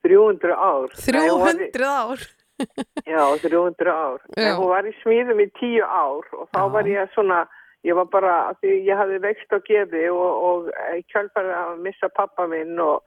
300 0.06 0.54
ár. 0.70 0.88
Nei, 1.12 1.28
hún 1.28 1.42
var 1.42 1.58
í- 1.58 1.70
300 1.74 1.90
ár. 1.90 2.26
Já, 3.04 3.20
300 3.42 3.90
ár. 3.92 4.20
Já. 4.32 4.46
En 4.46 4.54
hún 4.56 4.70
var 4.70 4.86
í 4.88 4.92
smíðum 5.02 5.42
í 5.44 5.48
10 5.58 5.82
ár 5.84 6.24
og 6.38 6.46
þá 6.54 6.60
Já. 6.62 6.70
var 6.72 6.86
ég 6.88 7.10
svona, 7.12 7.40
ég 7.84 7.98
var 7.98 8.06
bara, 8.14 8.36
því 8.62 8.70
ég 8.86 8.96
hafði 9.02 9.18
vext 9.26 9.52
á 9.52 9.58
gefi 9.66 10.06
og, 10.08 10.46
og 10.48 10.70
í 10.96 11.02
kjálfæri 11.12 11.52
að 11.52 11.82
missa 11.84 12.08
pappa 12.16 12.46
minn 12.48 12.78
og 12.80 13.02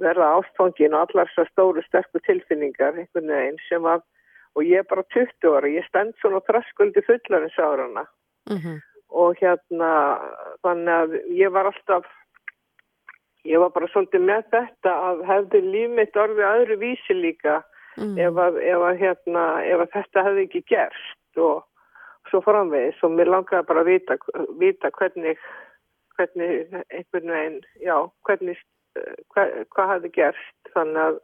verða 0.00 0.30
ástfangin 0.38 0.96
og 0.96 1.02
allar 1.10 1.28
svo 1.34 1.44
stóru 1.50 1.84
sterku 1.84 2.22
tilfinningar 2.24 2.96
einhvern 2.96 3.28
veginn 3.34 3.60
sem 3.68 3.84
að, 3.84 4.00
og 4.56 4.64
ég 4.64 4.80
er 4.80 4.88
bara 4.88 5.04
20 5.12 5.52
ára, 5.52 5.70
ég 5.70 5.84
stend 5.86 6.16
svona 6.20 6.42
þraskuldi 6.48 7.04
fullarins 7.06 7.58
árana 7.60 8.06
Mm 8.46 8.78
og 9.14 9.38
hérna, 9.40 9.90
þannig 10.64 10.92
að 10.92 11.14
ég 11.36 11.52
var 11.54 11.70
alltaf, 11.70 12.06
ég 13.46 13.62
var 13.62 13.72
bara 13.74 13.88
svolítið 13.92 14.26
með 14.26 14.48
þetta 14.54 14.94
að 15.10 15.22
hefði 15.30 15.62
líf 15.66 15.94
mitt 15.98 16.18
orðið 16.18 16.48
öðru 16.48 16.78
vísi 16.82 17.16
líka 17.16 17.60
mm. 17.96 18.16
ef, 18.18 18.40
að, 18.46 18.58
ef, 18.62 18.86
að, 18.90 19.00
hérna, 19.02 19.46
ef 19.64 19.84
að 19.84 19.92
þetta 19.94 20.26
hefði 20.28 20.46
ekki 20.48 20.64
gerst 20.72 21.40
og 21.40 21.62
svo 22.30 22.42
framvegis. 22.42 22.98
Og 23.06 23.14
mér 23.14 23.30
langaði 23.30 23.68
bara 23.68 23.84
að 23.84 23.92
vita, 23.92 24.18
vita 24.58 24.90
hvernig, 24.98 25.38
hvernig 26.18 26.82
einhvern 26.90 27.34
veginn, 27.36 27.60
já, 27.84 27.96
hvernig, 28.26 28.60
eh, 28.98 29.14
hva, 29.34 29.46
hvað 29.76 29.92
hefði 29.94 30.12
gerst. 30.18 30.72
Þannig 30.74 31.02
að 31.04 31.22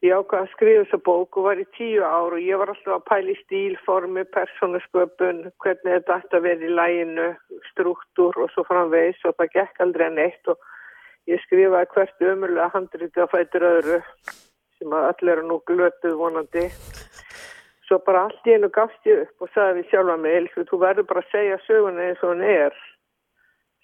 ég 0.00 0.16
ákvað 0.16 0.44
að 0.46 0.52
skrifa 0.54 0.84
þessa 0.84 0.98
bók 1.04 1.36
og 1.36 1.46
var 1.46 1.60
í 1.60 1.66
tíu 1.76 2.04
ár 2.04 2.36
og 2.36 2.40
ég 2.40 2.60
var 2.60 2.72
alltaf 2.72 2.94
að 2.96 3.06
pæla 3.10 3.32
í 3.34 3.38
stílformi, 3.42 4.24
persónusköpun, 4.36 5.42
hvernig 5.60 5.96
þetta 5.96 6.16
ætti 6.22 6.38
að 6.38 6.46
vera 6.46 6.68
í 6.68 6.76
læginu, 6.78 7.26
struktúr 7.68 8.38
og 8.40 8.52
svo 8.54 8.64
framvegis 8.68 9.20
og 9.28 9.36
það 9.36 9.52
gekk 9.58 9.82
aldrei 9.84 10.08
neitt 10.16 10.52
og 10.52 10.70
ég 11.28 11.42
skrifaði 11.44 11.92
hvert 11.94 12.26
ömurlega 12.32 12.72
handriti 12.72 13.20
á 13.20 13.28
fætur 13.28 13.68
öðru 13.74 14.00
sem 14.80 14.96
að 14.96 15.08
allir 15.10 15.36
eru 15.36 15.48
nú 15.50 15.60
glötuð 15.68 16.16
vonandi. 16.16 16.66
Svo 17.84 17.98
bara 18.06 18.24
allt 18.28 18.46
í 18.48 18.54
einu 18.56 18.70
gafst 18.72 19.08
ég 19.08 19.26
upp 19.26 19.44
og 19.44 19.50
sagði 19.52 19.82
við 19.82 19.90
sjálfa 19.90 20.16
mig, 20.16 20.36
Elisabeth, 20.38 20.70
þú 20.70 20.78
verður 20.80 21.10
bara 21.10 21.24
að 21.24 21.32
segja 21.34 21.62
söguna 21.66 22.06
eins 22.06 22.22
og 22.22 22.32
hún 22.32 22.44
er. 22.46 22.84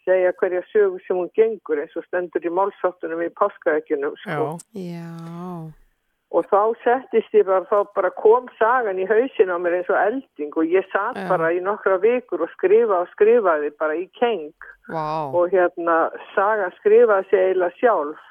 Segja 0.07 0.37
hverja 0.41 0.63
sögu 0.71 1.01
sem 1.05 1.19
hún 1.19 1.33
gengur 1.37 1.83
eins 1.83 1.97
og 1.99 2.07
stendur 2.07 2.47
í 2.47 2.53
málsáttunum 2.55 3.25
í 3.27 3.33
páskaðekjunum. 3.37 4.15
Sko. 4.23 4.55
já, 4.73 4.87
Já. 4.87 5.86
Og 6.35 6.43
þá 6.51 6.75
settist 6.83 7.35
ég 7.37 7.47
bara, 7.47 7.63
þá 7.71 7.87
bara 7.95 8.11
kom 8.19 8.49
sagan 8.59 8.99
í 8.99 9.07
hausin 9.07 9.53
á 9.53 9.57
mér 9.63 9.79
eins 9.79 9.91
og 9.93 9.99
elding 10.01 10.57
og 10.59 10.67
ég 10.67 10.87
satt 10.91 11.17
Já. 11.17 11.29
bara 11.31 11.53
í 11.55 11.61
nokkra 11.63 12.01
vikur 12.03 12.43
og 12.43 12.51
skrifa 12.51 13.05
og 13.05 13.13
skrifaði 13.13 13.71
bara 13.79 13.95
í 13.95 14.09
keng 14.19 14.51
Vá. 14.91 15.31
og 15.31 15.55
hérna 15.55 16.11
saga 16.35 16.73
skrifaði 16.81 17.31
sig 17.31 17.45
eiginlega 17.45 17.79
sjálf 17.79 18.25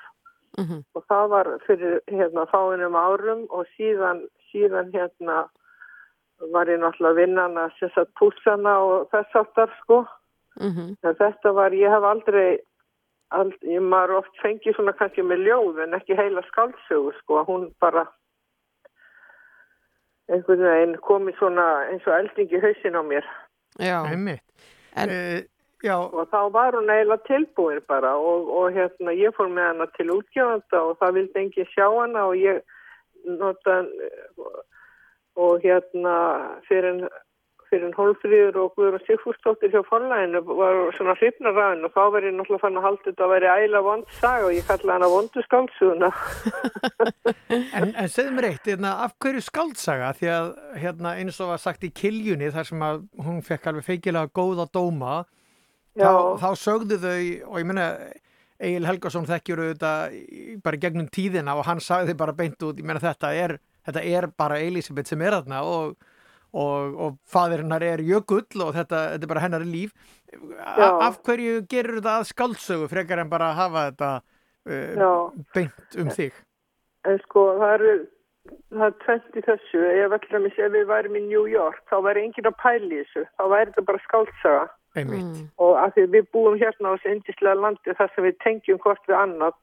Mm 0.56 0.84
og 0.96 1.04
það 1.12 1.26
var 1.30 1.48
fyrir 1.68 1.96
hérna 2.08 2.46
fáinum 2.48 2.96
árum 2.96 3.42
og 3.50 3.66
síðan, 3.76 4.22
síðan 4.52 4.92
hérna 4.94 5.50
var 6.54 6.70
ég 6.72 6.80
náttúrulega 6.80 7.12
að 7.12 7.20
vinna 7.20 7.42
hana 7.42 7.66
sem 7.80 7.92
sagt 7.96 8.14
pússana 8.20 8.78
og 8.80 9.10
þess 9.12 9.36
áttar 9.36 9.72
sko 9.82 10.06
-hmm. 10.60 10.96
en 11.04 11.16
þetta 11.16 11.52
var, 11.52 11.72
ég 11.72 11.92
hef 11.92 12.04
aldrei 12.04 12.60
ald, 13.32 13.56
ég 13.64 13.82
maður 13.82 14.20
oft 14.22 14.38
fengið 14.44 14.76
svona 14.76 14.94
kannski 14.94 15.24
með 15.26 15.46
ljóð 15.48 15.82
en 15.84 15.94
ekki 15.98 16.16
heila 16.18 16.44
skáldsögu 16.52 17.14
sko, 17.22 17.44
hún 17.48 17.72
bara 17.82 18.06
einhvern 20.32 20.64
veginn 20.66 20.96
komið 21.06 21.38
svona 21.40 21.66
eins 21.90 22.06
og 22.08 22.16
elding 22.20 22.54
í 22.54 22.62
hausin 22.64 22.98
á 22.98 23.04
mér 23.06 23.26
Já. 23.80 24.06
emmitt. 24.14 24.42
En- 24.96 25.10
Uh, 25.10 25.42
já, 25.84 25.98
og 26.00 26.30
þá 26.32 26.50
var 26.52 26.74
hún 26.74 26.90
eiginlega 26.90 27.28
tilbúin 27.28 27.82
bara 27.88 28.16
og, 28.16 28.48
og 28.50 28.72
hérna 28.74 29.12
ég 29.14 29.36
fór 29.36 29.50
með 29.52 29.68
hana 29.70 29.86
til 29.98 30.08
útgjöfanda 30.16 30.80
og 30.82 30.98
það 31.02 31.14
vildi 31.14 31.40
engin 31.42 31.68
sjá 31.74 31.86
hana 31.92 32.24
og 32.26 32.36
ég 32.40 32.62
nota 33.26 33.86
og 35.36 35.62
hérna 35.62 36.16
fyrir 36.70 37.04
fyrir 37.76 37.96
Hólfríður 37.98 38.58
og 38.62 38.74
Guður 38.76 38.98
og 38.98 39.04
Sigfúrsdóttir 39.06 39.74
hjá 39.74 39.82
forlæginu 39.88 40.42
var 40.48 40.78
svona 40.96 41.16
hrifnaræðin 41.20 41.88
og 41.88 41.94
þá 41.94 42.02
verið 42.16 42.30
ég 42.30 42.36
náttúrulega 42.38 42.64
fann 42.64 42.80
að 42.80 42.86
halda 42.88 43.06
þetta 43.10 43.26
að 43.26 43.34
veri 43.34 43.52
æla 43.52 43.82
vond 43.86 44.12
saga 44.20 44.48
og 44.48 44.56
ég 44.56 44.68
kalla 44.70 44.96
hana 44.96 45.10
vondu 45.12 45.44
skálsuguna 45.46 46.10
en, 47.78 47.92
en 47.92 48.12
segðu 48.12 48.36
mér 48.38 48.50
eitt, 48.52 48.70
hérna, 48.70 48.96
af 49.06 49.16
hverju 49.24 49.44
skáldsaga? 49.46 50.12
Því 50.20 50.32
að 50.34 50.52
hérna, 50.82 51.16
eins 51.20 51.40
og 51.44 51.52
var 51.52 51.64
sagt 51.64 51.86
í 51.88 51.92
Kiljunni, 51.96 52.52
þar 52.56 52.70
sem 52.72 52.86
að 52.88 53.06
hún 53.28 53.44
fekk 53.46 53.72
alveg 53.72 53.90
feikilega 53.90 54.32
góða 54.36 54.68
dóma, 54.72 55.22
þá, 55.98 56.12
þá 56.42 56.50
sögðu 56.60 57.00
þau, 57.04 57.20
og 57.52 57.62
ég 57.62 57.70
meina, 57.70 57.90
Egil 58.66 58.88
Helgason 58.88 59.28
þekkjur 59.28 59.66
auðvitað 59.66 60.20
bara 60.64 60.80
gegnum 60.80 61.08
tíðina 61.12 61.58
og 61.60 61.66
hann 61.68 61.82
sagði 61.84 62.16
bara 62.18 62.36
beint 62.36 62.62
út, 62.64 62.78
ég 62.80 62.88
meina 62.88 63.04
þetta 63.04 63.34
er, 63.36 63.58
þetta 63.84 64.04
er 64.08 64.30
bara 64.32 64.62
Elisabeth 64.64 65.12
sem 65.12 65.24
er 65.26 65.36
þarna 65.36 65.64
og, 65.68 65.98
og, 66.56 66.96
og 66.96 67.18
fadir 67.28 67.64
hennar 67.64 67.84
er 67.84 68.04
jökull 68.06 68.64
og 68.64 68.74
þetta, 68.78 69.02
þetta 69.14 69.28
er 69.28 69.34
bara 69.34 69.44
hennar 69.44 69.68
líf 69.68 69.92
A, 70.36 70.72
Já. 70.76 70.88
af 71.06 71.22
hverju 71.24 71.62
gerur 71.72 72.00
þetta 72.00 72.18
að 72.20 72.30
skáldsögu 72.32 72.90
frekar 72.92 73.22
en 73.22 73.32
bara 73.32 73.52
að 73.52 73.60
hafa 73.62 73.86
þetta 73.90 74.12
uh, 74.16 74.92
Já. 75.00 75.12
beint 75.56 76.00
um 76.02 76.12
þig 76.16 76.42
En 77.06 77.20
sko, 77.22 77.44
það 77.60 77.74
eru, 77.78 77.92
það 78.74 78.88
er 78.88 78.96
tvent 79.04 79.38
í 79.38 79.44
þessu. 79.46 79.84
Ef, 79.92 80.16
allir, 80.18 80.48
ef 80.66 80.72
við 80.74 80.88
værim 80.90 81.20
í 81.20 81.26
New 81.28 81.44
York, 81.50 81.84
þá 81.92 82.00
væri 82.08 82.26
enginn 82.26 82.50
að 82.50 82.58
pæla 82.64 82.90
í 82.90 83.04
þessu. 83.04 83.26
Þá 83.38 83.44
væri 83.52 83.70
þetta 83.72 83.86
bara 83.90 84.04
skáltsaga. 84.08 84.64
einmitt 84.96 85.44
Og 85.60 85.76
af 85.76 85.94
því 85.96 86.08
við 86.16 86.28
búum 86.34 86.58
hérna 86.62 86.94
á 86.94 86.96
þessu 86.96 87.14
indislega 87.14 87.60
landi 87.60 87.96
þar 88.00 88.12
sem 88.16 88.26
við 88.26 88.38
tengjum 88.46 88.82
hvort 88.84 89.10
við 89.10 89.18
annað, 89.20 89.58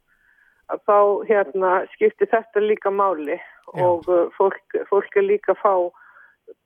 að 0.70 0.84
þá 0.88 0.98
hérna 1.30 1.72
skiptir 1.96 2.30
þetta 2.32 2.62
líka 2.62 2.92
máli 2.92 3.38
og 3.72 4.06
uh, 4.12 4.28
fólk, 4.36 4.76
fólk 4.90 5.16
er 5.16 5.26
líka 5.26 5.56
að 5.56 5.62
fá 5.62 5.74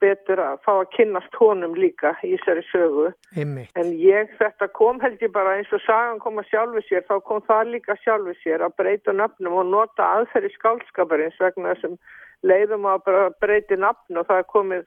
betur 0.03 0.41
að 0.43 0.61
fá 0.65 0.73
að 0.75 0.91
kynnast 0.97 1.39
honum 1.41 1.75
líka 1.79 2.15
í 2.23 2.35
þessari 2.37 2.65
sögu. 2.71 3.07
einmitt, 3.37 3.71
En 3.75 3.93
ég, 4.01 4.31
þetta 4.41 4.69
kom 4.73 5.01
held 5.01 5.23
ég 5.23 5.33
bara 5.33 5.57
eins 5.57 5.73
og 5.73 5.81
sagan 5.87 6.19
kom 6.19 6.39
að 6.39 6.51
sjálfu 6.51 6.83
sér, 6.89 7.07
þá 7.09 7.21
kom 7.25 7.43
það 7.49 7.73
líka 7.75 7.97
sjálfu 8.05 8.35
sér 8.43 8.65
að 8.67 8.77
breyta 8.77 9.13
nöfnum 9.13 9.59
og 9.63 9.67
nota 9.67 10.13
aðferði 10.19 10.53
skálskaparins 10.57 11.41
vegna 11.41 11.75
þessum 11.75 11.99
leiðum 12.43 12.87
að 12.87 13.05
bara 13.07 13.31
breyti 13.41 13.77
nafn 13.81 14.21
og 14.21 14.27
það 14.29 14.43
er 14.43 14.49
komið, 14.53 14.87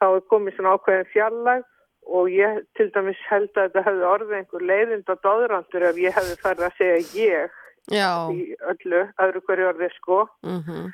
þá 0.00 0.06
er 0.08 0.28
komið 0.32 0.56
svona 0.56 0.76
ákveðin 0.76 1.10
fjallag 1.12 1.64
og 2.06 2.30
ég 2.30 2.62
til 2.78 2.88
dæmis 2.94 3.20
held 3.28 3.50
að 3.56 3.66
þetta 3.68 3.84
hefði 3.88 4.08
orðið 4.14 4.36
einhver 4.38 4.66
leiðind 4.70 5.10
og 5.10 5.22
dóðrandur 5.26 5.88
ef 5.90 5.98
ég 6.00 6.14
hefði 6.14 6.36
farið 6.42 6.68
að 6.68 6.76
segja 6.78 7.24
ég 7.26 7.62
Já. 7.90 8.10
í 8.34 8.54
öllu, 8.70 9.02
öðru 9.22 9.42
hverju 9.46 9.68
orðið 9.72 9.92
sko. 9.98 10.20
Mhm. 10.42 10.90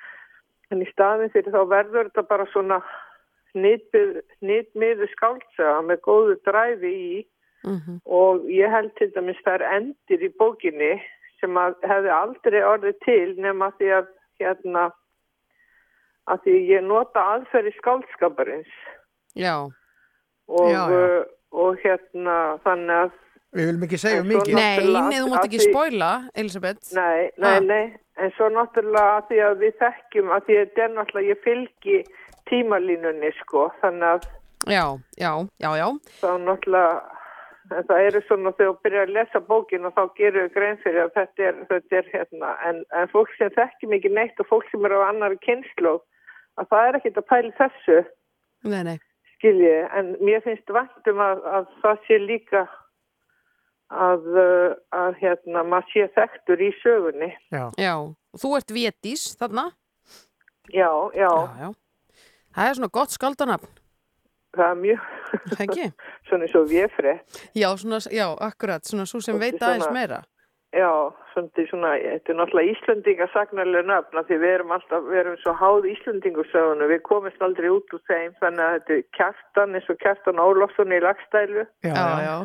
En 0.73 0.81
í 0.81 0.89
staðin 0.89 1.33
fyrir 1.33 1.53
þá 1.53 1.63
verður 1.69 2.09
þetta 2.09 2.29
bara 2.29 2.47
svona 2.53 2.81
nýtmiðu 3.55 5.09
skáltsaga 5.13 5.83
með 5.89 6.01
góðu 6.07 6.37
dræfi 6.47 6.93
í 6.93 7.27
Mhm. 7.63 8.01
og 8.11 8.49
ég 8.51 8.71
held 8.75 8.91
til 8.99 9.13
dæmis 9.15 9.39
það 9.47 9.55
er 9.61 9.63
endir 9.77 10.23
í 10.27 10.31
bókinni 10.35 11.01
sem 11.41 11.55
að 11.55 11.77
hefði 11.87 12.11
aldrei 12.11 12.59
orðið 12.67 12.97
til 13.05 13.35
nema 13.39 13.69
því 13.79 13.91
að 14.01 14.07
hérna 14.41 14.91
að 16.27 16.41
því 16.43 16.57
ég 16.73 16.83
nota 16.83 17.23
aðferði 17.37 17.73
skálskaparins 17.79 18.73
Já. 19.39 19.55
og, 20.49 20.69
Já, 20.71 20.89
já. 20.91 20.91
uh, 20.91 21.25
og 21.53 21.79
hérna 21.85 22.59
þannig 22.67 22.97
að 23.05 23.11
við 23.55 23.67
viljum 23.69 23.87
ekki 23.87 23.99
segja 24.03 24.23
mikið 24.27 24.55
Nei, 24.55 24.63
náttúrulega 24.63 25.09
nei, 25.09 25.19
þú 25.21 25.25
að 25.27 25.33
mátt 25.37 25.47
ekki 25.47 25.61
spoila, 25.69 26.11
Elisabeth. 26.35 26.93
Nei, 26.97 27.31
nei, 27.39 27.57
Ah. 27.57 27.61
nei, 27.61 27.97
en 28.17 28.31
svo 28.33 28.49
náttúrulega 28.49 29.21
að 29.21 29.27
því 29.31 29.39
að 29.47 29.55
við 29.63 29.75
þekkjum 29.83 30.29
að 30.35 30.43
því 30.47 30.53
að 30.59 30.67
þetta 30.67 30.83
er 30.83 30.95
náttúrulega, 30.99 31.31
ég 31.31 31.43
fylgi 31.47 31.99
tímalínunni 32.51 33.31
sko, 33.43 33.69
þannig 33.83 34.09
að 34.17 34.31
Já, 34.71 34.85
já, 35.19 35.33
já, 35.59 35.71
já. 35.75 35.87
þá 36.23 36.29
náttúrulega, 36.39 37.19
en 37.75 37.87
það 37.89 38.03
eru 38.07 38.21
svona 38.29 38.53
þegar 38.55 38.69
þú 38.71 38.83
byrjar 38.85 39.09
að 39.09 39.15
lesa 39.17 39.41
bókin 39.49 39.89
og 39.89 39.95
þá 39.97 40.03
gerur 40.21 40.45
við 40.45 40.53
grein 40.55 40.79
fyrir 40.85 41.01
að 41.03 41.15
þetta 41.17 41.47
er, 41.49 41.57
þetta 41.71 41.97
er 41.99 42.11
hérna, 42.13 42.51
en, 42.69 42.79
en 43.01 43.11
fólk 43.11 43.33
sem 43.39 43.51
þekkjum 43.57 43.97
ekki 43.99 44.13
neitt 44.15 44.39
og 44.45 44.47
fólk 44.53 44.69
sem 44.71 44.87
eru 44.87 45.01
á 45.03 45.11
annari 45.11 45.41
kynslu, 45.43 45.97
að 46.63 46.71
það 46.71 46.87
er 46.93 47.01
ekkit 47.01 47.19
að 47.23 47.27
pæli 47.33 47.53
þessu, 47.59 47.99
Nei, 48.71 48.83
nei. 48.87 48.97
skilji, 49.35 49.75
en 49.99 50.15
mér 50.23 50.45
finnst 50.47 50.71
vantum 50.79 51.19
að, 51.27 51.43
að 51.59 51.67
það 51.83 52.07
sé 52.07 52.21
líka 52.23 52.63
að, 53.93 54.31
uh, 54.39 54.71
að 54.95 55.19
hérna, 55.21 55.67
maður 55.69 55.91
sé 55.93 56.07
þekktur 56.15 56.63
í 56.63 56.71
sögunni. 56.85 57.33
já, 57.53 57.67
Já. 57.83 57.95
Þú 58.39 58.55
ert 58.57 58.71
Vétís 58.73 59.27
þarna? 59.37 59.67
Já, 60.73 60.89
já, 61.19 61.27
Já, 61.29 61.67
já. 61.67 61.71
Það 62.55 62.69
er 62.69 62.77
svona 62.79 62.93
gott 62.99 63.15
skaldanafn, 63.15 63.71
það 64.57 64.69
er 64.71 64.83
mjög, 64.83 65.07
ekki? 65.65 65.87
svona 66.29 66.45
eins 66.49 66.59
og 66.61 66.69
véfrið. 66.73 67.41
Já, 67.57 67.69
svona, 67.81 68.03
já, 68.13 68.27
akkurat, 68.49 68.85
svona 68.85 69.07
svo 69.09 69.21
sem 69.25 69.41
veit 69.41 69.61
aðeins 69.63 69.89
meira. 69.95 70.23
Já, 70.73 70.89
svona, 71.35 71.65
svona, 71.69 71.89
þetta 72.01 72.33
er 72.33 72.37
náttúrulega 72.39 72.73
Íslandinga 72.73 73.27
sagnarlega 73.33 73.89
nöfn 73.91 74.21
af 74.23 74.29
því 74.29 74.39
við 74.41 74.53
erum 74.57 74.71
alltaf, 74.73 75.03
við 75.11 75.19
erum 75.23 75.35
svo 75.43 75.53
háð 75.61 75.89
Íslandingursögunum, 75.93 76.89
við 76.93 77.03
komist 77.09 77.45
aldrei 77.45 77.69
út 77.73 77.93
úr 77.93 78.01
þeim, 78.09 78.33
þannig 78.41 78.65
að 78.65 78.77
þetta 78.79 78.95
er 78.97 79.03
kjartan 79.19 79.77
eins 79.77 79.91
og 79.93 79.99
kjartan 80.01 80.41
Ólafsson 80.41 80.95
í 80.97 81.01
lagstælu 81.05 81.67
já, 81.85 81.93
Já, 81.93 81.93
já. 81.93 82.23
já. 82.25 82.37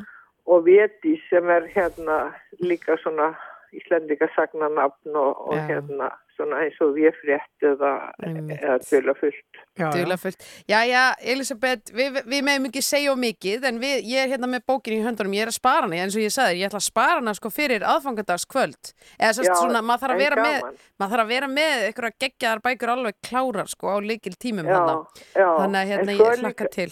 og 0.48 0.68
Véti 0.68 1.16
sem 1.30 1.50
er 1.56 1.70
hérna 1.76 2.18
líka 2.64 3.00
svona 3.04 3.30
Íslandinga 3.76 4.28
sagnarnafn 4.36 5.16
og, 5.16 5.42
og 5.50 5.56
Já. 5.58 5.66
hérna 5.68 6.12
svona 6.38 6.60
eins 6.62 6.76
og 6.86 6.92
véfrétt 6.94 7.64
eða, 7.66 8.12
Einmitt. 8.24 8.60
eða 8.62 8.76
tvölafullt. 8.86 9.58
já, 9.78 9.88
já. 9.88 9.88
Duðlega 9.96 10.18
fullt. 10.22 10.44
Já, 10.70 10.78
já, 10.86 11.02
Elisabeth, 11.34 11.92
við, 11.98 12.20
við 12.30 12.44
meðum 12.46 12.68
ekki 12.70 12.84
segja 12.86 13.12
of 13.12 13.18
mikið, 13.18 13.66
en 13.66 13.80
við, 13.82 13.96
ég 14.06 14.22
er 14.22 14.30
hérna 14.36 14.50
með 14.52 14.62
bókin 14.70 14.94
í 14.94 15.02
höndunum, 15.02 15.34
ég 15.34 15.48
er 15.48 15.52
að 15.52 15.58
spara 15.58 15.88
hana, 15.88 15.98
eins 16.04 16.14
og 16.16 16.22
ég 16.22 16.32
sagði, 16.36 16.62
ég 16.62 16.70
ætla 16.70 16.78
að 16.84 16.86
spara 16.92 17.18
hana 17.18 17.34
sko 17.34 17.50
fyrir 17.50 17.82
aðfangadagskvöld. 17.90 18.94
Eða 19.18 19.34
sérst 19.40 19.50
Já, 19.50 19.56
svona, 19.58 19.82
maður 19.82 20.04
þarf 20.06 20.14
að 20.16 20.24
vera 20.28 20.40
með, 20.46 20.58
gaman. 20.62 20.80
maður 21.02 21.14
þarf 21.18 21.26
að 21.26 21.34
vera 21.34 21.52
með 21.58 21.86
einhverja 21.90 22.18
geggjaðar 22.26 22.64
bækur 22.70 22.94
alveg 22.94 23.20
klárar 23.32 23.68
sko 23.74 23.86
á 23.90 23.98
líkil 24.06 24.36
tímum 24.38 24.70
Já, 24.70 24.78
hana. 24.78 24.98
já. 25.34 25.48
Þannig 25.58 25.80
að 25.82 25.92
hérna 25.96 26.18
ég 26.22 26.42
hlakka 26.46 26.70
líka- 26.70 26.76
til. 26.78 26.92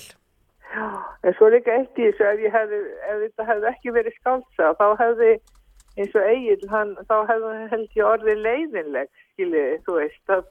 En 1.23 1.33
svo 1.37 1.47
er 1.47 1.53
líka 1.59 1.71
eitt 1.77 1.95
í 2.01 2.09
þessu, 2.09 2.25
ef, 2.33 2.39
ég 2.43 2.51
hefði, 2.51 2.79
ef 3.13 3.21
þetta 3.29 3.45
hefði 3.47 3.69
ekki 3.71 3.93
verið 3.95 4.15
skálsa, 4.19 4.73
þá 4.75 4.85
hefði, 4.99 5.29
eins 5.97 6.15
og 6.15 6.25
Egil, 6.31 6.65
hann, 6.71 6.95
þá 7.09 7.15
held 7.29 7.87
ég 7.95 8.05
orðið 8.05 8.41
leiðinleg, 8.45 9.09
skiljið, 9.33 9.77
þú 9.87 9.97
veist, 10.01 10.23
að 10.35 10.43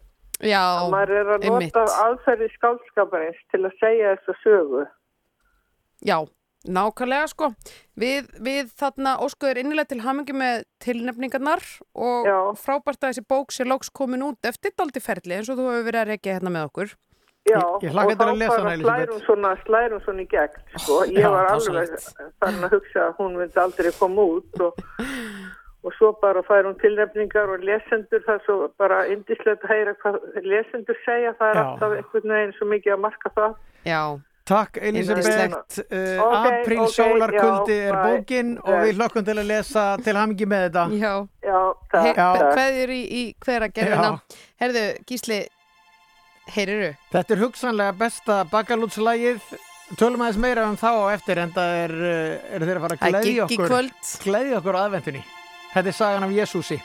Já, 0.42 0.62
að 0.82 0.90
maður 0.90 1.12
er 1.20 1.28
að 1.36 1.44
einmitt. 1.46 1.74
nota 1.76 1.98
aðferði 2.08 2.48
skálskaparins 2.56 3.42
til 3.52 3.60
að 3.68 3.76
segja 3.80 4.14
þessu 4.16 4.34
sögu. 4.42 4.80
Já, 6.04 6.16
nákvæmlega 6.66 7.28
sko. 7.30 7.50
Við, 8.00 8.26
við 8.42 8.72
þarna 8.80 9.14
óskuður 9.24 9.60
innilega 9.62 9.92
til 9.92 10.00
hamingi 10.04 10.34
með 10.36 10.64
tilnefningarnar 10.84 11.62
og 11.94 12.26
Já. 12.28 12.38
frábært 12.60 12.98
að 13.04 13.12
þessi 13.12 13.24
bók 13.30 13.52
sé 13.54 13.64
lóks 13.68 13.92
komin 13.94 14.24
út 14.26 14.48
eftir 14.50 14.74
daldi 14.76 15.00
ferli 15.04 15.38
eins 15.38 15.48
og 15.52 15.60
þú 15.60 15.70
hefur 15.70 15.86
verið 15.90 16.02
að 16.02 16.12
rekja 16.14 16.36
hérna 16.38 16.52
með 16.56 16.68
okkur. 16.70 16.94
Já, 17.44 17.60
Ég- 17.60 17.82
ég 17.84 17.92
hlakka 17.92 18.12
og 18.14 18.18
til 18.18 18.24
að 18.24 18.38
þá 18.40 18.48
bara 18.48 18.72
Elísabet. 18.72 18.84
slær 18.88 19.10
hún 19.12 19.24
svona, 19.26 19.48
slær 19.66 19.90
hún 19.92 20.00
svona 20.06 20.22
í 20.24 20.28
gegn, 20.32 20.62
sko. 20.80 20.94
Ég 21.12 21.20
Já, 21.20 21.28
var 21.30 21.46
alveg 21.52 21.90
þannig 22.40 22.64
að 22.64 22.72
hugsa 22.72 23.00
að 23.04 23.16
hún 23.20 23.34
myndi 23.36 23.60
aldrei 23.60 23.90
koma 23.98 24.22
út 24.32 24.60
og, 24.64 24.78
og 25.84 25.96
svo 25.98 26.12
bara 26.22 26.42
fær 26.46 26.64
hún 26.64 26.76
tilnefningar 26.80 27.50
og 27.54 27.64
lesendur, 27.64 28.22
það 28.26 28.38
er 28.38 28.44
svo 28.46 28.68
bara 28.80 29.02
indislegt 29.12 29.64
að 29.66 29.74
heyra 29.74 29.96
hvað 30.02 30.20
lesendur 30.44 31.00
segja, 31.04 31.34
það 31.38 31.50
er 31.50 31.58
Já. 31.58 31.64
alltaf 31.64 31.96
einhvern 31.98 32.36
veginn 32.36 32.54
svo 32.58 32.68
mikið 32.70 32.94
að 32.96 33.02
marka 33.04 33.34
það. 33.36 33.58
Já, 33.84 34.00
Takk 34.44 34.76
Elisabeth, 34.76 35.26
Yndislegt. 35.26 35.78
uh, 35.92 36.22
Ok, 36.22 36.46
Apríl 36.46 36.80
ok, 36.80 36.90
sólarkuldi 36.92 37.76
er 37.88 37.94
bókin 37.96 38.50
og 38.60 38.74
við 38.82 38.98
hlokkum 38.98 39.24
til 39.24 39.36
að 39.40 39.46
lesa 39.48 39.84
til 40.04 40.16
hamingi 40.18 40.48
með 40.48 40.66
þetta 40.66 40.82
já. 41.00 41.12
Já, 41.40 41.60
takk. 41.94 42.10
Já. 42.10 42.26
takk. 42.36 42.50
Hveðjur 42.58 42.92
í, 42.92 43.02
í 43.08 43.22
hvera 43.40 43.68
gerðina. 43.72 44.10
Herðu, 44.60 44.82
Gísli, 45.08 45.38
heyriru? 46.52 46.90
Þetta 47.14 47.36
er 47.36 47.44
hugsanlega 47.46 47.96
besta 48.04 48.42
bakalútslægið 48.52 49.54
Tölum 50.00 50.22
aðeins 50.24 50.40
meira 50.40 50.62
um 50.64 50.76
þá 50.80 50.90
á 50.96 51.04
eftir 51.12 51.40
en 51.42 51.50
það 51.52 51.74
er, 51.82 51.92
uh, 51.94 52.52
eru 52.56 52.68
þeir 52.68 52.78
að 52.78 52.84
fara 52.84 53.00
að 53.00 53.18
er 53.20 53.26
í 53.28 53.34
okkur 53.44 53.90
gleðja 54.24 54.60
okkur 54.60 54.78
á 54.80 54.84
aðventunni 54.84 55.24
Þetta 55.74 55.90
er 55.90 55.92
sagan 55.92 56.22
af 56.22 56.30
Jésúsi 56.30 56.76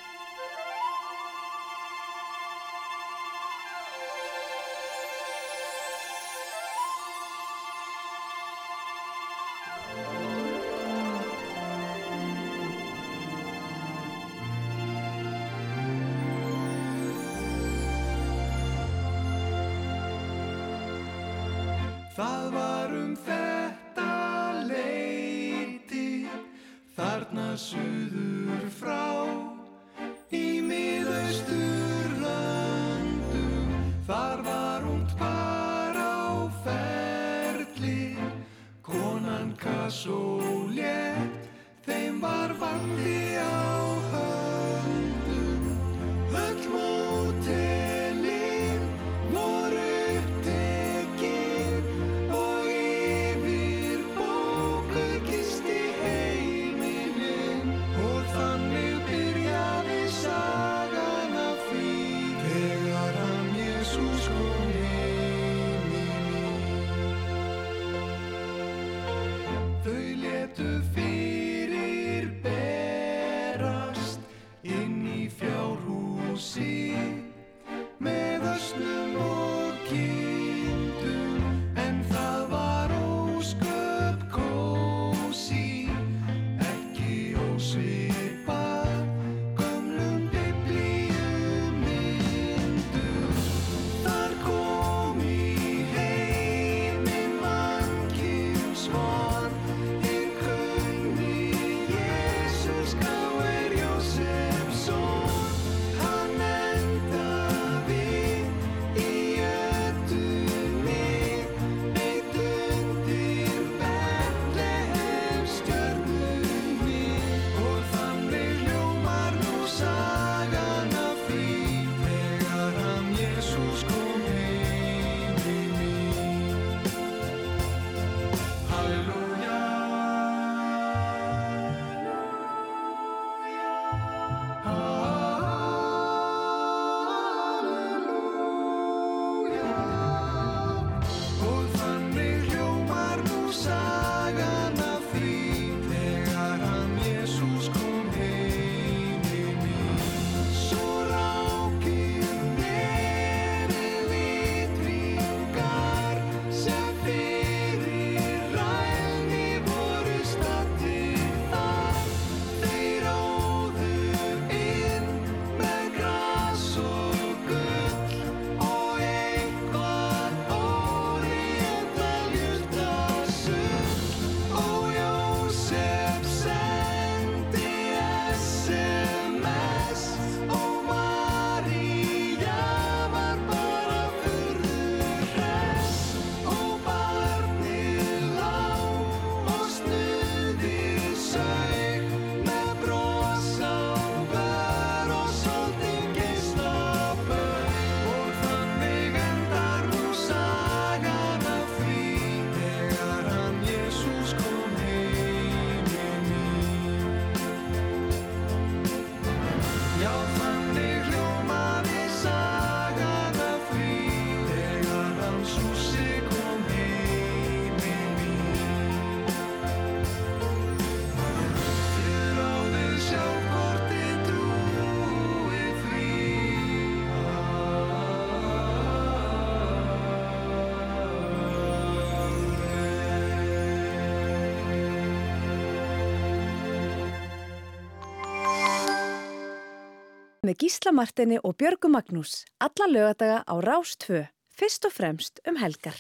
Gísla 240.60 240.92
Martini 240.92 241.38
og 241.44 241.56
Björgu 241.56 241.88
Magnús. 241.88 242.44
Alla 242.60 242.88
lögadaga 242.92 243.44
á 243.48 243.56
Rás 243.64 243.96
2. 243.96 244.26
Fyrst 244.60 244.86
og 244.86 244.92
fremst 244.92 245.40
um 245.48 245.56
helgar. 245.56 245.96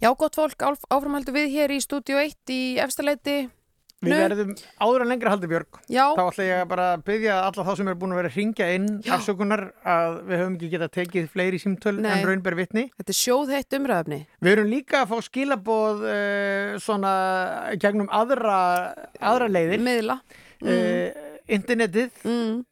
Já, 0.00 0.08
gott 0.16 0.36
fólk, 0.38 0.56
áf- 0.62 0.86
áframhaldu 0.88 1.34
við 1.34 1.50
hér 1.52 1.74
í 1.74 1.80
stúdíu 1.82 2.16
1 2.16 2.48
í 2.48 2.60
efstaleiti. 2.80 3.50
Við 3.98 4.14
verðum 4.14 4.52
áður 4.78 5.02
en 5.02 5.08
lengra 5.10 5.30
haldi 5.34 5.48
Björg. 5.50 5.80
Já. 5.90 6.04
Þá 6.14 6.22
ætla 6.30 6.44
ég 6.46 6.60
að 6.62 6.68
bara 6.70 6.86
byggja 7.02 7.36
alla 7.42 7.64
þá 7.66 7.70
sem 7.76 7.88
er 7.90 7.96
búin 7.98 8.12
að 8.14 8.20
vera 8.20 8.30
að 8.30 8.36
ringja 8.38 8.68
inn 8.76 8.86
afsökunar 9.10 9.62
að 9.82 10.16
við 10.30 10.38
höfum 10.38 10.54
ekki 10.54 10.70
getað 10.76 10.92
tekið 10.94 11.26
fleiri 11.34 11.58
símtöl 11.58 11.94
Nei. 11.98 12.12
en 12.14 12.24
raunber 12.30 12.54
vitni. 12.54 12.86
Þetta 12.94 13.12
er 13.12 13.18
sjóðheitt 13.20 13.76
umræðafni. 13.80 14.20
Við 14.40 14.52
erum 14.54 14.70
líka 14.70 15.02
að 15.02 15.10
fá 15.12 15.18
skilaboð 15.28 16.06
uh, 16.06 16.78
svona 16.78 17.12
gegnum 17.82 18.08
aðra, 18.08 18.60
aðra 19.18 19.50
leiðir. 19.50 19.82
Miðla. 19.82 20.20
Uh, 20.62 21.10
internetið. 21.58 22.14
Mm. 22.22 22.62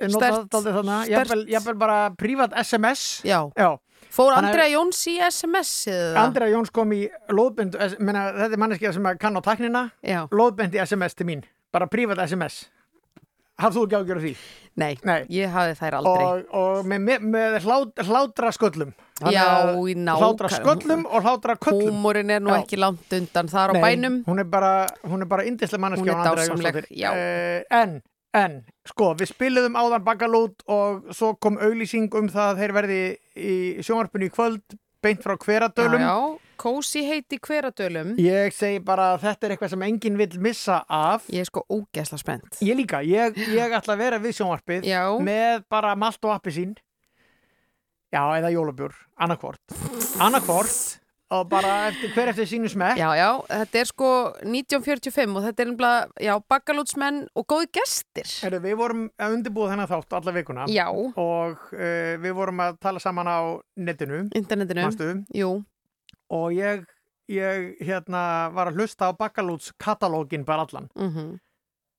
Dálítið 0.00 0.70
þarna. 0.76 1.00
Sterkt. 1.04 1.12
Jafnvel, 1.16 1.44
jafnvel 1.54 1.76
bara 1.80 1.98
prívat 2.18 2.56
SMS. 2.62 3.06
Já. 3.26 3.40
Já. 3.56 3.76
Fór 4.16 4.32
Þannig 4.32 4.48
Andrea 4.52 4.68
Jóns 4.72 5.00
í 5.10 5.16
SMS-ið 5.20 5.98
það? 6.14 6.20
Andrea 6.22 6.52
Jóns 6.54 6.70
kom 6.72 6.92
í 6.96 7.02
lóðbind, 7.28 7.74
menna, 8.00 8.22
þetta 8.38 8.56
er 8.56 8.62
manneskja 8.62 8.92
sem 8.96 9.08
kann 9.20 9.36
á 9.36 9.40
taknina, 9.44 9.82
Já. 10.00 10.22
lóðbind 10.32 10.76
í 10.76 10.80
SMS 10.80 11.16
til 11.18 11.26
mín, 11.28 11.42
bara 11.74 11.88
prívat 11.90 12.22
SMS. 12.24 12.62
Hafðu 13.60 13.82
þú 13.82 13.84
ekki 13.86 13.96
ágjör 13.96 14.18
því? 14.20 14.30
Nei, 14.76 14.90
Nei. 15.08 15.20
ég 15.32 15.52
hafði 15.52 15.76
þær 15.78 15.94
aldrei. 15.98 16.24
Og, 16.24 16.40
og 16.60 16.88
með, 16.88 17.04
með, 17.06 17.22
með 17.32 17.54
hlát, 17.64 18.02
hlátra 18.04 18.50
sköllum. 18.52 18.90
Já, 19.32 19.44
í 19.80 19.94
nákvæm- 19.96 20.20
Hlátra 20.20 20.50
sköllum 20.52 21.06
og 21.08 21.24
hlátra 21.24 21.56
köllum. 21.56 21.94
Húmórin 21.96 22.32
er 22.34 22.42
nú 22.44 22.52
Já. 22.52 22.58
ekki 22.60 22.76
langt 22.76 23.14
undan 23.16 23.48
þar 23.48 23.72
á 23.72 23.74
Nei, 23.78 23.82
bænum. 23.86 24.18
Hún 24.28 24.42
er 24.44 24.48
bara, 24.52 24.74
bara 25.24 25.46
indislega 25.48 25.80
manneskja. 25.80 26.12
Hún 26.12 26.20
er 26.20 26.36
dásamleg, 26.36 26.84
já. 26.92 27.14
Eh, 27.16 27.64
en, 27.70 28.02
en, 28.36 28.58
sko, 28.90 29.12
við 29.18 29.30
spiluðum 29.32 29.76
áðan 29.78 30.04
bakalút 30.06 30.64
og 30.70 31.12
svo 31.16 31.34
kom 31.42 31.58
auglýsing 31.60 32.12
um 32.18 32.28
það 32.32 32.50
að 32.50 32.60
þeir 32.62 32.74
verði 32.76 32.98
í 33.36 33.54
sjónvarpinu 33.86 34.28
í 34.28 34.34
kvöld, 34.34 34.76
beint 35.04 35.22
frá 35.24 35.36
hveradölum. 35.38 36.02
Já, 36.02 36.14
já, 36.14 36.56
kósi 36.60 37.04
heiti 37.06 37.38
hveradölum. 37.42 38.14
Ég 38.22 38.54
segi 38.56 38.80
bara 38.84 39.12
að 39.14 39.26
þetta 39.26 39.46
er 39.46 39.54
eitthvað 39.54 39.72
sem 39.74 39.86
enginn 39.88 40.18
vill 40.20 40.40
missa 40.42 40.80
af. 40.88 41.28
Ég 41.32 41.44
er 41.44 41.50
sko 41.50 41.64
ógeðsla 41.68 42.20
spennt. 42.22 42.60
Ég 42.64 42.78
líka, 42.78 43.02
ég, 43.06 43.38
ég 43.54 43.76
ætla 43.78 43.96
að 43.96 44.04
vera 44.04 44.20
við 44.22 44.38
sjónvarpið 44.40 44.88
Já. 44.88 45.02
með 45.22 45.66
bara 45.72 45.94
malt 45.98 46.22
og 46.26 46.36
appi 46.36 46.54
sín. 46.56 46.76
Já, 48.14 48.22
eða 48.38 48.52
jólabjór, 48.54 48.94
annarkvort. 49.18 49.76
Annarkvort 50.22 51.05
og 51.34 51.48
bara 51.50 51.74
eftir, 51.88 52.12
hver 52.14 52.30
eftir 52.30 52.46
sínu 52.46 52.68
smekk. 52.70 52.98
Já, 53.00 53.08
já, 53.18 53.28
þetta 53.50 53.80
er 53.80 53.88
sko 53.90 54.10
1945 54.46 55.38
og 55.38 55.46
þetta 55.48 55.64
er 55.64 56.10
já, 56.22 56.32
bakalútsmenn 56.52 57.22
og 57.34 57.46
góði 57.50 57.70
gestir. 57.74 58.28
Heru, 58.44 58.60
við 58.62 58.76
vorum 58.78 59.06
að 59.18 59.38
undirbúa 59.38 59.72
þennan 59.72 59.90
þátt 59.90 60.18
alla 60.20 60.36
vikuna 60.36 60.66
Já. 60.70 60.86
og 60.90 61.64
uh, 61.74 62.12
við 62.22 62.36
vorum 62.38 62.62
að 62.62 62.78
tala 62.82 63.02
saman 63.02 63.30
á 63.30 63.38
netinu. 63.76 64.26
Internetinu. 64.38 65.50
Og 66.36 66.52
ég, 66.54 66.86
ég 67.30 67.66
hérna, 67.86 68.52
var 68.54 68.70
að 68.70 68.80
hlusta 68.80 69.10
á 69.10 69.18
Bakalúts 69.18 69.72
katalógin 69.82 70.46
bara 70.46 70.66
allan. 70.66 70.90
Mm 70.94 71.38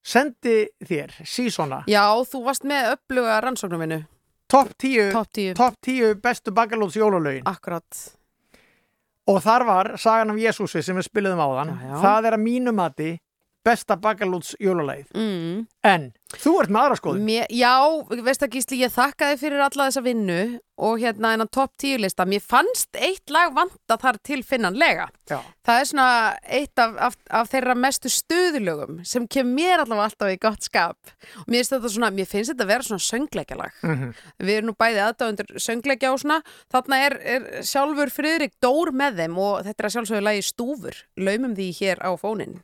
Sendi 0.07 0.69
þér 0.87 1.11
sísona 1.27 1.81
Já, 1.91 2.05
þú 2.23 2.39
varst 2.45 2.63
með 2.63 2.93
uppluga 2.93 3.41
rannsóknuminu. 3.43 4.05
topp 4.47 4.69
10, 4.79 5.11
Topp 5.11 5.31
10. 5.35 5.53
top 5.59 5.75
10 5.83 6.21
bestu 6.23 6.51
Bakalúts 6.51 6.95
jólalögin. 6.95 7.43
Akkurat. 7.43 7.83
Og 9.27 9.41
þar 9.43 9.65
var 9.67 9.89
sagan 9.99 10.31
af 10.31 10.37
Jésúsi 10.39 10.81
sem 10.85 10.95
við 10.95 11.07
spiliðum 11.09 11.41
á 11.43 11.47
þann. 11.59 11.71
Já, 11.75 11.87
já. 11.89 11.95
Það 12.05 12.27
er 12.29 12.37
að 12.37 12.45
mínu 12.45 12.73
mati 12.75 13.09
besta 13.67 13.97
Bakalúts 13.99 14.55
jólalægið. 14.63 15.11
Mm. 15.17 15.65
En 15.87 16.07
þú 16.35 16.53
ert 16.61 16.71
með 16.71 16.83
aðra 16.83 16.99
skoðun. 16.99 17.25
Mér, 17.27 17.45
já, 17.53 17.73
veist 18.25 18.43
að 18.43 18.55
Gísli, 18.55 18.79
ég 18.83 18.93
þakka 18.93 19.31
þið 19.31 19.43
fyrir 19.43 19.63
alla 19.63 19.87
þessa 19.87 20.03
vinnu 20.03 20.39
og 20.87 20.99
hérna 21.01 21.31
innan 21.33 21.49
topp 21.49 21.73
10 21.81 22.01
lista. 22.03 22.25
Mér 22.29 22.43
fannst 22.43 22.99
eitt 22.99 23.31
lag 23.33 23.55
vanta 23.55 23.97
þar 24.01 24.19
til 24.27 24.39
finnanlega. 24.45 25.07
Já. 25.29 25.39
Það 25.65 25.81
er 25.81 25.89
svona 25.89 26.09
eitt 26.59 26.83
af, 26.83 26.93
af, 27.07 27.17
af 27.39 27.51
þeirra 27.53 27.75
mestu 27.79 28.11
stuðlögum 28.13 29.01
sem 29.07 29.27
kemur 29.31 29.55
mér 29.57 29.83
allavega 29.83 30.09
alltaf 30.11 30.33
í 30.35 30.39
gott 30.43 30.67
skap. 30.67 31.15
Og 31.43 31.51
mér 31.51 31.67
svona, 31.67 32.11
mér 32.13 32.29
finnst 32.29 32.53
þetta 32.53 32.67
að 32.67 32.73
vera 32.75 32.87
svona 32.87 33.07
söngleikjalag. 33.07 33.81
Mhm. 33.83 34.15
Við 34.43 34.55
erum 34.59 34.71
nú 34.71 34.77
bæði 34.77 35.03
aðdáðundur 35.07 35.59
söngleikja 35.67 36.13
og 36.13 36.23
svona. 36.23 36.41
Þarna 36.73 37.03
er, 37.07 37.19
er 37.35 37.67
sjálfur 37.67 38.13
Friðrik 38.13 38.57
Dór 38.63 38.93
með 38.93 39.23
þeim 39.23 39.37
og 39.41 39.61
þetta 39.67 39.79
er 39.83 39.89
að 39.89 39.95
sjálfsögðu 39.97 40.25
lagi 40.29 40.47
Stúfur. 40.51 41.05
Laumum 41.17 41.55
því 41.57 41.71
hér 41.81 42.03
á 42.05 42.11
fóninn. 42.19 42.59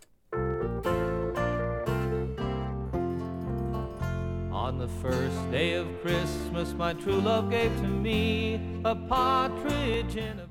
The 4.84 4.89
first 5.01 5.39
day 5.49 5.76
of 5.76 5.88
Christmas, 6.01 6.73
my 6.73 6.91
true 6.93 7.22
love 7.22 7.49
gave 7.49 7.72
to 7.77 7.88
me 7.88 8.60
a 8.84 8.93
partridge 8.93 10.18
in 10.18 10.39
a 10.43 10.47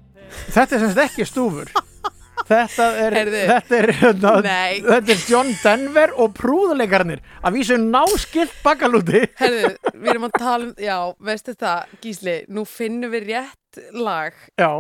Þetta 0.55 0.77
er 0.77 0.81
semst 0.81 1.01
ekki 1.03 1.27
stúfur. 1.29 1.69
Þetta 2.49 2.87
er, 2.99 3.15
þetta 3.31 3.77
er, 3.77 3.91
hérna, 3.99 4.31
Nei. 4.45 4.81
þetta 4.83 5.13
er 5.13 5.21
John 5.29 5.51
Denver 5.61 6.15
og 6.21 6.33
prúðuleikarnir 6.37 7.21
að 7.45 7.59
vísu 7.59 7.77
náskilt 7.79 8.55
bakalúti. 8.65 9.21
Herðu, 9.39 9.75
við 9.93 10.11
erum 10.15 10.27
að 10.27 10.35
tala 10.41 10.67
um, 10.67 10.73
já, 10.81 10.97
veistu 11.29 11.55
það, 11.61 11.93
Gísli, 12.03 12.35
nú 12.49 12.65
finnum 12.69 13.13
við 13.15 13.29
rétt 13.31 13.83
lag. 13.95 14.41
Já. 14.59 14.73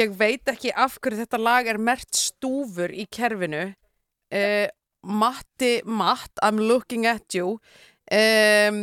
Ég 0.00 0.12
veit 0.18 0.52
ekki 0.52 0.74
af 0.74 0.98
hverju 0.98 1.22
þetta 1.22 1.40
lag 1.40 1.70
er 1.72 1.80
mert 1.80 2.20
stúfur 2.20 2.92
í 2.92 3.06
kerfinu. 3.10 3.70
Uh, 4.34 4.66
Matti, 5.02 5.80
Matt, 5.86 6.30
I'm 6.42 6.58
looking 6.58 7.06
at 7.06 7.34
you. 7.34 7.60
Um, 8.10 8.80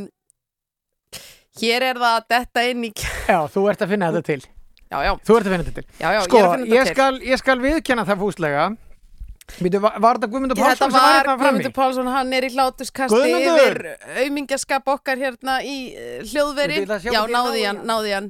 hér 1.59 1.87
er 1.89 1.99
það 1.99 2.13
að 2.13 2.27
detta 2.35 2.65
inn 2.71 2.85
í... 2.87 2.91
Já, 3.27 3.39
þú 3.51 3.65
ert 3.71 3.83
að 3.83 3.93
finna 3.93 4.11
þetta 4.13 4.27
til. 4.31 4.41
Já, 4.87 4.97
já. 5.03 5.13
Þú 5.27 5.37
ert 5.37 5.47
að 5.47 5.53
finna 5.55 5.67
þetta 5.67 5.81
til. 5.81 5.87
Já, 5.99 6.09
já, 6.15 6.19
sko, 6.23 6.37
ég 6.37 6.43
er 6.43 6.47
að 6.47 6.53
finna 6.53 6.67
þetta 6.67 6.77
ég 6.77 6.85
til. 6.87 6.93
skal, 6.95 7.13
ég 7.27 7.41
skal 7.41 7.57
viðkjanna 7.63 8.05
það 8.07 8.21
fúslega. 8.23 8.67
Býtu, 9.57 9.79
var, 9.79 9.95
var 10.03 10.17
þetta 10.19 10.27
Guðmundur 10.31 10.57
Þetta 10.59 10.67
Pálsson 10.67 10.91
sem 10.91 10.95
var 10.97 11.05
var 11.07 11.17
hérna 11.17 11.35
frammi? 11.39 11.47
Guðmundur 11.47 11.73
Pálsson, 11.77 12.09
hann 12.11 12.33
er 12.35 12.45
í 12.45 12.49
hlátuskasti 12.51 13.15
Guðmundur! 13.15 13.77
yfir 13.87 14.25
aumingjaskap 14.25 14.89
okkar 14.91 15.21
hérna 15.21 15.55
í 15.63 15.75
eh, 15.95 16.17
hljóðveri. 16.27 16.81
Ég 16.83 17.07
Já, 17.07 17.21
ég 17.21 17.31
náði 17.31 17.63
hann, 17.63 17.79
náði 17.87 18.15
hann. 18.17 18.27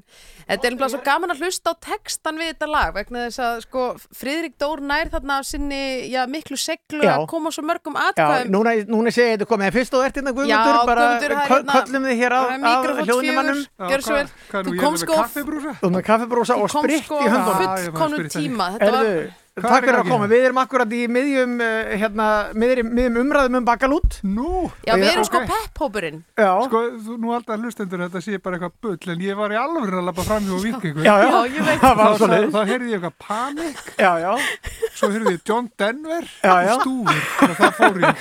Þetta 0.48 0.64
er 0.68 0.72
nefnilega 0.72 0.90
svo 0.94 0.99
gaman 1.03 1.32
að 1.34 1.41
hlusta 1.44 1.72
á 1.72 1.76
textan 1.84 2.38
við 2.40 2.53
þetta 2.53 2.68
lag 2.72 2.94
vegna 2.95 3.24
þess 3.28 3.40
að 3.44 3.56
sko 3.65 3.82
Friðrik 4.15 4.53
Dór 4.64 4.80
nær 4.80 5.10
þarna 5.11 5.40
af 5.41 5.45
sinni 5.49 5.80
já, 6.07 6.22
miklu 6.32 6.56
seglu 6.56 7.03
Já. 7.03 7.18
að 7.18 7.26
koma 7.28 7.52
svo 7.52 7.65
mörgum 7.68 7.98
Já, 7.99 8.06
atkvæðum. 8.14 8.52
núna, 8.56 8.76
núna 8.88 9.11
sé 9.11 9.26
ég 9.28 9.34
þetta 9.38 9.49
komið. 9.52 9.65
En 9.68 9.76
fyrst 9.76 9.94
og 9.99 10.06
ert 10.07 10.15
hérna 10.22 10.32
Guðmundur, 10.32 10.48
Já, 10.48 10.86
bara 10.88 11.07
kö- 11.19 11.28
hérna- 11.28 11.74
köllum 11.76 12.07
þið 12.07 12.15
hér 12.22 12.32
á, 12.32 12.41
á 12.48 12.74
hljóðnumannum. 13.03 13.60
nú, 13.78 14.30
Þú 14.48 14.80
komst 14.80 15.03
með 15.03 15.07
sko- 15.07 15.19
kaffibrúsa? 15.19 15.74
Þú 15.82 15.90
með 15.98 16.03
kaffibrúsa 16.07 16.56
og 16.56 16.69
Kom 16.72 16.84
spritt 16.84 17.03
sko 17.03 17.19
í 17.19 17.28
höndunum. 17.28 17.91
fullkomnum 17.91 18.30
tíma. 18.32 18.68
Þetta 18.80 18.91
var, 18.91 19.47
takk 19.64 19.86
fyrir 19.88 19.98
að 20.00 20.10
koma. 20.12 20.28
Við 20.32 20.46
erum 20.48 20.60
akkurat 20.62 20.94
í 20.94 21.02
miðjum, 21.12 21.54
uh, 21.64 21.94
hérna, 22.02 22.28
miðjum, 22.54 22.92
miðjum 22.98 23.20
umræðum 23.24 23.58
um 23.62 23.66
bakalút. 23.68 24.20
Nú. 24.24 24.52
já, 24.86 24.94
við 24.96 25.10
erum 25.14 25.28
sko 25.28 25.42
pepphópurinn. 25.50 26.20
Já. 26.38 26.52
Sko, 26.68 26.84
þú 27.08 27.18
nú 27.24 27.34
alltaf 27.38 27.60
hlustendur 27.64 28.04
þetta 28.06 28.22
sé 28.24 28.38
bara 28.44 28.58
eitthvað 28.60 28.76
bull 28.82 29.14
en 29.16 29.24
ég 29.26 29.40
var 29.40 29.56
í 29.56 29.60
alveg 29.62 29.94
að 29.94 30.06
lappa 30.10 30.28
fram 30.28 30.44
hjá 30.48 30.58
vikingu 30.68 31.04
Já, 31.06 31.14
já. 31.24 31.30
Já, 31.32 31.40
ég 31.58 31.66
veit. 31.72 31.80
Það 31.82 31.96
var 31.98 32.18
Þá, 32.18 32.28
þá, 32.28 32.50
þá 32.54 32.62
heyrði 32.72 32.92
ég 32.94 33.02
eitthvað 33.02 33.18
panik 33.28 33.78
Já, 33.98 34.12
já. 34.22 34.34
svo 34.98 35.10
heyrði 35.14 35.34
ég 35.38 35.42
John 35.48 35.70
Denver 35.80 36.24
Já, 36.44 36.56
já. 36.68 36.76
og 36.78 36.88
og 37.48 37.56
það 37.58 37.72
fór 37.78 37.96
ég 38.04 38.16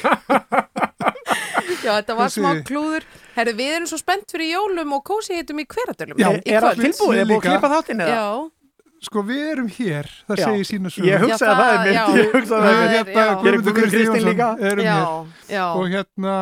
Já, 1.87 1.93
þetta 2.01 2.15
var 2.17 2.27
Þessi- 2.31 2.41
smá 2.43 2.51
klúður. 2.67 3.05
Herru, 3.37 3.53
við 3.59 3.73
erum 3.77 3.89
svo 3.91 3.99
spennt 4.01 4.31
fyrir 4.33 4.49
jólum 4.57 4.95
og 4.97 5.03
kósi 5.07 5.37
heitum 5.37 5.61
í 5.61 5.67
hveradölum. 5.69 6.17
Já, 6.19 6.31
í 6.41 6.55
er 6.57 6.65
kvöld. 6.65 6.81
tilbúið? 6.83 8.56
Er 8.97 9.07
Sko 9.07 9.23
við 9.29 9.43
erum 9.53 9.67
hér, 9.69 10.07
það 10.27 10.39
Já. 10.41 10.45
segir 10.49 10.67
sína 10.71 10.91
sögur 10.93 11.09
Ég 11.11 11.21
hugsaði 11.21 11.51
að 11.53 11.59
það 11.61 11.73
er 11.73 11.83
mitt. 11.87 12.17
Ég 12.17 12.31
hugsaði 12.33 12.57
að 12.57 12.67
það 12.67 12.77
er 12.77 12.87
er- 12.87 12.93
hérna, 12.97 13.25
er 13.27 13.43
Guðmundur 13.45 13.75
Kristjánsson 13.77 14.29
líka. 14.31 14.49
erum 14.71 14.87
hér 14.87 15.61
og 15.67 15.91
hérna 15.93 16.37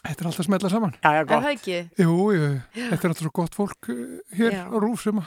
þetta 0.00 0.20
er 0.24 0.28
alltaf 0.30 0.46
smetla 0.46 0.70
saman 0.72 0.92
Já, 1.00 1.10
já, 1.10 1.20
Er 1.20 1.24
gott. 1.30 1.44
það 1.44 1.54
ekki? 1.54 1.78
Jú, 2.00 2.16
jú, 2.36 2.50
þetta 2.76 3.00
er 3.00 3.08
alltaf 3.10 3.24
svo 3.24 3.32
gott 3.40 3.54
fólk 3.56 3.88
uh, 3.88 4.02
hér 4.36 4.52
Já. 4.58 4.62
á 4.68 4.76
Rúf 4.80 5.02
sem 5.02 5.22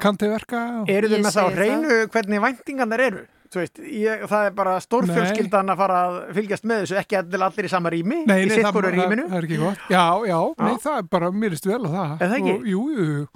kann 0.00 0.16
til 0.16 0.30
verka 0.32 0.60
og... 0.80 0.88
Eru 0.88 1.10
þið 1.12 1.20
með 1.26 1.34
það 1.34 1.42
á 1.44 1.48
segi 1.50 1.58
reynu 1.58 1.98
hvernig 2.14 2.40
væntingarnir 2.46 3.00
eru? 3.08 3.24
Þú 3.48 3.60
veist, 3.62 3.78
ég, 3.80 4.22
það 4.28 4.46
er 4.46 4.54
bara 4.56 4.72
stórfjölskyldan 4.84 5.72
að 5.72 5.78
fara 5.80 5.98
að 6.04 6.16
fylgjast 6.36 6.64
með 6.68 6.82
þessu, 6.82 6.96
ekki 7.00 7.16
allir, 7.16 7.44
allir 7.46 7.64
í 7.64 7.70
sama 7.72 7.88
rými, 7.94 8.18
Nei, 8.28 8.42
í 8.42 8.48
nei, 8.48 8.52
sitt 8.52 8.64
það, 8.66 8.74
hverju 8.76 8.90
það, 8.90 8.98
rýminu. 8.98 9.24
það 9.30 9.38
er 9.38 9.46
ekki 9.48 9.60
gott 9.62 9.78
Já, 9.88 10.02
já, 10.28 10.40
nei, 10.60 10.74
það 10.84 10.98
er 10.98 11.06
bara, 11.14 11.30
mér 11.32 11.56
erst 11.56 11.68
vel 11.70 11.78
á 11.80 11.88
það 11.94 12.10
Er 12.12 12.28
það 12.28 12.36
ekki? 12.38 12.52
Og, 12.58 12.66
jú, 12.68 12.82
jú, 12.92 13.06
jú 13.08 13.26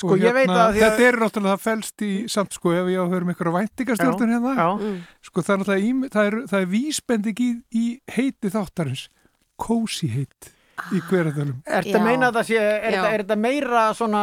Sko, 0.00 0.14
Og 0.14 0.22
ég 0.22 0.32
veit 0.32 0.48
að 0.48 0.60
því 0.72 0.80
að- 0.80 0.80
Þetta 0.80 1.06
er 1.10 1.16
náttúrulega 1.20 1.56
það 1.56 1.64
felst 1.66 2.04
í 2.06 2.12
samt 2.32 2.54
sko 2.56 2.72
ef 2.72 2.86
ég 2.88 2.96
á 2.96 3.04
að 3.04 3.10
höra 3.12 3.26
um 3.26 3.32
ykkur 3.34 3.50
væntingastjórnum 3.58 4.30
hérna 4.32 4.54
Já, 4.56 4.68
Mm. 4.80 5.00
sko 5.28 5.42
það 5.44 5.52
er 5.52 5.58
náttúrulega 5.60 5.84
í, 5.84 5.92
það 6.14 6.24
er, 6.30 6.36
það 6.48 6.60
er 6.62 6.70
vísbending 6.72 7.40
í, 7.44 7.50
í 7.74 7.84
heiti 8.16 8.48
þáttarins 8.54 9.02
kósi 9.60 10.08
heit 10.14 10.50
í 10.96 11.00
hverjadalum 11.04 11.58
ertu 11.68 11.90
Já. 11.92 11.98
að 11.98 12.04
meina 12.06 12.30
að 12.30 12.36
það 12.38 12.46
sé, 12.48 12.56
er 12.56 12.92
þetta, 12.94 13.08
er 13.12 13.22
þetta 13.26 13.36
meira 13.36 13.82
svona, 13.92 14.20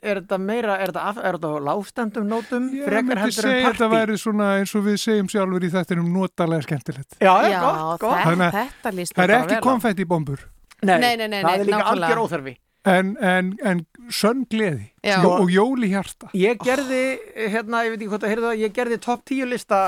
er 0.00 0.20
þetta 0.22 0.38
meira, 0.40 0.76
er 0.80 0.88
þetta, 0.88 1.02
af- 1.10 1.18
er 1.20 1.36
þetta 1.36 1.50
á 1.52 1.58
lágstendum 1.68 2.30
nótum, 2.32 2.70
Ég 2.72 2.86
frekar 2.88 3.04
myndi 3.10 3.20
heldur 3.20 3.42
segja 3.44 3.58
en 3.58 3.66
að 3.66 3.74
þetta 3.74 3.88
partí? 3.92 3.98
væri 4.00 4.16
svona 4.22 4.46
eins 4.56 4.74
og 4.74 4.84
við 4.88 4.96
segjum 5.04 5.28
sjálfur 5.28 5.66
í 5.68 5.70
þættinum 5.74 6.08
notalega 6.16 6.62
skemmtilegt 6.64 7.18
Já, 7.20 7.34
Já, 7.44 7.60
gott, 7.60 8.00
gott. 8.00 8.22
Þannig 8.24 8.48
að 8.48 8.56
þetta 8.56 9.12
Það 9.12 9.24
er 9.28 9.36
ekki 9.36 9.60
á. 9.60 9.68
konfetti 9.68 10.04
bombur 10.08 10.40
Nei, 10.82 10.98
Nei, 10.98 11.16
nei, 11.16 11.28
nei, 11.28 11.42
það 11.42 11.52
nei, 11.52 11.58
er 11.60 11.64
líka 11.68 11.84
nákvæmlega. 11.84 12.56
en, 12.84 13.16
en, 13.20 13.52
en 13.62 13.86
sönn 14.10 14.44
gleði 14.50 14.88
Já. 15.04 15.18
og, 15.22 15.44
og 15.44 15.50
jól 15.52 15.84
í 15.84 15.92
hjarta 15.92 16.30
Ég 16.34 16.58
gerði, 16.62 17.02
hérna, 17.36 17.84
ég 17.86 17.94
veit 17.94 18.00
ekki 18.00 18.12
hvort 18.12 18.26
að 18.26 18.32
heyrðu 18.34 18.48
það, 18.50 18.62
ég 18.62 18.72
gerði 18.78 18.98
topp 19.04 19.24
10 19.28 19.50
lista, 19.52 19.82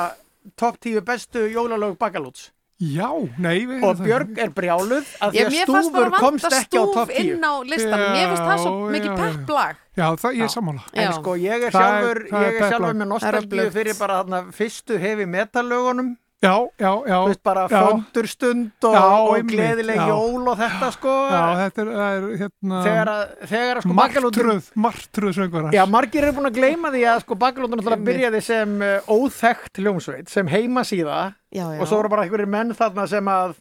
topp 0.61 0.79
10 0.85 1.01
bestu 1.07 1.47
jólalög 1.51 1.97
bakalúts. 1.99 2.51
Já, 2.83 3.07
nei 3.39 3.63
við 3.71 3.85
Og 3.87 4.01
Björg 4.03 4.39
er 4.43 4.51
brjáluð 4.51 5.07
að 5.23 5.37
því 5.37 5.39
Ég, 5.39 5.47
að 5.47 5.59
stúfur 5.63 6.11
komst 6.19 6.49
ekki 6.51 6.81
á 6.83 6.85
topp 6.91 7.13
10. 7.15 7.21
inn 7.23 7.47
á 7.47 7.53
listanum 7.63 8.09
Mér 8.11 8.27
finnst 8.33 8.43
það 8.49 8.63
svo 8.65 8.73
Já, 8.75 8.89
mikið 8.97 9.15
pepplag. 9.21 9.79
Já, 9.95 10.07
það 10.19 10.35
ég 10.35 10.43
er 10.43 10.51
sammála. 10.51 10.83
En 10.99 11.13
sko, 11.15 11.37
ég 11.39 11.65
er 11.69 11.77
sjálfur, 11.77 12.21
er 12.27 12.45
ég 12.49 12.59
er 12.59 12.73
sjálfur 12.73 12.99
með 12.99 13.11
nostalgíu 13.13 13.67
fyrir 13.77 13.99
bara 14.01 14.19
þarna 14.25 14.41
fyrstu 14.57 14.99
hefi 14.99 15.27
metallögunum. 15.31 16.11
Já, 16.43 16.55
já, 16.77 16.91
já. 17.09 17.19
Þú 17.23 17.29
veist, 17.31 17.43
bara 17.47 17.63
já, 17.71 17.81
fondurstund 17.87 18.85
og, 18.85 18.95
Já, 18.95 19.05
og 19.05 19.31
einmitt, 19.39 19.55
gleðileg 19.55 19.97
já. 19.97 20.07
jól 20.11 20.49
og 20.53 20.59
þetta 20.61 20.89
sko. 20.93 21.15
Já, 21.31 21.43
þetta 21.61 21.85
er, 21.85 21.91
það 21.95 22.17
er 22.17 22.27
hérna 22.43 22.81
Þegar 22.85 23.11
að, 23.13 23.23
þegar 23.53 23.81
að 23.81 23.87
sko 23.87 23.97
bakalútur... 24.01 24.49
Martröð, 24.51 24.69
martröð 24.85 25.37
söngur 25.39 25.69
Já, 25.73 25.83
margir 25.95 26.27
eru 26.27 26.37
búin 26.37 26.51
að 26.51 26.59
gleyma 26.59 26.93
því 26.93 27.05
að 27.15 27.23
sko 27.25 27.39
bakalútur 27.41 27.81
náttúrulega 27.81 28.09
byrjaði 28.11 28.43
sem 28.45 28.75
uh, 28.85 29.15
óþekkt 29.15 29.81
hljómsveit, 29.81 30.29
sem 30.33 30.53
heimasíða. 30.53 31.21
Já, 31.55 31.65
já. 31.65 31.79
Og 31.81 31.89
svo 31.89 32.03
voru 32.03 32.13
bara 32.13 32.27
einhverjir 32.27 32.53
menn 32.59 32.77
þarna 32.77 33.09
sem 33.09 33.33
að 33.33 33.57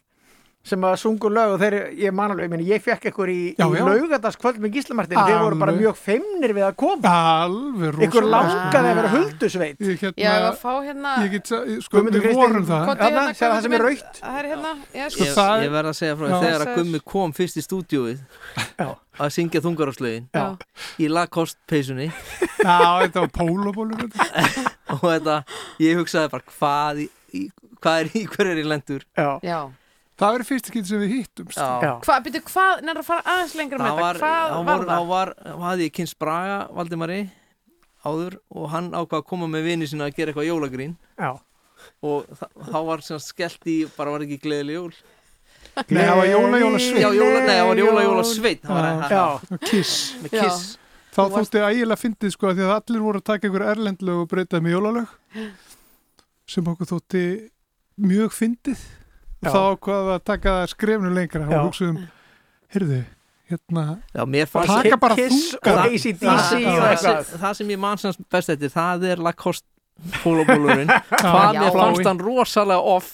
sem 0.64 0.84
að 0.88 0.94
sungu 1.02 1.28
lög 1.28 1.54
og 1.54 1.58
þeir, 1.60 1.74
ég 2.00 2.14
man 2.16 2.32
alveg, 2.32 2.46
ég, 2.46 2.52
meni, 2.54 2.66
ég 2.70 2.80
fekk 2.84 3.10
einhver 3.10 3.28
í, 3.28 3.40
Já, 3.58 3.66
í 3.68 3.76
já. 3.76 3.84
laugardaskvöld 3.84 4.60
með 4.64 4.78
Gíslamartin, 4.78 5.18
þeir 5.20 5.42
voru 5.44 5.58
bara 5.60 5.74
mjög 5.76 5.98
feimnir 6.00 6.54
við 6.56 6.64
að 6.70 6.76
koma, 6.80 7.12
Alveg 7.44 7.92
rosalega, 7.98 8.30
langaði 8.32 8.92
að 8.92 8.98
vera 9.00 9.10
huldusveit. 9.12 9.82
Ég, 9.84 10.00
Já, 10.00 10.12
hérna, 10.16 10.48
að 10.48 10.56
fá 10.62 10.72
hérna 10.86 11.12
ég 11.26 11.34
get, 11.34 11.52
sko, 11.84 12.00
við 12.06 12.16
Kristín, 12.16 12.38
vorum 12.38 12.64
það. 12.70 12.88
Þarna, 12.88 13.04
hérna, 13.04 13.26
sérðu 13.36 13.58
það 13.58 13.66
sem 13.66 13.76
er 13.76 13.86
er 14.44 14.48
hérna 14.54 14.72
yes. 14.94 15.12
Sko, 15.14 15.24
Ég, 15.28 15.34
það 15.36 15.52
er- 15.58 15.64
ég 15.66 15.74
verð 15.76 15.92
að 15.92 15.98
segja 16.00 16.16
frá 16.16 16.26
Já. 16.26 16.34
því 16.34 16.48
þegar 16.48 16.66
að. 16.66 16.74
Gummi 16.80 17.02
kom 17.12 17.36
fyrst 17.36 17.60
í 17.60 17.66
stúdíóið 17.68 18.18
Já. 18.80 18.88
að 19.20 19.32
syngja 19.36 19.64
þungaráslögin 19.68 20.26
Já. 20.32 20.46
í 20.98 21.08
Lacoste 21.12 21.60
peysunni 21.68 22.08
Já, 22.64 22.78
þetta 23.04 23.20
var 23.20 23.32
pólabólur 23.36 24.08
og 24.96 25.04
þetta, 25.04 25.38
ég 25.84 26.00
hugsaði 26.00 26.32
bara 26.32 26.52
hvað, 26.56 27.04
í, 27.04 27.08
í, 27.36 27.46
hvað 27.84 28.00
er 28.00 28.12
í 28.16 28.26
hver 28.32 28.52
er 28.54 28.62
í 28.64 28.68
lendur? 28.72 29.04
Já, 29.12 29.28
Já 29.44 29.60
Það 30.14 30.34
verður 30.36 30.46
fyrst 30.46 30.68
ekki 30.70 30.80
sem 30.86 31.00
við 31.02 31.12
hittumst 31.16 31.58
já, 31.58 31.94
Hvað, 32.04 32.20
byrju, 32.28 32.40
hvað, 32.50 32.82
nefnir 32.86 33.00
að 33.00 33.06
fara 33.08 33.22
aðeins 33.32 33.54
lengra 33.58 33.78
með 33.80 33.88
þetta? 33.88 34.02
var, 34.04 34.18
Hvað 34.20 34.44
þá 34.44 34.54
var 34.54 34.66
var, 34.68 34.84
þá 34.84 34.92
það? 34.94 35.08
var, 35.10 35.32
þá 35.42 35.64
hafði 35.64 35.88
ég 35.88 35.94
kynst 35.96 36.18
Braga 36.22 36.58
Valdimari 36.76 37.18
áður 38.04 38.36
og 38.54 38.68
hann 38.74 38.90
ákvað 38.94 39.18
að 39.22 39.26
koma 39.32 39.48
með 39.50 39.66
vini 39.70 39.88
sína 39.90 40.06
að 40.06 40.14
gera 40.20 40.30
eitthvað 40.34 40.46
jólagrín. 40.50 40.94
Já. 41.18 41.32
og 42.04 42.30
þá 42.70 42.78
var 42.86 43.02
sem 43.04 43.18
sagt 43.18 43.32
skellt 43.34 43.66
í, 43.68 43.76
bara 43.96 44.12
var 44.14 44.22
ekki 44.24 44.38
gleðileg 44.44 44.78
jól. 44.78 44.94
Nei, 45.90 46.04
það 46.04 46.16
var 46.20 46.28
jóla, 46.30 46.58
jóla 46.62 46.78
Já, 46.84 47.08
jóla, 47.10 47.40
nei, 47.42 47.54
það 47.58 47.66
var 47.72 47.80
jóla, 47.82 48.02
jóla 48.06 48.24
sveit 48.28 48.62
það 48.62 48.78
var 48.78 48.88
Já. 49.10 49.24
Já, 49.50 49.58
Kiss. 49.66 49.94
með 50.22 50.34
kiss. 50.38 50.64
Þá 51.14 51.22
þótti 51.34 51.62
ægilega 51.66 51.98
fyndið 52.04 52.32
sko 52.34 52.48
að 52.52 52.60
því 52.60 52.64
að 52.68 52.74
allir 52.76 53.02
voru 53.08 53.20
að 53.22 53.26
taka 53.32 53.48
einhver 53.48 53.64
erlendlög 53.72 54.20
og 54.22 54.28
breyta 54.30 54.60
með 54.62 54.76
jólalög 54.76 55.10
sem 56.54 56.70
okkur 56.70 56.90
þótti 56.92 57.24
mjög 58.04 58.34
fyndið 58.34 58.84
Já. 59.44 59.52
þá 59.54 59.60
ákvaðum 59.74 60.08
við 60.08 60.14
að 60.14 60.24
taka 60.30 60.54
það 60.58 60.72
skrefnu 60.74 61.12
lengra 61.18 61.44
og 61.48 61.68
hugsaðum, 61.68 62.00
heyrðu, 62.74 63.00
hérna 63.52 63.84
Já, 64.14 64.22
taka 64.72 64.98
bara 65.04 65.18
þunga 65.20 65.74
og 65.74 65.84
ACDC 65.84 66.24
það, 66.24 66.96
sem, 67.04 67.38
það 67.44 67.60
sem 67.60 67.72
ég 67.74 67.82
man 67.84 68.02
sem 68.02 68.18
best 68.36 68.54
eftir 68.54 68.74
það 68.74 69.08
er 69.12 69.24
Lacoste 69.28 69.68
pólabólurinn 70.22 70.88
Já, 70.92 71.00
hvað 71.22 71.56
mér 71.58 71.70
fannst 71.76 72.08
hann 72.08 72.18
rosalega 72.20 72.80
off 72.94 73.12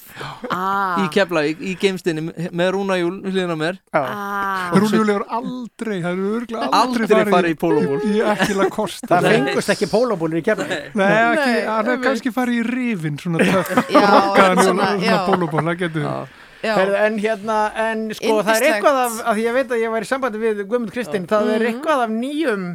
Ah, 0.51 0.99
í 1.05 1.09
Keflavík, 1.15 1.61
í 1.63 1.75
geimstinni 1.81 2.25
með 2.51 2.71
Rúnajúl 2.75 3.21
hlýðina 3.31 3.55
mér. 3.57 3.77
Já. 3.95 4.01
ah, 4.03 4.73
Rúnjúli 4.75 5.15
er 5.15 5.23
aldrei, 5.39 6.01
það 6.03 6.11
eru 6.11 6.33
örgulega 6.41 6.71
aldrei, 6.81 7.07
Aldrei 7.07 7.31
farið 7.31 7.55
í 7.55 7.59
pólóból. 7.61 8.01
í, 8.05 8.57
lakosta 8.59 9.09
Það 9.21 9.29
fengust 9.31 9.73
ekki 9.77 9.89
pólabúlir 9.93 10.41
í 10.41 10.45
kemur 10.49 10.69
Nei, 10.99 11.07
ekki, 11.15 11.55
hann 11.71 11.91
er 11.95 12.03
kannski 12.05 12.33
farið 12.35 12.59
í 12.59 12.67
rifin 12.69 13.21
svona 13.23 13.47
rokkaðan 13.47 14.63
svona, 14.67 14.91
pólóból, 15.29 15.65
það 15.71 15.81
getur 15.85 16.05
já, 16.05 16.15
Heyrðu, 16.61 16.97
en 17.07 17.15
hérna, 17.23 17.59
en 17.87 18.01
sko 18.19 18.41
það 18.45 18.57
er 18.59 18.67
eitthvað 18.75 18.99
af, 19.07 19.15
að 19.31 19.39
því 19.39 19.45
ég 19.47 19.55
veit 19.57 19.71
að 19.73 19.81
ég 19.87 19.95
var 19.95 20.05
í 20.05 20.09
sambandi 20.11 20.41
við 20.43 20.59
Guðmund 20.69 20.93
Kristinn, 20.93 21.25
það 21.31 21.55
er 21.55 21.63
Mhm. 21.63 21.71
eitthvað 21.71 22.03
af 22.05 22.11
nýjum, 22.13 22.67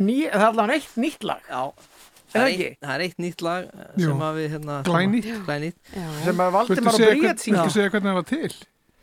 ný, 0.00 0.16
það 0.30 0.38
er 0.40 0.46
allavega 0.48 0.78
eitt 0.78 0.96
nýtt 0.96 1.26
lag. 1.28 1.42
Já, 1.50 1.60
Er 1.68 1.93
það 2.34 2.44
er, 2.44 2.52
eitt, 2.54 2.78
það 2.82 2.94
er 2.94 3.04
eitt 3.06 3.18
nýtt 3.24 3.42
lag 3.46 3.64
eh, 3.70 3.88
sem 4.02 4.22
að 4.28 4.38
við 4.40 4.48
hérna 4.54 4.76
Glænýtt. 4.88 5.28
glænýtt. 5.46 5.78
sem 6.24 6.42
að 6.44 6.52
Valdimar 6.58 6.94
og 6.98 7.00
Bríett 7.04 7.44
syngja 7.44 7.62
viltu 7.64 7.74
segja 7.78 7.90
hvernig 7.94 8.10
það 8.10 8.18
var 8.20 8.28
til? 8.32 8.52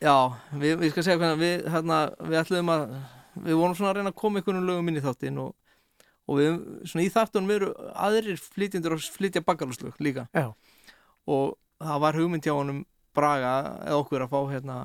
Já, 0.02 0.16
við, 0.64 0.76
við 0.82 0.91
skal 0.95 1.03
segja 1.08 1.18
hvernig 1.22 1.41
við, 1.41 1.66
hérna, 1.76 1.99
við 2.28 2.40
ætlum 2.41 2.72
að 2.76 2.86
við 3.45 3.56
vorum 3.62 3.76
svona 3.78 3.91
að 3.94 3.98
reyna 4.02 4.12
að 4.12 4.20
koma 4.22 4.40
einhvern 4.41 4.66
lögum 4.68 4.90
inn 4.91 4.98
í 4.99 5.03
þáttinn 5.06 5.38
og, 5.40 5.52
og 6.28 6.40
við, 6.41 6.58
svona 6.90 7.06
í 7.06 7.12
þáttunum 7.14 7.48
við 7.52 7.60
eru 7.62 7.70
aðrir 8.08 8.41
flytjendur 8.41 8.95
að 8.98 9.06
flytja 9.16 9.44
bakalúslög 9.48 10.02
líka 10.03 10.26
Já. 10.36 10.49
og 11.32 11.56
það 11.80 12.02
var 12.03 12.20
hugmynd 12.20 12.44
hjá 12.49 12.53
honum 12.58 12.84
Braga 13.16 13.53
eða 13.88 13.98
okkur 14.02 14.24
að 14.26 14.34
fá 14.34 14.40
hérna 14.52 14.76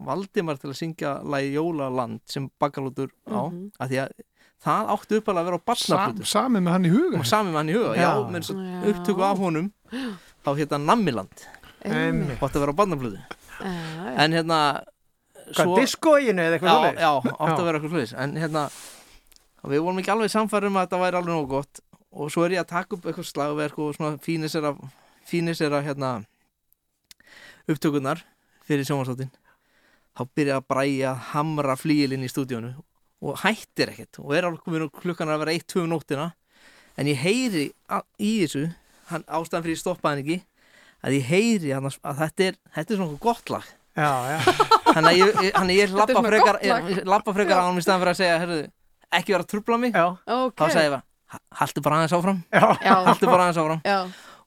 Valdimar 0.00 0.56
til 0.60 0.70
að 0.72 0.78
syngja 0.80 1.10
lagi 1.28 1.52
Jólaland 1.58 2.20
sem 2.28 2.48
bakalútur 2.60 3.10
á 3.28 3.48
Mhm. 3.52 3.72
af 3.80 3.88
því 3.90 3.98
að 4.06 4.12
það 4.60 4.90
átti 4.94 5.18
uppalega 5.20 5.40
að 5.40 5.48
vera 5.50 5.58
á 5.58 5.62
Sam, 5.80 5.96
barnaflutu 5.96 6.30
samið 6.30 6.64
með 6.66 6.72
hann 6.76 6.84
í 6.86 6.92
huga 6.94 7.18
og 7.22 7.26
sami 7.30 7.50
með 7.54 7.58
hann 7.60 7.70
í 7.72 7.76
huga, 7.78 7.92
já, 7.96 8.02
Já. 8.04 8.12
með 8.30 8.40
þess 8.40 8.52
Já. 8.52 8.60
að 8.80 8.88
upptöku 8.94 9.24
af 9.30 9.38
honum 9.44 9.68
þá 10.44 10.50
hérna 10.60 10.80
Nammiland 10.84 11.44
átti 11.80 12.56
að 12.56 12.60
vera 12.64 12.74
á 12.76 12.80
barnaflutu 12.80 13.20
Já, 13.20 13.70
já. 13.70 14.14
en 14.24 14.36
hérna 14.38 14.58
Hvað, 15.50 15.70
diskoinu 15.80 16.42
eða 16.44 16.56
eitthvað 16.58 16.70
já, 16.70 16.76
svoleiðis? 16.76 17.00
já, 17.00 17.10
átti 17.30 17.50
Já. 17.50 17.54
að 17.60 17.64
vera 17.66 17.78
eitthvað 17.80 17.94
sluðis 17.96 18.12
en 18.24 18.34
hérna, 18.38 18.64
við 19.72 19.80
vorum 19.84 19.98
ekki 20.02 20.12
alveg 20.14 20.30
samfærum 20.34 20.70
um 20.74 20.78
að 20.80 20.86
þetta 20.86 21.00
væri 21.04 21.18
alveg 21.20 21.34
nóg 21.34 21.48
gott 21.50 21.80
og 22.10 22.30
svo 22.34 22.44
er 22.46 22.54
ég 22.58 22.62
að 22.62 22.70
taka 22.74 22.96
upp 22.98 23.08
eitthvað 23.10 23.28
slagverk 23.30 23.80
og 23.82 23.96
svona 23.96 24.20
fínis 24.22 24.54
er 24.58 24.68
að 24.70 24.78
fínis 25.30 25.60
er 25.64 25.74
að 25.74 25.88
hérna 25.88 26.12
upptökurnar 27.70 28.22
fyrir 28.66 28.86
sjónvarsáttin 28.86 29.30
þá 30.16 30.22
byrja 30.36 30.56
að 30.60 30.66
bræja 30.70 31.10
að 31.14 31.26
hamra 31.32 31.76
flíilinn 31.78 32.24
í 32.26 32.30
stúdíónu 32.30 32.72
og 33.20 33.36
hættir 33.42 33.90
ekkert 33.92 34.18
og 34.22 34.32
er 34.36 34.46
alveg 34.48 34.62
komin 34.64 34.88
klukkan 35.02 35.28
að 35.28 35.42
vera 35.44 35.56
1-2 35.58 35.86
nóttina. 35.90 36.30
En 36.98 37.06
ég 37.06 37.18
heyri 37.20 37.66
í 38.20 38.30
þessu 38.44 38.66
hann, 39.10 39.24
ástæðan 39.28 39.64
fyrir 39.66 39.76
ég 39.76 39.82
stoppaði 39.82 40.10
hann 40.14 40.24
ekki 40.24 40.38
að 41.04 41.16
ég 41.16 41.28
heyri 41.30 41.70
hann 41.76 41.88
að, 41.88 41.98
að 42.04 42.18
þetta 42.24 42.48
er 42.50 42.58
þetta 42.76 42.94
er 42.94 43.00
svona 43.02 43.20
gott 43.24 43.52
lag. 43.52 43.68
Já, 44.00 44.10
já. 44.30 44.38
Þannig 44.90 45.08
að 45.10 45.16
ég, 45.18 45.30
ég, 45.44 45.54
að 45.60 45.72
ég 45.74 45.94
lappa 45.96 46.22
frekar, 46.24 46.58
ég, 46.64 47.00
lappa 47.10 47.32
frekar 47.36 47.60
á 47.60 47.64
hann 47.66 47.80
í 47.80 47.84
staðan 47.84 48.02
fyrir 48.04 48.12
að 48.14 48.20
segja, 48.20 48.36
herru, 48.42 48.58
ekki 49.18 49.34
vera 49.34 49.44
að 49.46 49.50
trubla 49.52 49.78
mig. 49.82 49.96
Já, 49.96 50.06
ok. 50.36 50.54
þá 50.60 50.64
segja 50.70 50.84
ég 50.86 50.94
bara, 50.94 51.02
"Ha- 51.34 51.42
haltu 51.60 51.82
bara 51.84 51.96
aðeins 52.00 52.14
áfram. 52.18 52.38
Já. 52.52 52.64
Já, 52.86 52.94
haltu 53.08 53.26
bara 53.26 53.46
aðeins 53.48 53.60
áfram. 53.62 53.82
Já, 53.84 53.98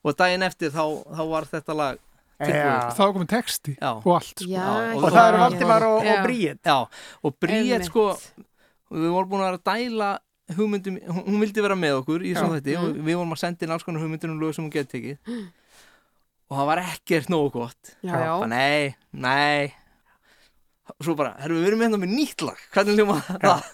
og 0.04 0.16
daginn 0.16 0.42
eftir 0.48 0.70
þá, 0.74 0.84
þá 1.16 1.22
var 1.30 1.44
þetta 1.52 1.76
lag 1.80 1.98
tilbúið. 2.44 2.96
þá 2.98 3.04
komin 3.14 3.30
texti 3.30 3.76
Já. 3.78 3.90
og 3.94 4.10
allt 4.16 4.34
sko. 4.42 4.48
já, 4.50 4.64
Já, 4.64 4.96
Og 4.96 5.04
það 5.12 5.28
eru 5.28 5.38
Valdimar 5.44 5.82
og, 5.88 6.02
Já. 6.04 6.14
og 6.18 6.26
Bríett. 6.26 6.62
Já, 6.64 6.78
og 8.94 9.02
við 9.02 9.12
vorum 9.16 9.32
búin 9.34 9.42
að 9.42 9.50
vera 9.50 9.60
að 9.60 9.66
dæla 9.72 10.10
hugmyndum, 10.54 10.96
hún, 11.08 11.38
vildi 11.40 11.62
vera 11.64 11.76
með 11.78 12.00
okkur 12.02 12.24
í 12.24 12.34
svona 12.36 12.58
þetta 12.60 12.80
og 12.82 12.98
við 13.00 13.16
vorum 13.16 13.32
að 13.34 13.40
senda 13.40 13.64
inn 13.66 13.74
alls 13.74 13.86
konar 13.86 14.04
hugmyndur 14.04 14.32
um 14.32 14.42
lög 14.42 14.54
sem 14.56 14.64
hún 14.66 14.72
geti 14.74 14.92
tekið. 14.98 15.46
Og 16.52 16.58
það 16.58 16.68
var 16.68 16.82
ekkert 16.84 17.30
nógu 17.32 17.48
gott. 17.54 17.94
Já, 18.04 18.12
já. 18.12 18.34
bara 18.36 18.50
nei, 18.52 18.94
nei. 19.16 19.72
Svo 21.00 21.14
bara, 21.16 21.32
herru 21.40 21.62
við 21.62 21.70
erum 21.70 21.86
hérna 21.86 22.00
með 22.02 22.12
nýtt 22.12 22.44
lag. 22.44 22.60
Hvernig 22.74 23.00
hljóma 23.00 23.22
það? 23.24 23.72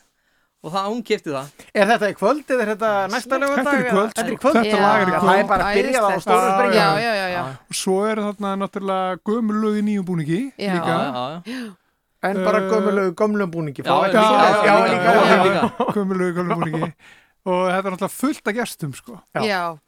Og 0.61 0.69
það, 0.75 0.87
hún 0.93 0.99
kefti 1.09 1.33
það. 1.33 1.53
Er 1.73 1.87
þetta 1.89 2.09
í 2.13 2.15
kvöld 2.21 2.51
eða 2.53 2.63
er 2.63 2.71
þetta 2.75 2.89
næsta 3.09 3.37
lögadag? 3.41 3.59
Þetta 3.65 3.73
er 3.73 3.81
í 3.81 3.91
kvöld, 3.91 4.11
Þetta 4.13 4.25
er 4.27 4.33
í 4.35 4.41
kvöld. 4.43 4.59
Þetta 4.61 4.81
lag 4.85 5.01
er 5.01 5.09
í 5.09 5.13
kvöld. 5.15 5.29
Það 5.31 5.41
er 5.41 5.47
bara 5.49 5.67
að 5.67 5.79
byrja 5.81 6.03
það 6.05 6.13
á 6.13 6.21
stóru 6.21 6.41
Já, 6.45 6.51
springa. 6.53 6.75
já, 7.01 7.13
já, 7.17 7.27
já, 7.33 7.41
og 7.73 7.79
svo 7.81 7.95
er 8.05 8.21
þarna 8.27 8.51
náttúrulega 8.61 9.21
gömulög 9.31 9.79
í 9.81 9.85
nýjum 9.89 10.07
búningi 10.11 10.41
Já. 10.61 10.75
líka. 10.77 10.99
Já, 11.01 11.15
já, 11.17 11.55
já. 11.55 11.80
En 12.23 12.37
bara 12.45 12.59
Uh, 12.61 12.71
gömulegu, 12.71 13.15
gömlum 13.17 13.51
búningi. 13.51 13.83
Já, 13.83 14.13
já, 14.13 14.23
Já, 14.67 14.75
í 14.91 15.93
gömlum 15.95 16.49
búningi 16.61 16.93
og 17.47 17.63
þetta 17.73 17.87
er 17.89 17.95
náttúrulega 17.95 18.13
fullt 18.13 18.49
af 18.49 18.55
gestum 18.55 18.93
sko. 18.95 19.21
Já. 19.35 19.41
já. 19.43 19.79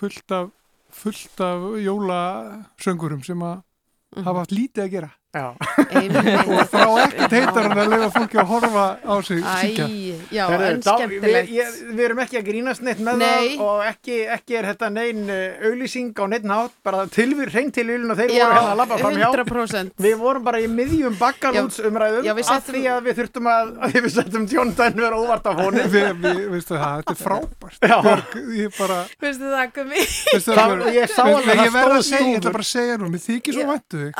fullt 0.00 0.30
af 0.32 0.50
fullt 0.90 1.40
af 1.40 1.60
jólasöngurum 1.84 3.22
sem 3.24 3.38
að 3.42 3.62
Mhm. 4.16 4.24
hafa 4.24 4.38
haft 4.38 4.50
lítið 4.52 4.82
að 4.84 4.90
gera. 4.90 5.10
Og 5.46 6.70
frá 6.72 6.86
ekkert 7.04 7.34
heitar 7.36 7.66
hann 7.68 7.80
að 7.82 7.90
leifa 7.92 8.08
fólki 8.16 8.40
að 8.40 8.48
horfa 8.50 8.84
á 9.02 9.14
sig 9.26 9.42
Við, 11.26 11.58
við 11.96 12.02
erum 12.06 12.20
ekki 12.24 12.38
að 12.40 12.46
grínast 12.48 12.82
neitt 12.86 13.00
með 13.04 13.20
Nei. 13.20 13.28
það 13.56 13.64
og 13.66 13.82
ekki, 13.90 14.16
ekki 14.36 14.56
er 14.60 14.68
þetta 14.70 14.90
neinn 14.94 15.22
uh, 15.30 15.66
auglýsing 15.70 16.10
á 16.16 16.24
neitt 16.30 16.46
nátt, 16.48 16.74
bara 16.86 17.04
tilvír, 17.12 17.50
hrein 17.54 17.70
tilvílun 17.74 18.12
og 18.14 18.18
þeir 18.20 18.32
Já, 18.36 18.44
voru 18.46 18.56
hérna 18.56 18.72
að 18.72 18.80
labba 18.82 18.98
fram 19.00 19.16
hjá. 19.20 19.28
100% 19.32 20.04
Við 20.06 20.16
vorum 20.20 20.46
bara 20.46 20.60
í 20.62 20.68
miðjum 20.70 21.16
bakkalúts 21.20 21.80
umræðum 21.86 22.26
Já, 22.26 22.32
við 22.38 22.52
af 22.56 22.66
því 22.70 22.82
að 22.94 23.00
við 23.08 23.18
þurftum 23.20 23.50
að, 23.52 23.72
að 23.86 23.96
við 23.96 24.08
settum 24.16 24.46
John 24.52 24.72
Denver 24.78 25.16
óvart 25.18 25.46
af 25.50 25.60
honum. 25.62 25.90
við, 25.92 26.08
við, 26.24 26.42
veistu 26.54 26.74
það, 26.76 27.02
þetta 27.02 27.14
er 27.16 27.20
frábært. 27.22 27.80
Já. 27.86 27.96
Björg, 28.06 28.36
ég 28.56 28.76
bara 28.78 28.98
Veistu 29.26 29.46
það, 29.52 29.66
Björg, 29.76 30.86
ég 30.96 31.12
sá 31.12 31.22
veist- 31.22 31.36
alveg 31.36 31.56
ég 31.56 31.66
það 31.66 31.76
verð 31.76 31.96
að 31.96 32.04
segja, 32.06 32.26
ég 32.26 32.38
ætla 32.40 32.52
bara 32.56 32.66
að 32.66 32.70
segja 32.72 32.96
nú 33.00 33.10
mér 33.12 33.22
þykir 33.26 33.52
svo 33.56 33.64
væntu 33.70 33.96
þig 34.06 34.14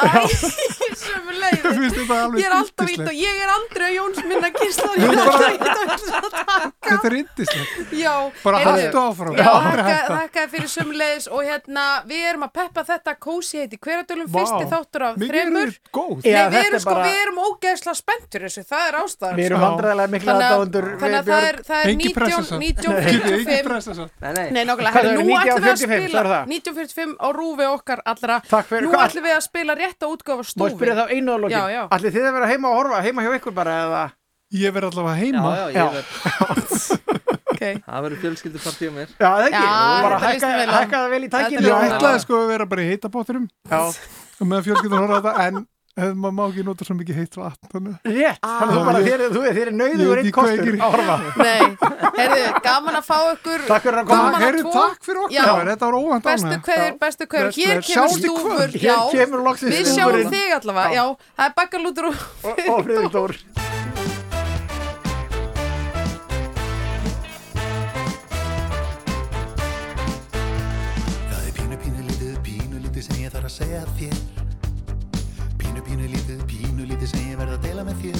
Æ, 1.47 1.55
sömu 1.56 1.62
leið 1.62 1.66
Mér 1.66 1.74
finnst 1.77 1.97
þetta 2.01 2.16
alveg 2.27 2.39
Ég 2.40 2.47
er 2.47 2.55
alltaf 2.56 2.90
ít 2.90 3.01
og 3.06 3.16
ég 3.16 3.40
er 3.47 3.51
Andrea 3.56 3.90
Jóns 3.97 4.18
minna 4.27 4.48
Við 4.56 4.60
Ég 4.66 5.06
er 5.06 5.20
alltaf 5.23 5.51
ít 5.52 5.62
og 5.66 5.77
hugsa 5.86 6.14
að 6.16 6.31
taka 6.36 6.56
Þetta 6.86 7.06
er 7.10 7.14
yndislegt. 7.20 7.94
Já, 7.97 8.14
Bara 8.44 8.59
haltu 8.66 8.98
áfram. 9.02 9.35
Þakkaði 9.36 10.48
fyrir 10.52 10.70
sömulegis 10.70 11.27
og 11.32 11.40
hérna, 11.47 11.85
við 12.06 12.23
erum 12.31 12.44
að 12.47 12.52
peppa 12.60 12.85
þetta 12.86 13.14
kósi 13.27 13.60
heiti 13.62 13.78
hverjadölum 13.82 14.28
fyrsti 14.32 14.68
þáttur 14.70 15.05
af 15.09 15.16
Mikið 15.20 15.32
þremur 15.32 15.73
Já, 16.27 16.43
við 16.52 16.60
erum 16.60 16.77
er 16.77 16.82
sko, 16.85 16.94
við 17.02 17.16
erum 17.23 17.40
ógeðslega 17.47 17.97
spenntur 18.01 18.47
þessu, 18.47 18.62
það 18.70 18.85
er 18.90 18.98
ástæðan 19.01 19.36
Við 19.40 19.47
erum 19.51 19.59
sko. 19.60 19.66
vandræðilega 19.66 20.12
mikla 20.14 20.31
Þannig 20.32 20.47
að- 20.47 20.55
aðdáendur 20.56 20.86
við 20.86 21.01
Þannig 21.02 21.18
að 21.18 21.27
það 21.27 21.47
er, 21.47 21.56
Björn. 21.56 21.66
það 21.66 21.78
er 21.82 21.90
Engin 21.97 22.14
pressa 22.16 22.36
19, 22.36 22.47
samt. 22.47 22.62
1945 22.66 23.36
Engin 23.36 23.66
pressa 23.70 23.94
samt. 23.97 24.12
Nei, 24.20 24.32
nei. 24.36 24.47
Nei, 24.56 24.64
nákvæmlega, 24.66 24.97
nú 24.97 25.10
ætlum 25.10 25.27
við 25.27 25.36
að 25.36 25.56
1945, 25.56 25.77
spila 25.77 26.16
sagðirðu 26.16 26.35
það? 26.36 26.44
1945 26.56 27.12
á 27.16 27.28
rúfi 27.36 27.66
okkar 27.77 28.01
allra 28.06 28.36
Takk 28.51 28.66
fyrir- 28.70 28.86
Nú 28.86 28.93
ætlum 29.06 29.24
við 29.27 29.35
að 29.36 29.43
spila 29.47 29.73
rétt 29.77 30.01
á 30.02 30.06
útgáfa 30.06 30.43
Má 30.47 30.51
stúfi 30.52 30.78
lokin? 31.43 31.57
Já, 31.57 31.65
já 31.73 31.83
Allir 31.97 32.15
þið 32.17 32.29
að 32.31 32.37
vera 32.39 32.51
heima 32.53 32.71
og 32.73 32.79
horfa, 32.81 33.03
heima 33.07 33.27
hjá 33.27 33.37
ykkur 33.39 33.57
bara 33.57 33.77
eða? 33.85 34.03
Ég 34.57 34.75
verð 34.77 34.93
allavega 34.93 35.17
heima. 35.21 35.55
Já, 35.57 35.65
já, 35.67 35.77
ég 35.77 35.95
verð 35.97 37.17
okay. 37.57 37.81
Það 37.87 38.05
verður 38.07 38.21
fjölskyldupartí 38.25 38.91
á 38.91 38.93
mér 38.95 39.09
Já, 39.11 39.31
það 39.31 39.47
ekki, 39.47 39.63
bara 40.07 40.19
hækka, 40.23 40.51
hækka 40.73 41.01
það 41.01 41.15
vel 41.15 41.23
í 41.23 41.31
tækinu 41.33 41.65
Ég 41.67 41.87
ætlaði 41.89 42.23
sko 42.25 42.43
að 42.43 42.53
vera 42.53 42.69
bara 42.71 42.85
í 42.85 42.91
heitabótturum 42.93 43.49
Já. 43.71 43.81
og 43.87 44.51
með 44.53 44.69
fjölskyldan 44.69 45.03
horfa 45.03 45.21
þetta 45.23 45.47
en 45.49 45.65
hef, 45.97 46.12
maður 46.16 46.35
má 46.36 46.43
ekki 46.51 46.64
nota 46.66 46.85
svo 46.86 46.94
mikið 46.98 47.16
heitt 47.20 47.36
vatn 47.40 47.70
þannig. 47.73 47.94
Rétt, 48.05 48.40
þannig 48.44 48.66
að 48.66 48.77
þú 48.77 48.85
bara 48.89 49.01
þér, 49.06 49.23
þú 49.36 49.43
er 49.51 49.55
er 50.12 50.20
veit 50.20 50.27
einn 50.27 50.35
kostur 50.36 50.64
geri. 50.66 50.81
að 50.81 50.97
horfa 50.97 51.16
Nei, 51.36 51.62
heyrðu, 52.18 52.43
gaman 52.66 52.98
að 53.01 53.06
fá 53.09 53.16
ykkur 53.32 53.66
Takk 53.70 53.86
fyrir 53.86 54.01
að 54.02 54.06
koma. 54.10 54.27
tvo- 54.66 54.74
takk 54.77 55.09
fyrir 55.09 55.20
okkur, 55.24 55.36
Já. 55.36 55.44
þetta 55.73 55.90
var 55.90 55.98
óvænt 56.01 56.28
Bestu 56.31 56.59
kveður, 56.68 56.98
bestu 57.06 57.27
kveður, 57.27 57.51
Bestu 57.51 57.60
hér 57.60 57.81
kveður. 57.81 57.86
kemur 57.93 58.18
stúfur. 58.20 58.78
Hér 58.86 58.98
kemur 59.16 59.47
loksins 59.48 59.73
Við 59.77 59.85
stúfurinn. 59.86 60.28
sjáum 60.28 60.36
þig 60.36 60.56
allavega, 60.60 60.94
já, 61.01 61.05
það 61.39 61.47
er 61.51 61.56
bakkalútur 61.60 62.10
og, 62.12 62.16
og 62.44 62.85
Friðrik 62.86 63.12
Dór 63.16 63.36
Það 70.06 71.43
er 71.43 71.52
pínu, 71.56 71.78
pínu 71.82 72.05
lítið, 72.09 72.35
pínu 72.47 72.81
lítið 72.85 73.06
sem 73.09 73.20
ég 73.24 73.32
þarf 73.35 73.48
að 73.51 73.55
segja 73.56 73.82
þér 73.98 74.18
að 77.57 77.65
dela 77.65 77.85
með 77.87 78.01
þér. 78.03 78.19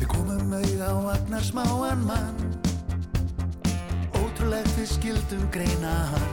Við 0.00 0.08
komum 0.10 0.52
auð 0.52 0.80
á 0.84 0.92
agnar 1.14 1.44
smáan 1.44 2.02
mann. 2.04 2.40
Ótrúlegt 4.20 4.72
við 4.76 4.88
skildum 4.92 5.44
greina 5.54 5.92
hann. 6.12 6.26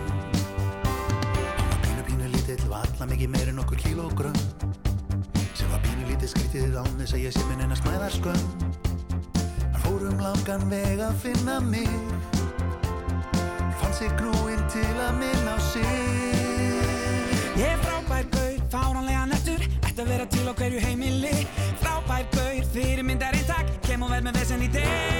Hann 0.83 1.69
var 1.71 1.79
pínu, 1.83 2.03
pínu 2.09 2.31
lítill, 2.33 2.63
valla 2.71 3.07
mikið 3.11 3.31
meir 3.31 3.51
en 3.51 3.61
okkur 3.63 3.79
kílógrömm 3.81 4.39
Sem 5.55 5.69
var 5.71 5.81
pínu 5.85 6.09
lítið 6.09 6.33
skrítið 6.33 6.77
án 6.81 6.91
þess 6.99 7.15
að 7.15 7.23
ég 7.25 7.31
sé 7.35 7.43
minn 7.47 7.63
en 7.63 7.75
að 7.75 7.81
smæða 7.83 8.09
skömm. 8.17 8.45
Hann 9.61 9.81
fór 9.85 10.07
um 10.09 10.23
langan 10.25 10.67
veg 10.71 11.03
að 11.05 11.15
finna 11.23 11.59
mig. 11.63 11.91
Fann 13.79 13.95
sig 13.95 14.11
grúinn 14.19 14.63
til 14.73 14.91
að 15.07 15.13
minna 15.21 15.55
á 15.55 15.57
sig. 15.71 15.95
Ég 17.59 17.79
frábær 17.85 18.25
gaur, 18.33 18.59
fáránlega 18.73 19.23
nettur 19.29 19.40
Ætti 19.91 20.05
að 20.05 20.11
vera 20.13 20.25
til 20.31 20.45
á 20.47 20.53
hverju 20.55 20.83
heimili. 20.85 21.33
Frábær 21.81 22.23
gaur, 22.31 22.63
fyrirmyndar 22.71 23.35
eintak. 23.35 23.75
Kem 23.83 24.07
og 24.07 24.15
verð 24.15 24.29
með 24.29 24.39
vesen 24.39 24.63
í 24.63 24.71
des 24.71 25.10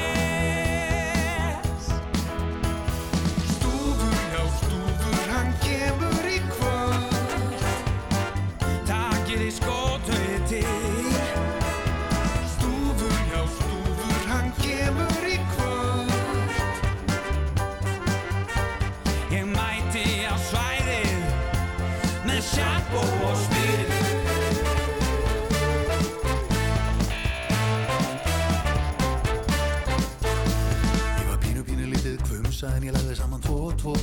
kvumsa 32.62 32.78
en 32.78 32.84
ég 32.86 32.94
lagði 32.94 33.16
saman 33.18 33.42
tvo 33.42 33.56
og 33.70 33.78
tvo. 33.82 33.94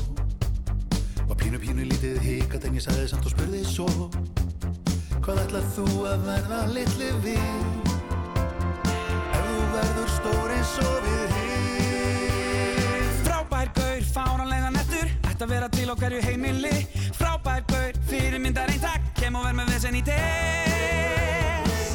Var 1.28 1.36
pínu 1.38 1.58
pínu 1.62 1.84
lítið 1.86 2.18
hikat 2.24 2.64
en 2.66 2.74
ég 2.74 2.82
sagði 2.82 3.06
samt 3.06 3.26
og 3.28 3.30
spurði 3.30 3.62
svo. 3.62 3.86
Hvað 5.22 5.42
ætlað 5.44 5.68
þú 5.76 5.86
að 6.10 6.24
verða 6.26 6.58
litli 6.72 7.10
við? 7.22 7.38
Ef 9.30 9.46
þú 9.46 9.62
verður 9.76 10.10
stór 10.16 10.54
eins 10.56 10.74
og 10.82 10.98
við 11.06 11.36
hinn 11.36 13.14
Frábær 13.22 13.70
gaur, 13.78 14.02
fáránlega 14.16 14.70
nettur 14.74 15.08
Ætti 15.28 15.46
að 15.46 15.54
vera 15.54 15.68
til 15.76 15.88
hverju 15.94 16.20
heimili. 16.26 16.76
Frábær 17.14 17.62
gaur, 17.70 17.92
fyrirmyndar 18.10 18.72
eintak. 18.74 19.10
Kem 19.18 19.38
og 19.38 19.46
verð 19.46 19.60
með 19.60 19.74
vesen 19.76 19.98
í 19.98 20.02
des 20.08 21.94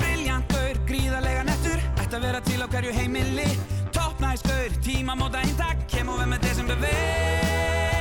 Briljant 0.00 0.56
gaur, 0.56 0.86
gríðarlega 0.88 1.44
nettur 1.52 1.84
Ætti 2.00 2.16
að 2.16 2.24
vera 2.26 2.48
til 2.48 2.64
hverju 2.66 2.96
heimili 2.98 3.69
Toppnæs 4.30 4.42
gaur, 4.42 4.70
tímamóta 4.82 5.40
eintak 5.42 5.76
Kem 5.90 6.08
og 6.08 6.20
verð 6.20 6.30
með 6.30 6.44
desember 6.44 6.78
ves 6.78 7.99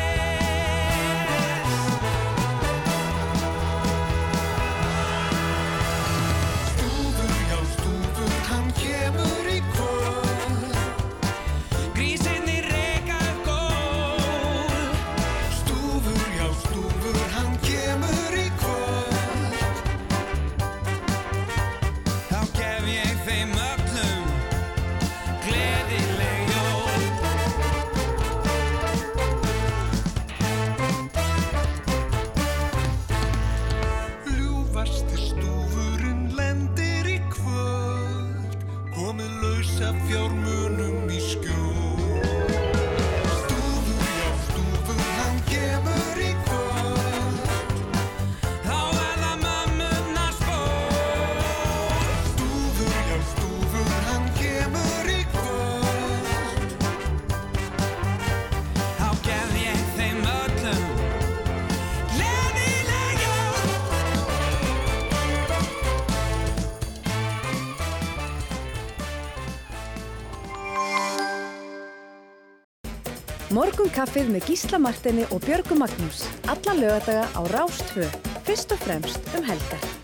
Morgun 73.60 73.90
kaffið 73.91 74.30
með 74.31 74.45
Gísla 74.48 74.77
Martini 74.80 75.26
og 75.36 75.44
Björgu 75.44 75.76
Magnús. 75.76 76.23
Alla 76.48 76.77
lögadaga 76.80 77.27
á 77.36 77.41
Rástvö. 77.52 78.07
Fyrst 78.48 78.72
og 78.72 78.86
fremst 78.88 79.34
um 79.36 79.44
helgar. 79.44 79.98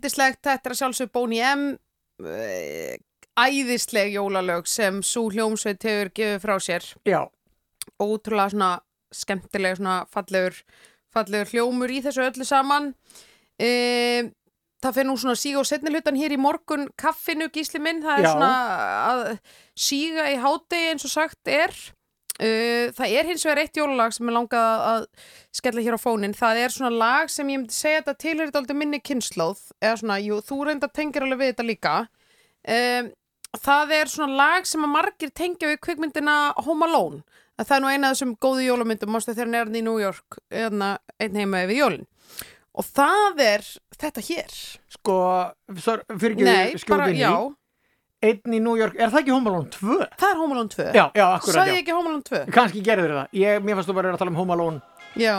Indislegt, 0.00 0.40
þetta 0.46 0.70
er 0.72 0.78
sjálfsög 0.80 1.12
Bóni 1.12 1.40
M 1.44 1.66
eh, 2.24 2.96
æðisleg 3.38 4.14
jólalög 4.16 4.68
sem 4.68 5.02
svo 5.06 5.28
hljómsveit 5.30 5.84
hefur 5.84 6.10
gefið 6.16 6.40
frá 6.42 6.56
sér. 6.62 6.86
Já. 7.08 7.22
Ótrúlega 8.00 8.54
svona 8.54 8.70
skemmtileg 9.14 9.78
svona 9.78 10.00
fallegur, 10.10 10.56
fallegur 11.12 11.52
hljómur 11.52 11.92
í 11.92 12.02
þessu 12.04 12.24
öllu 12.26 12.46
saman. 12.48 12.94
E, 13.60 14.30
Það 14.80 14.94
fer 14.96 15.04
nú 15.04 15.14
svona 15.20 15.36
síga 15.36 15.58
og 15.60 15.66
setni 15.68 15.90
hlutan 15.92 16.16
hér 16.16 16.32
í 16.32 16.38
morgun 16.40 16.86
kaffinu 16.96 17.50
gísli 17.52 17.76
minn, 17.84 17.98
það 18.00 18.14
er 18.14 18.24
Já. 18.24 18.30
svona 18.32 18.52
að 19.10 19.18
síga 19.76 20.28
í 20.32 20.38
hádegi 20.40 20.92
eins 20.94 21.04
og 21.04 21.12
sagt 21.12 21.50
er 21.52 21.74
Uh, 22.40 22.88
það 22.96 23.14
er 23.20 23.26
hins 23.28 23.42
vegar 23.44 23.58
eitt 23.60 23.76
jólalag 23.76 24.14
sem 24.16 24.28
er 24.30 24.32
langað 24.32 24.84
að 24.88 25.02
skella 25.52 25.82
hér 25.84 25.96
á 25.96 26.00
fónin 26.00 26.32
það 26.32 26.60
er 26.62 26.72
svona 26.72 26.90
lag 26.94 27.28
sem 27.28 27.50
ég 27.52 27.60
myndi 27.60 27.76
segja 27.76 28.00
þetta 28.00 28.14
tilhörið 28.22 28.56
aldrei 28.62 28.78
minni 28.80 29.00
kynnslóð 29.04 29.60
eða 29.76 29.98
svona, 30.00 30.16
jú, 30.24 30.38
þú 30.46 30.60
reynda 30.70 30.88
tengir 30.88 31.26
alveg 31.26 31.42
við 31.42 31.52
þetta 31.52 31.66
líka. 31.68 31.94
Um, 32.64 33.10
það 33.58 33.94
er 33.98 34.12
svona 34.14 34.38
lag 34.40 34.70
sem 34.70 34.86
að 34.86 34.94
margir 34.94 35.34
tengja 35.36 35.68
við 35.68 35.82
kvikmyndina 35.84 36.38
Home 36.64 36.88
Alone. 36.88 37.20
Að 37.60 37.68
það 37.68 37.76
er 37.76 37.84
nú 37.84 37.92
eina 37.92 38.08
af 38.08 38.16
þessum 38.16 38.34
góðu 38.40 38.64
jólamyndum 38.64 39.12
mástu 39.12 39.34
þegar 39.34 39.50
hann 39.50 39.60
er 39.60 39.76
í 39.76 39.84
New 39.84 40.00
York 40.00 40.40
eðna, 40.48 40.94
einn 41.20 41.36
heima 41.36 41.64
yfir 41.66 41.76
jólin. 41.82 42.06
Og 42.72 42.86
það 42.86 43.42
er 43.44 43.66
þetta 44.00 44.24
hér. 44.24 44.54
Sko, 44.96 45.16
sor, 45.76 46.04
fyrir 46.14 46.38
ekki 46.38 47.18
já, 47.20 47.34
Einn 48.20 48.52
í 48.52 48.58
New 48.60 48.74
York, 48.76 48.98
er 49.00 49.08
það 49.08 49.22
ekki 49.22 49.32
Home 49.32 49.48
Alone 49.48 49.70
2? 49.72 49.94
það 50.20 50.28
er 50.30 50.36
Home 50.36 50.52
Alone 50.56 50.68
2 50.74 50.86
Já, 50.92 51.04
já, 51.16 51.24
akkurat, 51.38 51.56
já. 51.66 51.72
ég 51.72 51.78
ekki 51.80 51.94
Home 51.96 52.10
Alone 52.10 52.26
2? 52.28 52.40
Kanski 52.52 52.82
gerður 52.84 53.14
það, 53.16 53.30
ég, 53.40 53.62
mér 53.64 53.78
fannst 53.78 53.88
þú 53.88 53.94
bara 53.96 54.12
að 54.12 54.20
tala 54.20 54.34
um 54.34 54.40
Home 54.42 54.56
Alone 54.58 54.80
Já 55.16 55.36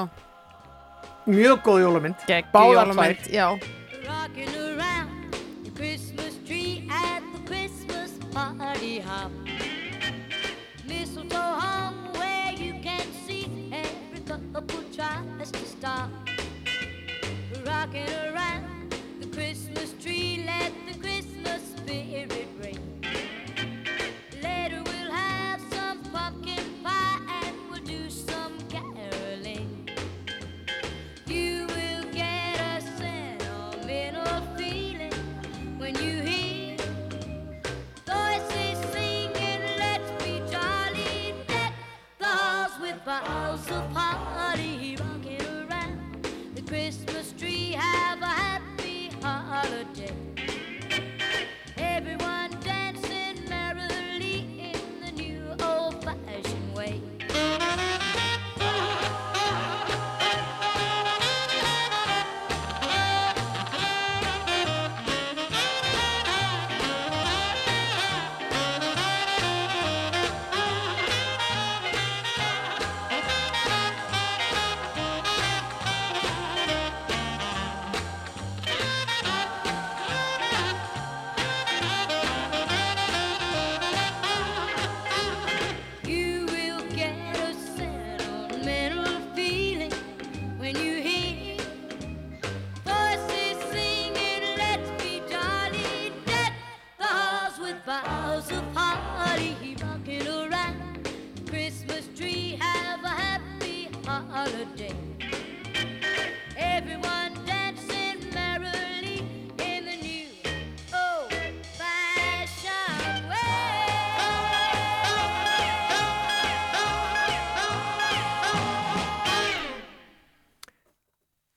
Mjög 1.30 1.62
góð 1.68 1.82
jólamynd 1.84 2.24
Báðar 2.56 2.90
tvær 2.96 3.20
já. 3.30 3.46
Rocking 4.08 4.56
around 4.58 5.38
the 5.64 5.72
Christmas 5.78 6.34
tree 6.48 6.90
at 6.90 7.22
the 7.36 7.42
Christmas 7.46 8.18
party 8.34 8.98
hop. 9.00 9.30
Mistletoe 10.90 11.38
hung 11.62 12.10
where 12.18 12.52
you 12.58 12.74
can 12.82 13.06
see 13.28 13.46
every 13.72 14.26
couple 14.26 14.82
tries 14.96 15.52
to 15.52 15.62
stop. 15.70 16.10
Rocking 17.66 18.10
around 18.10 18.21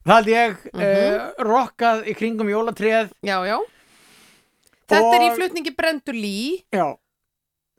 Það 0.04 0.14
held 0.14 0.26
ég 0.28 0.56
Mhm. 0.74 0.82
uh, 0.84 1.44
rokkað 1.48 2.04
í 2.10 2.14
kringum 2.18 2.48
jólatréð. 2.52 3.10
Já, 3.24 3.38
já. 3.48 3.58
Þetta 4.88 5.14
er 5.16 5.22
í 5.24 5.30
Og- 5.30 5.36
flutningi 5.38 5.72
Brendur 5.76 6.12
Lí 6.14 6.64
Já. 6.72 6.96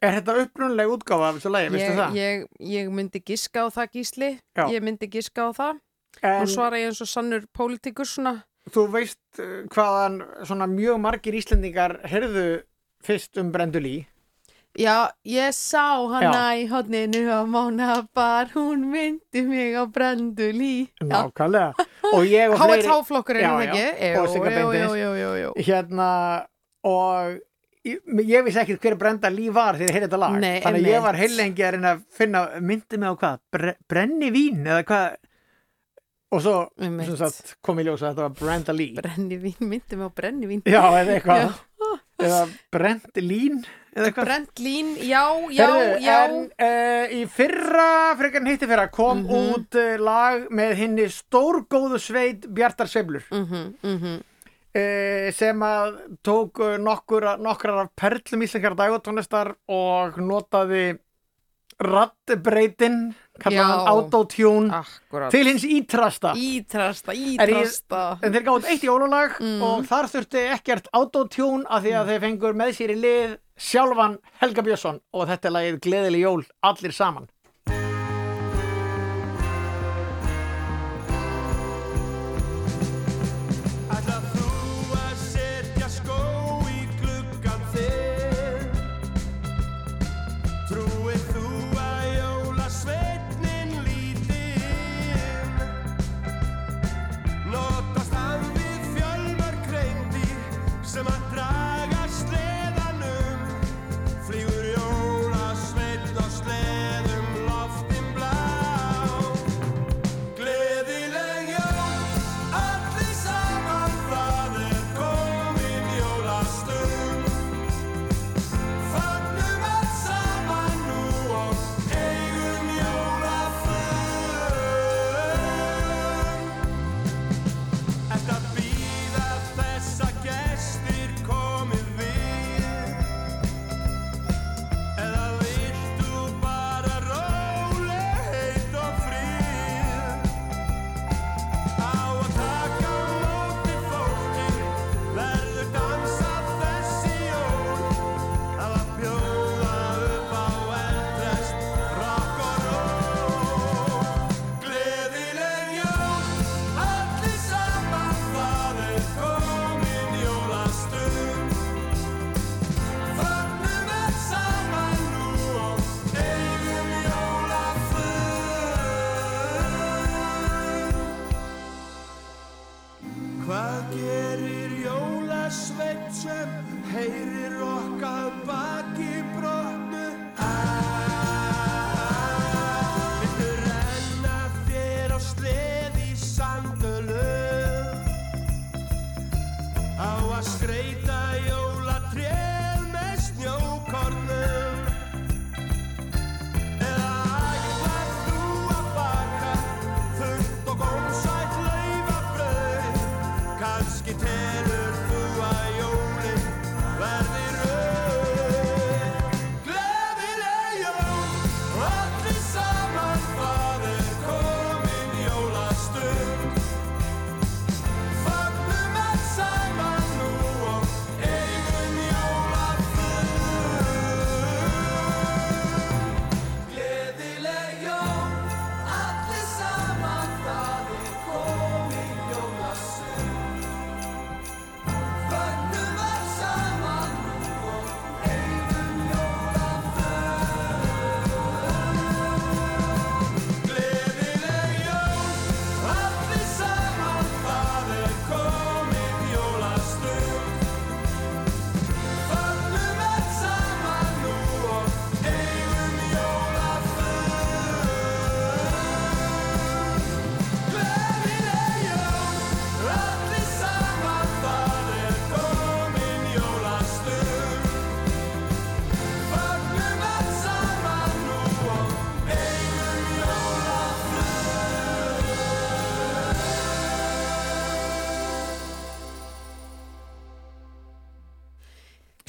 Er 0.02 0.22
þetta 0.22 0.35
upprunaleg 0.45 0.88
útgáfa 0.91 1.30
af 1.30 1.35
þessu 1.38 1.49
lagi, 1.52 1.69
veistu 1.72 1.93
það? 1.95 2.15
ég, 2.15 2.47
ég 2.60 2.89
myndi 2.91 3.22
giska 3.23 3.64
á 3.65 3.68
það 3.72 3.91
gísli. 3.93 4.39
Já. 4.57 4.65
Ég 4.69 4.81
myndi 4.84 5.07
giska 5.10 5.49
á 5.49 5.49
það. 5.56 5.80
En- 6.22 6.41
Nú 6.43 6.47
svara 6.47 6.77
ég 6.77 6.88
eins 6.89 7.02
og 7.02 7.07
sannur 7.07 7.45
pólitíkur 7.53 8.06
svona. 8.06 8.43
Þú 8.69 8.89
veist 8.91 9.18
uh, 9.39 9.64
hvaðan 9.69 10.19
svona 10.45 10.68
mjög 10.68 10.99
margir 10.99 11.34
Íslendingar 11.38 12.02
heyrðu 12.10 12.64
fyrst 13.03 13.38
um 13.38 13.52
Brendulí 13.52 14.06
Já, 14.76 15.07
ég 15.23 15.53
sá 15.56 16.03
hana 16.11 16.52
Já. 16.52 16.60
í 16.60 16.65
hodninu 16.68 17.22
á 17.31 17.47
mánabar, 17.47 18.49
hún 18.52 18.81
myndi 18.91 19.41
mig 19.47 19.72
á 19.80 19.88
brendu 19.88 20.49
lí. 20.52 20.89
Nákvæmlega. 20.99 21.85
Ég 22.27 22.52
Já, 23.47 23.53
er 23.56 23.69
já. 23.69 23.72
ekki? 23.72 23.85
Jú, 24.84 24.89
jú, 24.99 25.11
jú, 25.22 25.30
jú. 25.45 25.52
Hérna, 25.69 26.10
og 26.84 27.38
ég, 27.88 28.02
ég 28.27 28.43
vissi 28.49 28.60
ekkert 28.65 28.84
hver 28.84 28.97
Brenda 28.99 29.31
Lee 29.31 29.53
var 29.56 29.80
þegar 29.80 29.88
ég 29.93 29.95
heyrði 29.95 30.10
þetta 30.10 30.19
lag. 30.26 30.35
Nei, 30.43 30.57
Þannig 30.65 30.84
að 30.84 30.91
ég 30.91 31.06
var 31.07 31.19
heilengi 31.22 31.64
að 31.69 31.72
reyna 31.77 31.93
að 31.95 32.03
finna, 32.19 32.43
myndi 32.60 32.99
mig 32.99 33.07
á 33.07 33.15
hvað, 33.23 33.39
Bre, 33.56 33.76
brenni 33.88 34.34
vín 34.35 34.65
eða 34.68 34.84
hvað. 34.91 35.15
Og 36.35 36.41
svo 36.43 36.56
sem 36.81 37.15
sagt, 37.15 37.56
kom 37.64 37.80
í 37.80 37.85
ljós 37.88 38.02
að 38.03 38.10
þetta 38.11 38.26
var 38.26 38.35
Brenda 38.41 38.73
Lee. 38.76 38.97
Brennivín, 38.99 39.56
myndi 39.64 39.95
mig 39.95 40.10
á 40.10 40.11
brennivín. 40.19 40.65
Já, 40.68 40.81
eða 40.99 41.15
eitthvað. 41.15 41.56
Eða 42.26 42.39
Brent 42.72 43.18
Lín. 43.23 43.60
Brent 43.95 44.59
Lín, 44.59 44.95
já, 44.99 45.23
já, 45.55 45.67
Heyrðu, 45.72 45.99
já. 46.03 46.15
En 46.27 46.34
uh, 46.51 47.13
í 47.15 47.22
fyrra, 47.31 48.15
frekar 48.19 48.41
en 48.43 48.49
hitti 48.51 48.67
fyrra, 48.67 48.89
kom 48.91 49.22
Mhm. 49.23 49.53
út 49.55 49.76
uh, 49.80 49.95
lag 50.03 50.49
með 50.51 50.73
henni 50.81 51.05
stórgóðu 51.07 51.99
sveit 52.03 52.47
Bjartar 52.51 52.88
Sveiflur. 52.91 53.23
Mhm, 53.31 53.76
mhm. 53.84 54.17
Uh, 54.76 55.31
sem 55.31 55.61
að 55.63 55.93
tók 56.27 56.59
uh, 56.59 56.73
nokkur, 56.77 57.23
nokkrar 57.39 57.85
af 57.85 57.93
perlum 57.95 58.41
íslenskar 58.43 58.76
dagotónlistar 58.76 59.53
og 59.72 60.17
notaði 60.19 60.97
rattbreytin, 61.81 63.14
kallaðan 63.41 63.88
autotune, 63.91 64.84
til 65.31 65.45
hins 65.49 65.64
ítrasta. 65.68 66.34
Ítrasta, 66.35 67.11
En 67.11 67.18
ég- 67.19 67.39
ítrasta. 67.49 68.19
En 68.23 68.34
þeir 68.34 68.43
gátt 68.47 68.65
eitt 68.72 68.81
jólalag 68.84 69.39
Mm. 69.39 69.61
og 69.61 69.85
þar 69.85 70.06
þurfti 70.07 70.43
ekkert 70.56 70.88
autotune 70.93 71.65
af 71.69 71.84
því 71.84 71.91
að 71.91 72.07
þeir 72.07 72.19
fengur 72.22 72.53
með 72.53 72.69
sér 72.76 72.89
í 72.95 73.02
lið 73.02 73.38
sjálfan 73.57 74.18
Helga 74.41 74.61
Björnsson 74.61 74.99
og 75.14 75.27
þetta 75.27 75.45
er 75.45 75.52
lagið 75.52 75.80
Gleðileg 75.81 76.22
jól 76.22 76.43
allir 76.64 76.91
saman. 76.93 77.27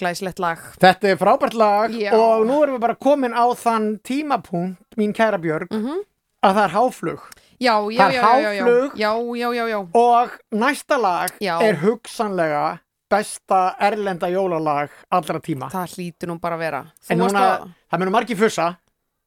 Glæslegt 0.01 0.39
lag. 0.45 0.61
Þetta 0.77 1.09
er 1.09 1.17
frábært 1.17 1.55
lag 1.57 1.95
Já. 1.97 2.11
og 2.13 2.43
nú 2.45 2.59
erum 2.63 2.77
við 2.77 2.83
bara 2.85 2.95
komin 3.01 3.33
á 3.33 3.49
þann 3.57 3.95
tímapunkt, 4.05 4.93
mín 5.01 5.15
kæra 5.17 5.39
Björg, 5.41 5.71
að 5.73 6.53
það 6.53 6.65
er 6.67 6.75
háflug. 6.75 7.23
Já, 7.57 7.73
já, 7.89 7.97
Það 7.97 8.11
er 8.11 8.13
já, 8.13 8.21
já, 8.21 8.51
já, 8.53 8.65
háflug. 8.67 8.99
já, 9.01 9.13
já, 9.41 9.49
já, 9.57 9.65
já. 9.73 9.79
Og 9.95 10.31
næsta 10.53 10.99
lag 11.01 11.31
Já. 11.41 11.55
er 11.63 11.77
hugsanlega 11.81 12.79
besta 13.09 13.75
erlenda 13.81 14.29
jólalag 14.29 14.91
allra 15.11 15.41
tíma. 15.41 15.71
Það 15.73 15.95
hlýtur 15.97 16.29
nú 16.29 16.39
bara 16.41 16.57
að 16.57 16.59
vera. 16.67 16.83
Þú 17.01 17.11
En 17.11 17.19
núna, 17.19 17.41
að- 17.57 17.69
það 17.91 17.99
munum 18.03 18.13
margir 18.13 18.37
fussa 18.37 18.77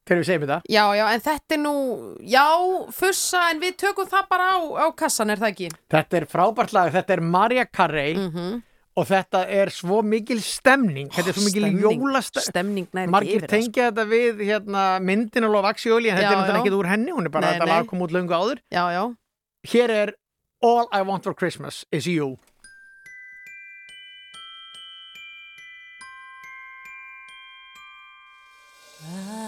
þegar 0.06 0.20
við 0.22 0.26
segjum 0.30 0.46
þetta. 0.46 0.60
Já, 0.70 0.84
já, 0.94 1.06
en 1.16 1.20
þetta 1.20 1.54
er 1.54 1.58
nú, 1.58 1.74
já, 2.22 2.46
fussa, 2.94 3.50
en 3.50 3.60
við 3.60 3.76
tökum 3.76 4.06
það 4.06 4.28
bara 4.30 4.52
á, 4.54 4.58
á 4.86 4.94
kassan, 4.94 5.30
er 5.30 5.36
það 5.36 5.50
ekki? 5.50 5.70
Þetta 5.90 6.16
er 6.16 6.26
frábært 6.26 6.72
lag, 6.72 6.92
þetta 6.92 7.10
er 7.10 7.20
Mariah 7.20 7.66
Carey 7.72 8.14
Mhm. 8.14 8.62
Og 8.98 9.06
þetta 9.06 9.44
er 9.54 9.70
svo 9.74 10.00
mikil 10.02 10.40
stemning 10.42 11.10
þetta 11.14 11.30
er 11.32 11.38
svo 11.38 11.46
mikil 11.46 11.66
Stemning, 11.68 12.00
jólastemning 12.00 12.88
margir 13.12 13.46
tengja 13.50 13.90
þetta 13.90 14.06
við 14.10 14.42
hérna, 14.48 14.84
myndin 15.04 15.46
og 15.46 15.54
lofa 15.54 15.74
Axioli 15.76 16.10
en 16.10 16.18
þetta 16.18 16.26
Já, 16.26 16.32
er 16.32 16.40
náttúrulega 16.42 16.64
ekki 16.64 16.78
úr 16.80 16.90
henni 16.90 17.14
hún 17.14 17.30
er 17.30 17.34
bara 17.34 17.46
Nei, 17.46 17.54
þetta 17.54 17.70
nei. 17.70 17.74
lag 17.76 17.90
kom 17.90 18.04
út 18.06 18.14
löngu 18.16 18.34
áður. 18.34 18.62
Já, 18.74 18.84
já. 18.94 19.04
hér 19.72 19.90
er 19.90 20.14
All 20.62 20.86
I 20.92 21.02
Want 21.06 21.24
For 21.24 21.34
Christmas 21.34 21.84
Is 21.92 22.06
You. 22.06 22.38
Don't 29.00 29.39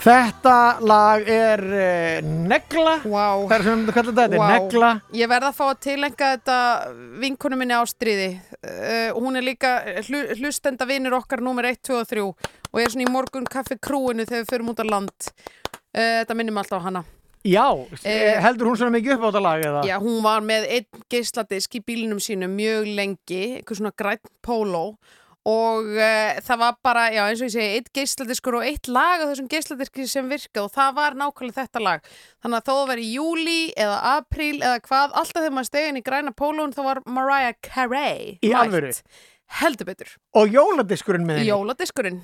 Þetta 0.00 0.54
lag 0.80 1.26
er 1.28 1.60
uh, 1.60 2.28
negla 2.48 2.94
wow. 3.04 3.44
Það 3.50 3.56
er 3.58 3.64
sem 3.66 3.82
þú 3.84 3.94
kallar 3.96 4.14
þetta, 4.14 4.22
þetta 4.22 4.38
er 4.38 4.40
Vá. 4.40 4.48
negla 4.54 4.90
Ég 5.20 5.30
verð 5.32 5.48
að 5.50 5.58
fá 5.58 5.64
að 5.66 5.80
tilenga 5.84 6.30
þetta 6.38 6.58
vinkonu 7.20 7.58
minni 7.60 7.76
ástriði 7.76 8.30
uh, 8.38 9.10
hún 9.18 9.36
er 9.36 9.44
líka 9.44 9.74
hlu, 10.08 10.22
hlustenda 10.40 10.88
vinur 10.88 11.18
okkar 11.20 11.44
nummer 11.44 11.68
1, 11.68 11.82
2 11.90 11.98
og 12.00 12.10
3 12.14 12.24
og 12.24 12.80
er 12.80 12.92
svona 12.94 13.04
í 13.08 13.12
morgun 13.12 13.48
kaffi 13.50 13.76
krúinu 13.76 14.24
þegar 14.24 14.46
við 14.46 14.52
förum 14.54 14.72
út 14.72 14.80
á 14.80 14.86
land 14.88 15.16
uh, 15.28 16.20
þetta 16.22 16.38
minnum 16.38 16.62
alltaf 16.62 16.80
á 16.80 16.86
hana 16.88 17.04
Já, 17.40 17.72
Eh, 18.04 18.36
heldur 18.44 18.68
hún 18.68 18.76
svona 18.76 18.92
mikið 18.92 19.14
upp 19.14 19.22
á 19.24 19.28
þetta 19.30 19.40
lag 19.40 19.62
eða? 19.64 19.84
Já, 19.88 19.94
hún 19.96 20.18
var 20.20 20.42
með 20.44 20.66
einn 20.76 21.04
geisladisk 21.08 21.78
í 21.78 21.80
bílinum 21.80 22.20
sínum 22.20 22.52
mjög 22.52 22.90
lengi, 22.98 23.38
eitthvað 23.56 23.78
svona 23.78 23.92
grænt 23.96 24.28
póló 24.44 24.82
og 25.48 25.86
uh, 25.96 26.40
það 26.44 26.60
var 26.60 26.76
bara, 26.84 27.06
já 27.14 27.22
eins 27.24 27.40
og 27.40 27.48
ég 27.48 27.54
segi, 27.54 27.78
einn 27.78 27.92
geisladiskur 27.96 28.58
og 28.58 28.66
eitt 28.68 28.90
lag 28.92 29.22
á 29.24 29.28
þessum 29.30 29.48
geisladiski 29.50 30.06
sem 30.10 30.28
virkað 30.28 30.66
og 30.66 30.74
það 30.74 30.96
var 30.98 31.16
nákvæmlega 31.20 31.62
þetta 31.62 31.84
lag. 31.84 32.10
Þannig 32.42 32.58
að 32.58 32.66
þó 32.66 32.72
það 32.74 32.90
var 32.92 33.00
í 33.00 33.06
júli 33.14 33.60
eða 33.72 34.00
apríl 34.16 34.56
eða 34.58 34.82
hvað, 34.84 35.14
alltaf 35.22 35.40
þegar 35.40 35.54
maður 35.56 35.70
stegin 35.70 36.00
í 36.00 36.04
græna 36.04 36.34
pólón 36.36 36.74
þá 36.76 36.82
var 36.90 37.00
Mariah 37.08 37.56
Carey 37.64 38.36
Í 38.44 38.52
alvöru? 38.56 38.92
Heldur 39.60 39.88
betur. 39.88 40.12
Og 40.38 40.52
jóladiskurinn 40.52 41.24
með 41.26 41.40
henni 41.40 41.50
Jóladiskurinn. 41.50 42.20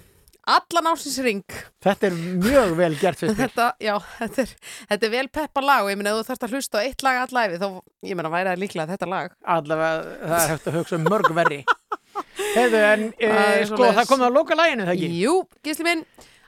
Allan 0.47 0.93
ásins 0.93 1.17
ring. 1.25 1.43
Þetta 1.83 2.07
er 2.07 2.19
mjög 2.39 2.77
vel 2.79 2.93
gert 3.01 3.19
fyrst 3.19 3.35
mér 3.35 3.49
Þetta, 3.49 3.65
já, 3.83 3.97
þetta 4.21 4.45
er, 4.45 4.53
þetta 4.93 5.09
er 5.09 5.13
vel 5.17 5.25
peppa 5.35 5.65
lag 5.65 5.83
og 5.83 5.91
ég 5.91 5.99
meina 5.99 6.13
ef 6.13 6.21
þú 6.21 6.29
þarfst 6.29 6.47
að 6.47 6.55
hlusta 6.55 6.79
á 6.79 6.87
eitt 6.87 7.03
lag 7.03 7.19
allæfi 7.25 7.59
þá, 7.59 7.67
ég 8.07 8.21
meina 8.21 8.31
væri 8.31 8.53
það 8.53 8.63
líklega 8.63 8.93
þetta 8.93 9.09
lag. 9.11 9.35
Allavega, 9.57 10.15
það 10.23 10.37
er 10.39 10.53
hægt 10.53 10.71
að 10.71 10.79
hugsa 10.79 11.01
um 11.01 11.09
mörg 11.11 11.35
verri 11.41 11.59
Heiðu, 12.57 12.83
en 12.93 13.07
e, 13.21 13.31
Það 13.37 13.53
er 13.53 13.65
sko, 13.69 13.77
svoleiðis. 13.77 13.97
það 14.01 14.11
komið 14.13 14.29
að 14.31 14.37
loka 14.41 14.59
læginu, 14.63 14.89
það 14.89 14.99
ekki? 14.99 15.15
Jú, 15.23 15.39
gísli 15.67 15.89
minn, 15.89 16.05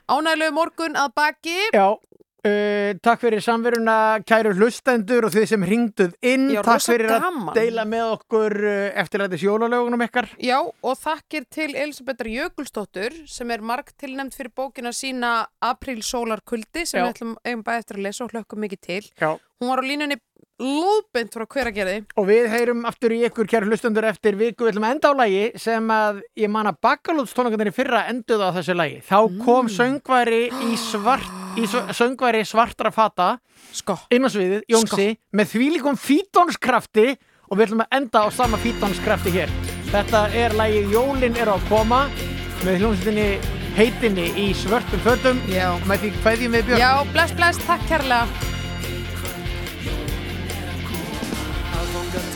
ánægilegu 0.09 0.55
morgun 0.57 0.97
að 0.99 1.09
baki 1.19 1.57
Já, 1.75 1.87
uh, 1.93 2.91
takk 3.03 3.19
fyrir 3.25 3.43
samveruna, 3.43 3.95
kæru 4.27 4.53
hlustendur 4.55 5.27
og 5.27 5.33
þið 5.35 5.45
sem 5.51 5.65
ringduð 5.67 6.13
inn. 6.25 6.45
Já, 6.55 6.61
takk 6.65 6.85
fyrir 6.87 7.11
gaman. 7.11 7.49
að 7.51 7.59
deila 7.59 7.85
með 7.89 8.05
okkur 8.15 8.55
uh, 8.63 8.77
eftirlætis 9.03 9.43
jólalögunum 9.45 10.05
ykkar. 10.07 10.29
Já, 10.41 10.57
og 10.63 10.95
þakkir 11.03 11.45
til 11.51 11.69
Elisabethar 11.75 12.31
Jökulsdóttur 12.31 13.19
sem 13.29 13.51
er 13.51 13.61
marg 13.65 13.91
tilnæmt 13.99 14.37
fyrir 14.37 14.53
bókina 14.55 14.93
sína 14.95 15.33
Apríl 15.61 16.01
sólarkuldi 16.05 16.85
sem 16.87 17.01
Já. 17.01 17.05
við 17.05 17.13
ætlum 17.17 17.35
eigum 17.43 17.65
bæði 17.67 17.83
eftir 17.83 17.99
að 17.99 18.07
lesa 18.07 18.25
og 18.25 18.33
hlökkum 18.33 18.65
mikið 18.65 18.83
til. 18.87 19.03
Já. 19.19 19.35
Hún 19.59 19.67
var 19.73 19.83
á 19.83 19.89
línunni 19.91 20.15
lóðbind 20.59 21.31
frá 21.33 21.45
hver 21.45 21.69
að 21.69 21.77
gera 21.77 21.93
því. 21.93 21.99
Og 22.19 22.27
við 22.27 22.47
heyrum 22.51 22.85
aftur 22.89 23.15
í 23.15 23.19
ykkur, 23.27 23.47
kæru 23.49 23.69
hlustendur, 23.69 24.07
eftir 24.09 24.37
viku. 24.39 24.65
Við 24.65 24.73
ætlum 24.73 24.87
að 24.87 24.95
enda 24.95 25.11
á 25.11 25.19
lægi 25.21 25.43
sem 25.63 25.91
að 25.95 26.21
ég 26.39 26.51
man 26.51 26.69
að 26.71 26.79
bakkalútstónleikarnir 26.85 27.71
í 27.71 27.75
fyrra 27.75 28.03
enduð 28.11 28.43
á 28.43 28.49
þessu 28.59 28.75
lægi. 28.75 28.99
Þá 29.07 29.19
kom 29.45 29.69
söngvari 29.71 30.41
í 30.67 30.79
svart, 30.79 31.29
í 31.59 31.67
söngvari 31.69 32.43
svartra 32.47 32.91
fata 32.91 33.29
sko. 33.71 33.97
inn 34.11 34.27
á 34.27 34.29
sviðið, 34.29 34.65
Jónsi, 34.71 35.13
með 35.31 35.53
þvílíkum 35.53 35.99
fítonskrafti 35.99 37.07
og 37.49 37.57
við 37.57 37.69
ætlum 37.69 37.85
að 37.85 37.95
enda 38.01 38.25
á 38.25 38.27
sama 38.33 38.59
fítonskrafti 38.61 39.33
hér. 39.39 39.55
Þetta 39.89 40.27
er 40.37 40.53
lægið 40.59 40.91
Jólin 40.93 41.39
er 41.39 41.49
á 41.49 41.55
að 41.55 41.65
koma 41.71 42.03
með 42.65 42.83
hljómsveitinni 42.83 43.57
heitinni 43.79 44.29
í 44.35 44.51
svörtum 44.57 45.01
fötum. 45.05 45.41
Já. 45.49 45.71
Með 45.87 46.03
því 46.03 46.13
kveðjum 46.19 46.57
við 46.57 46.69
Björn. 46.69 46.83
Já, 46.83 46.91
bless, 47.13 47.35
bless, 47.37 47.67
takk 47.67 47.85
kærlega. 47.89 48.58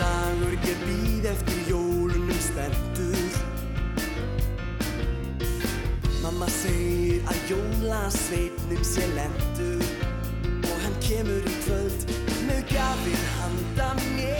Aðfangadagur 0.03 0.55
ég 0.67 0.79
býð 0.83 1.25
eftir 1.31 1.59
jólunum 1.69 2.39
spenntur 2.43 3.37
Mamma 6.23 6.47
segir 6.51 7.23
að 7.31 7.39
jólasveitnum 7.51 8.83
sé 8.87 9.07
lendur 9.15 9.85
Og 10.63 10.75
hann 10.83 10.99
kemur 11.03 11.47
í 11.47 11.55
kvöld 11.63 12.07
með 12.49 12.61
gafir 12.73 13.25
handa 13.37 13.89
mér 14.03 14.32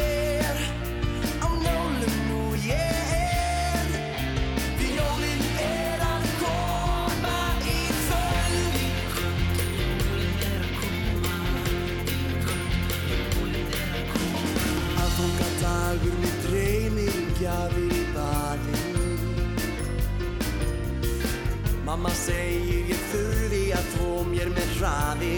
Mamma 21.94 22.10
segir 22.18 22.88
ég 22.90 23.02
þurfi 23.12 23.60
að 23.78 23.90
þó 23.94 24.06
mér 24.26 24.50
með 24.50 24.70
hraði 24.80 25.34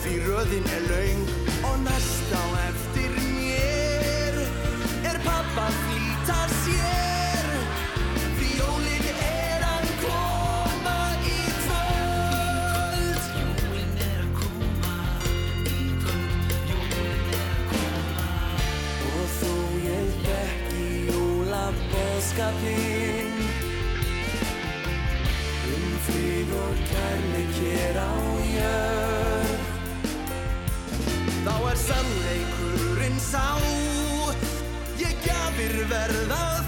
Því 0.00 0.12
röðin 0.24 0.70
er 0.78 0.86
laung 0.88 1.26
og 1.68 1.74
næst 1.82 2.32
á 2.32 2.44
eftir 2.70 3.12
mér. 3.18 4.38
Er 5.10 5.18
pappa 5.26 5.66
að 5.66 5.76
flýta 5.82 6.38
sér 6.62 7.50
Því 8.38 8.48
jólin 8.62 9.04
er 9.26 9.60
að 9.74 9.92
koma 10.06 10.96
í 11.20 11.36
kvöld. 11.66 13.20
Jólin 13.36 13.92
er 14.08 14.24
að 14.24 14.32
koma 14.40 14.96
í 15.68 15.78
kvöld. 16.00 16.56
Og 19.12 19.28
þó 19.36 19.54
ég 19.84 20.18
þekki 20.24 20.90
jólabóðskapinn 21.12 23.01
Um 23.01 23.01
hér 27.72 27.96
á 27.98 28.14
jörð. 28.54 29.52
Þá 31.44 31.54
er 31.70 31.78
sannleikurinn 31.86 33.20
sá. 33.20 33.46
Ég 35.02 35.16
gjafir 35.24 35.78
verða 35.90 36.61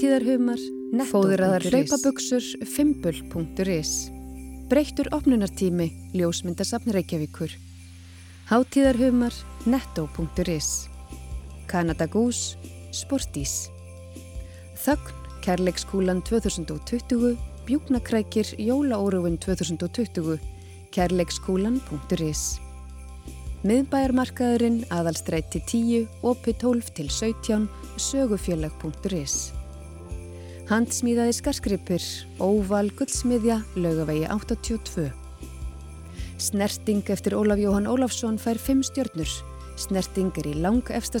Hátíðarhumar, 0.00 0.60
fóðraðar 1.10 1.64
hlaupabuxur, 1.68 2.44
fimbul.is 2.64 3.90
Breyttur 4.70 5.10
opnunartími, 5.12 5.90
ljósmyndasafn 6.16 6.94
Reykjavíkur. 6.96 7.52
Hátíðarhumar, 8.48 9.36
netto.is 9.68 10.88
Canada 11.68 12.08
Goose, 12.08 12.56
Sportís. 12.96 13.68
Þögn, 14.80 15.12
Kærleikskúlan 15.44 16.24
2020, 16.24 17.36
Bjúknakrækir, 17.68 18.56
Jólaóruvin 18.56 19.36
2020, 19.36 20.40
Kærleikskúlan.is 20.96 22.48
Miðbæjarmarkaðurinn, 23.68 24.86
aðalstræti 24.88 25.60
10, 25.68 26.20
opi 26.24 26.56
12 26.56 26.94
til 26.96 27.12
17, 27.20 27.68
sögufélag.is 28.00 29.59
Handsmíðaði 30.70 31.32
skarskrypir, 31.34 32.04
óval 32.38 32.92
gullsmiðja, 32.94 33.56
laugavegi 33.74 34.28
82. 34.30 35.08
Snerting 36.38 37.10
eftir 37.10 37.34
Ólaf 37.34 37.58
Jóhann 37.58 37.88
Ólafsson 37.90 38.38
fær 38.38 38.54
5 38.54 38.84
stjörnur. 38.86 39.32
Snerting 39.74 40.30
er 40.38 40.46
í 40.46 40.54
lang 40.62 40.86
efsta 40.94 41.18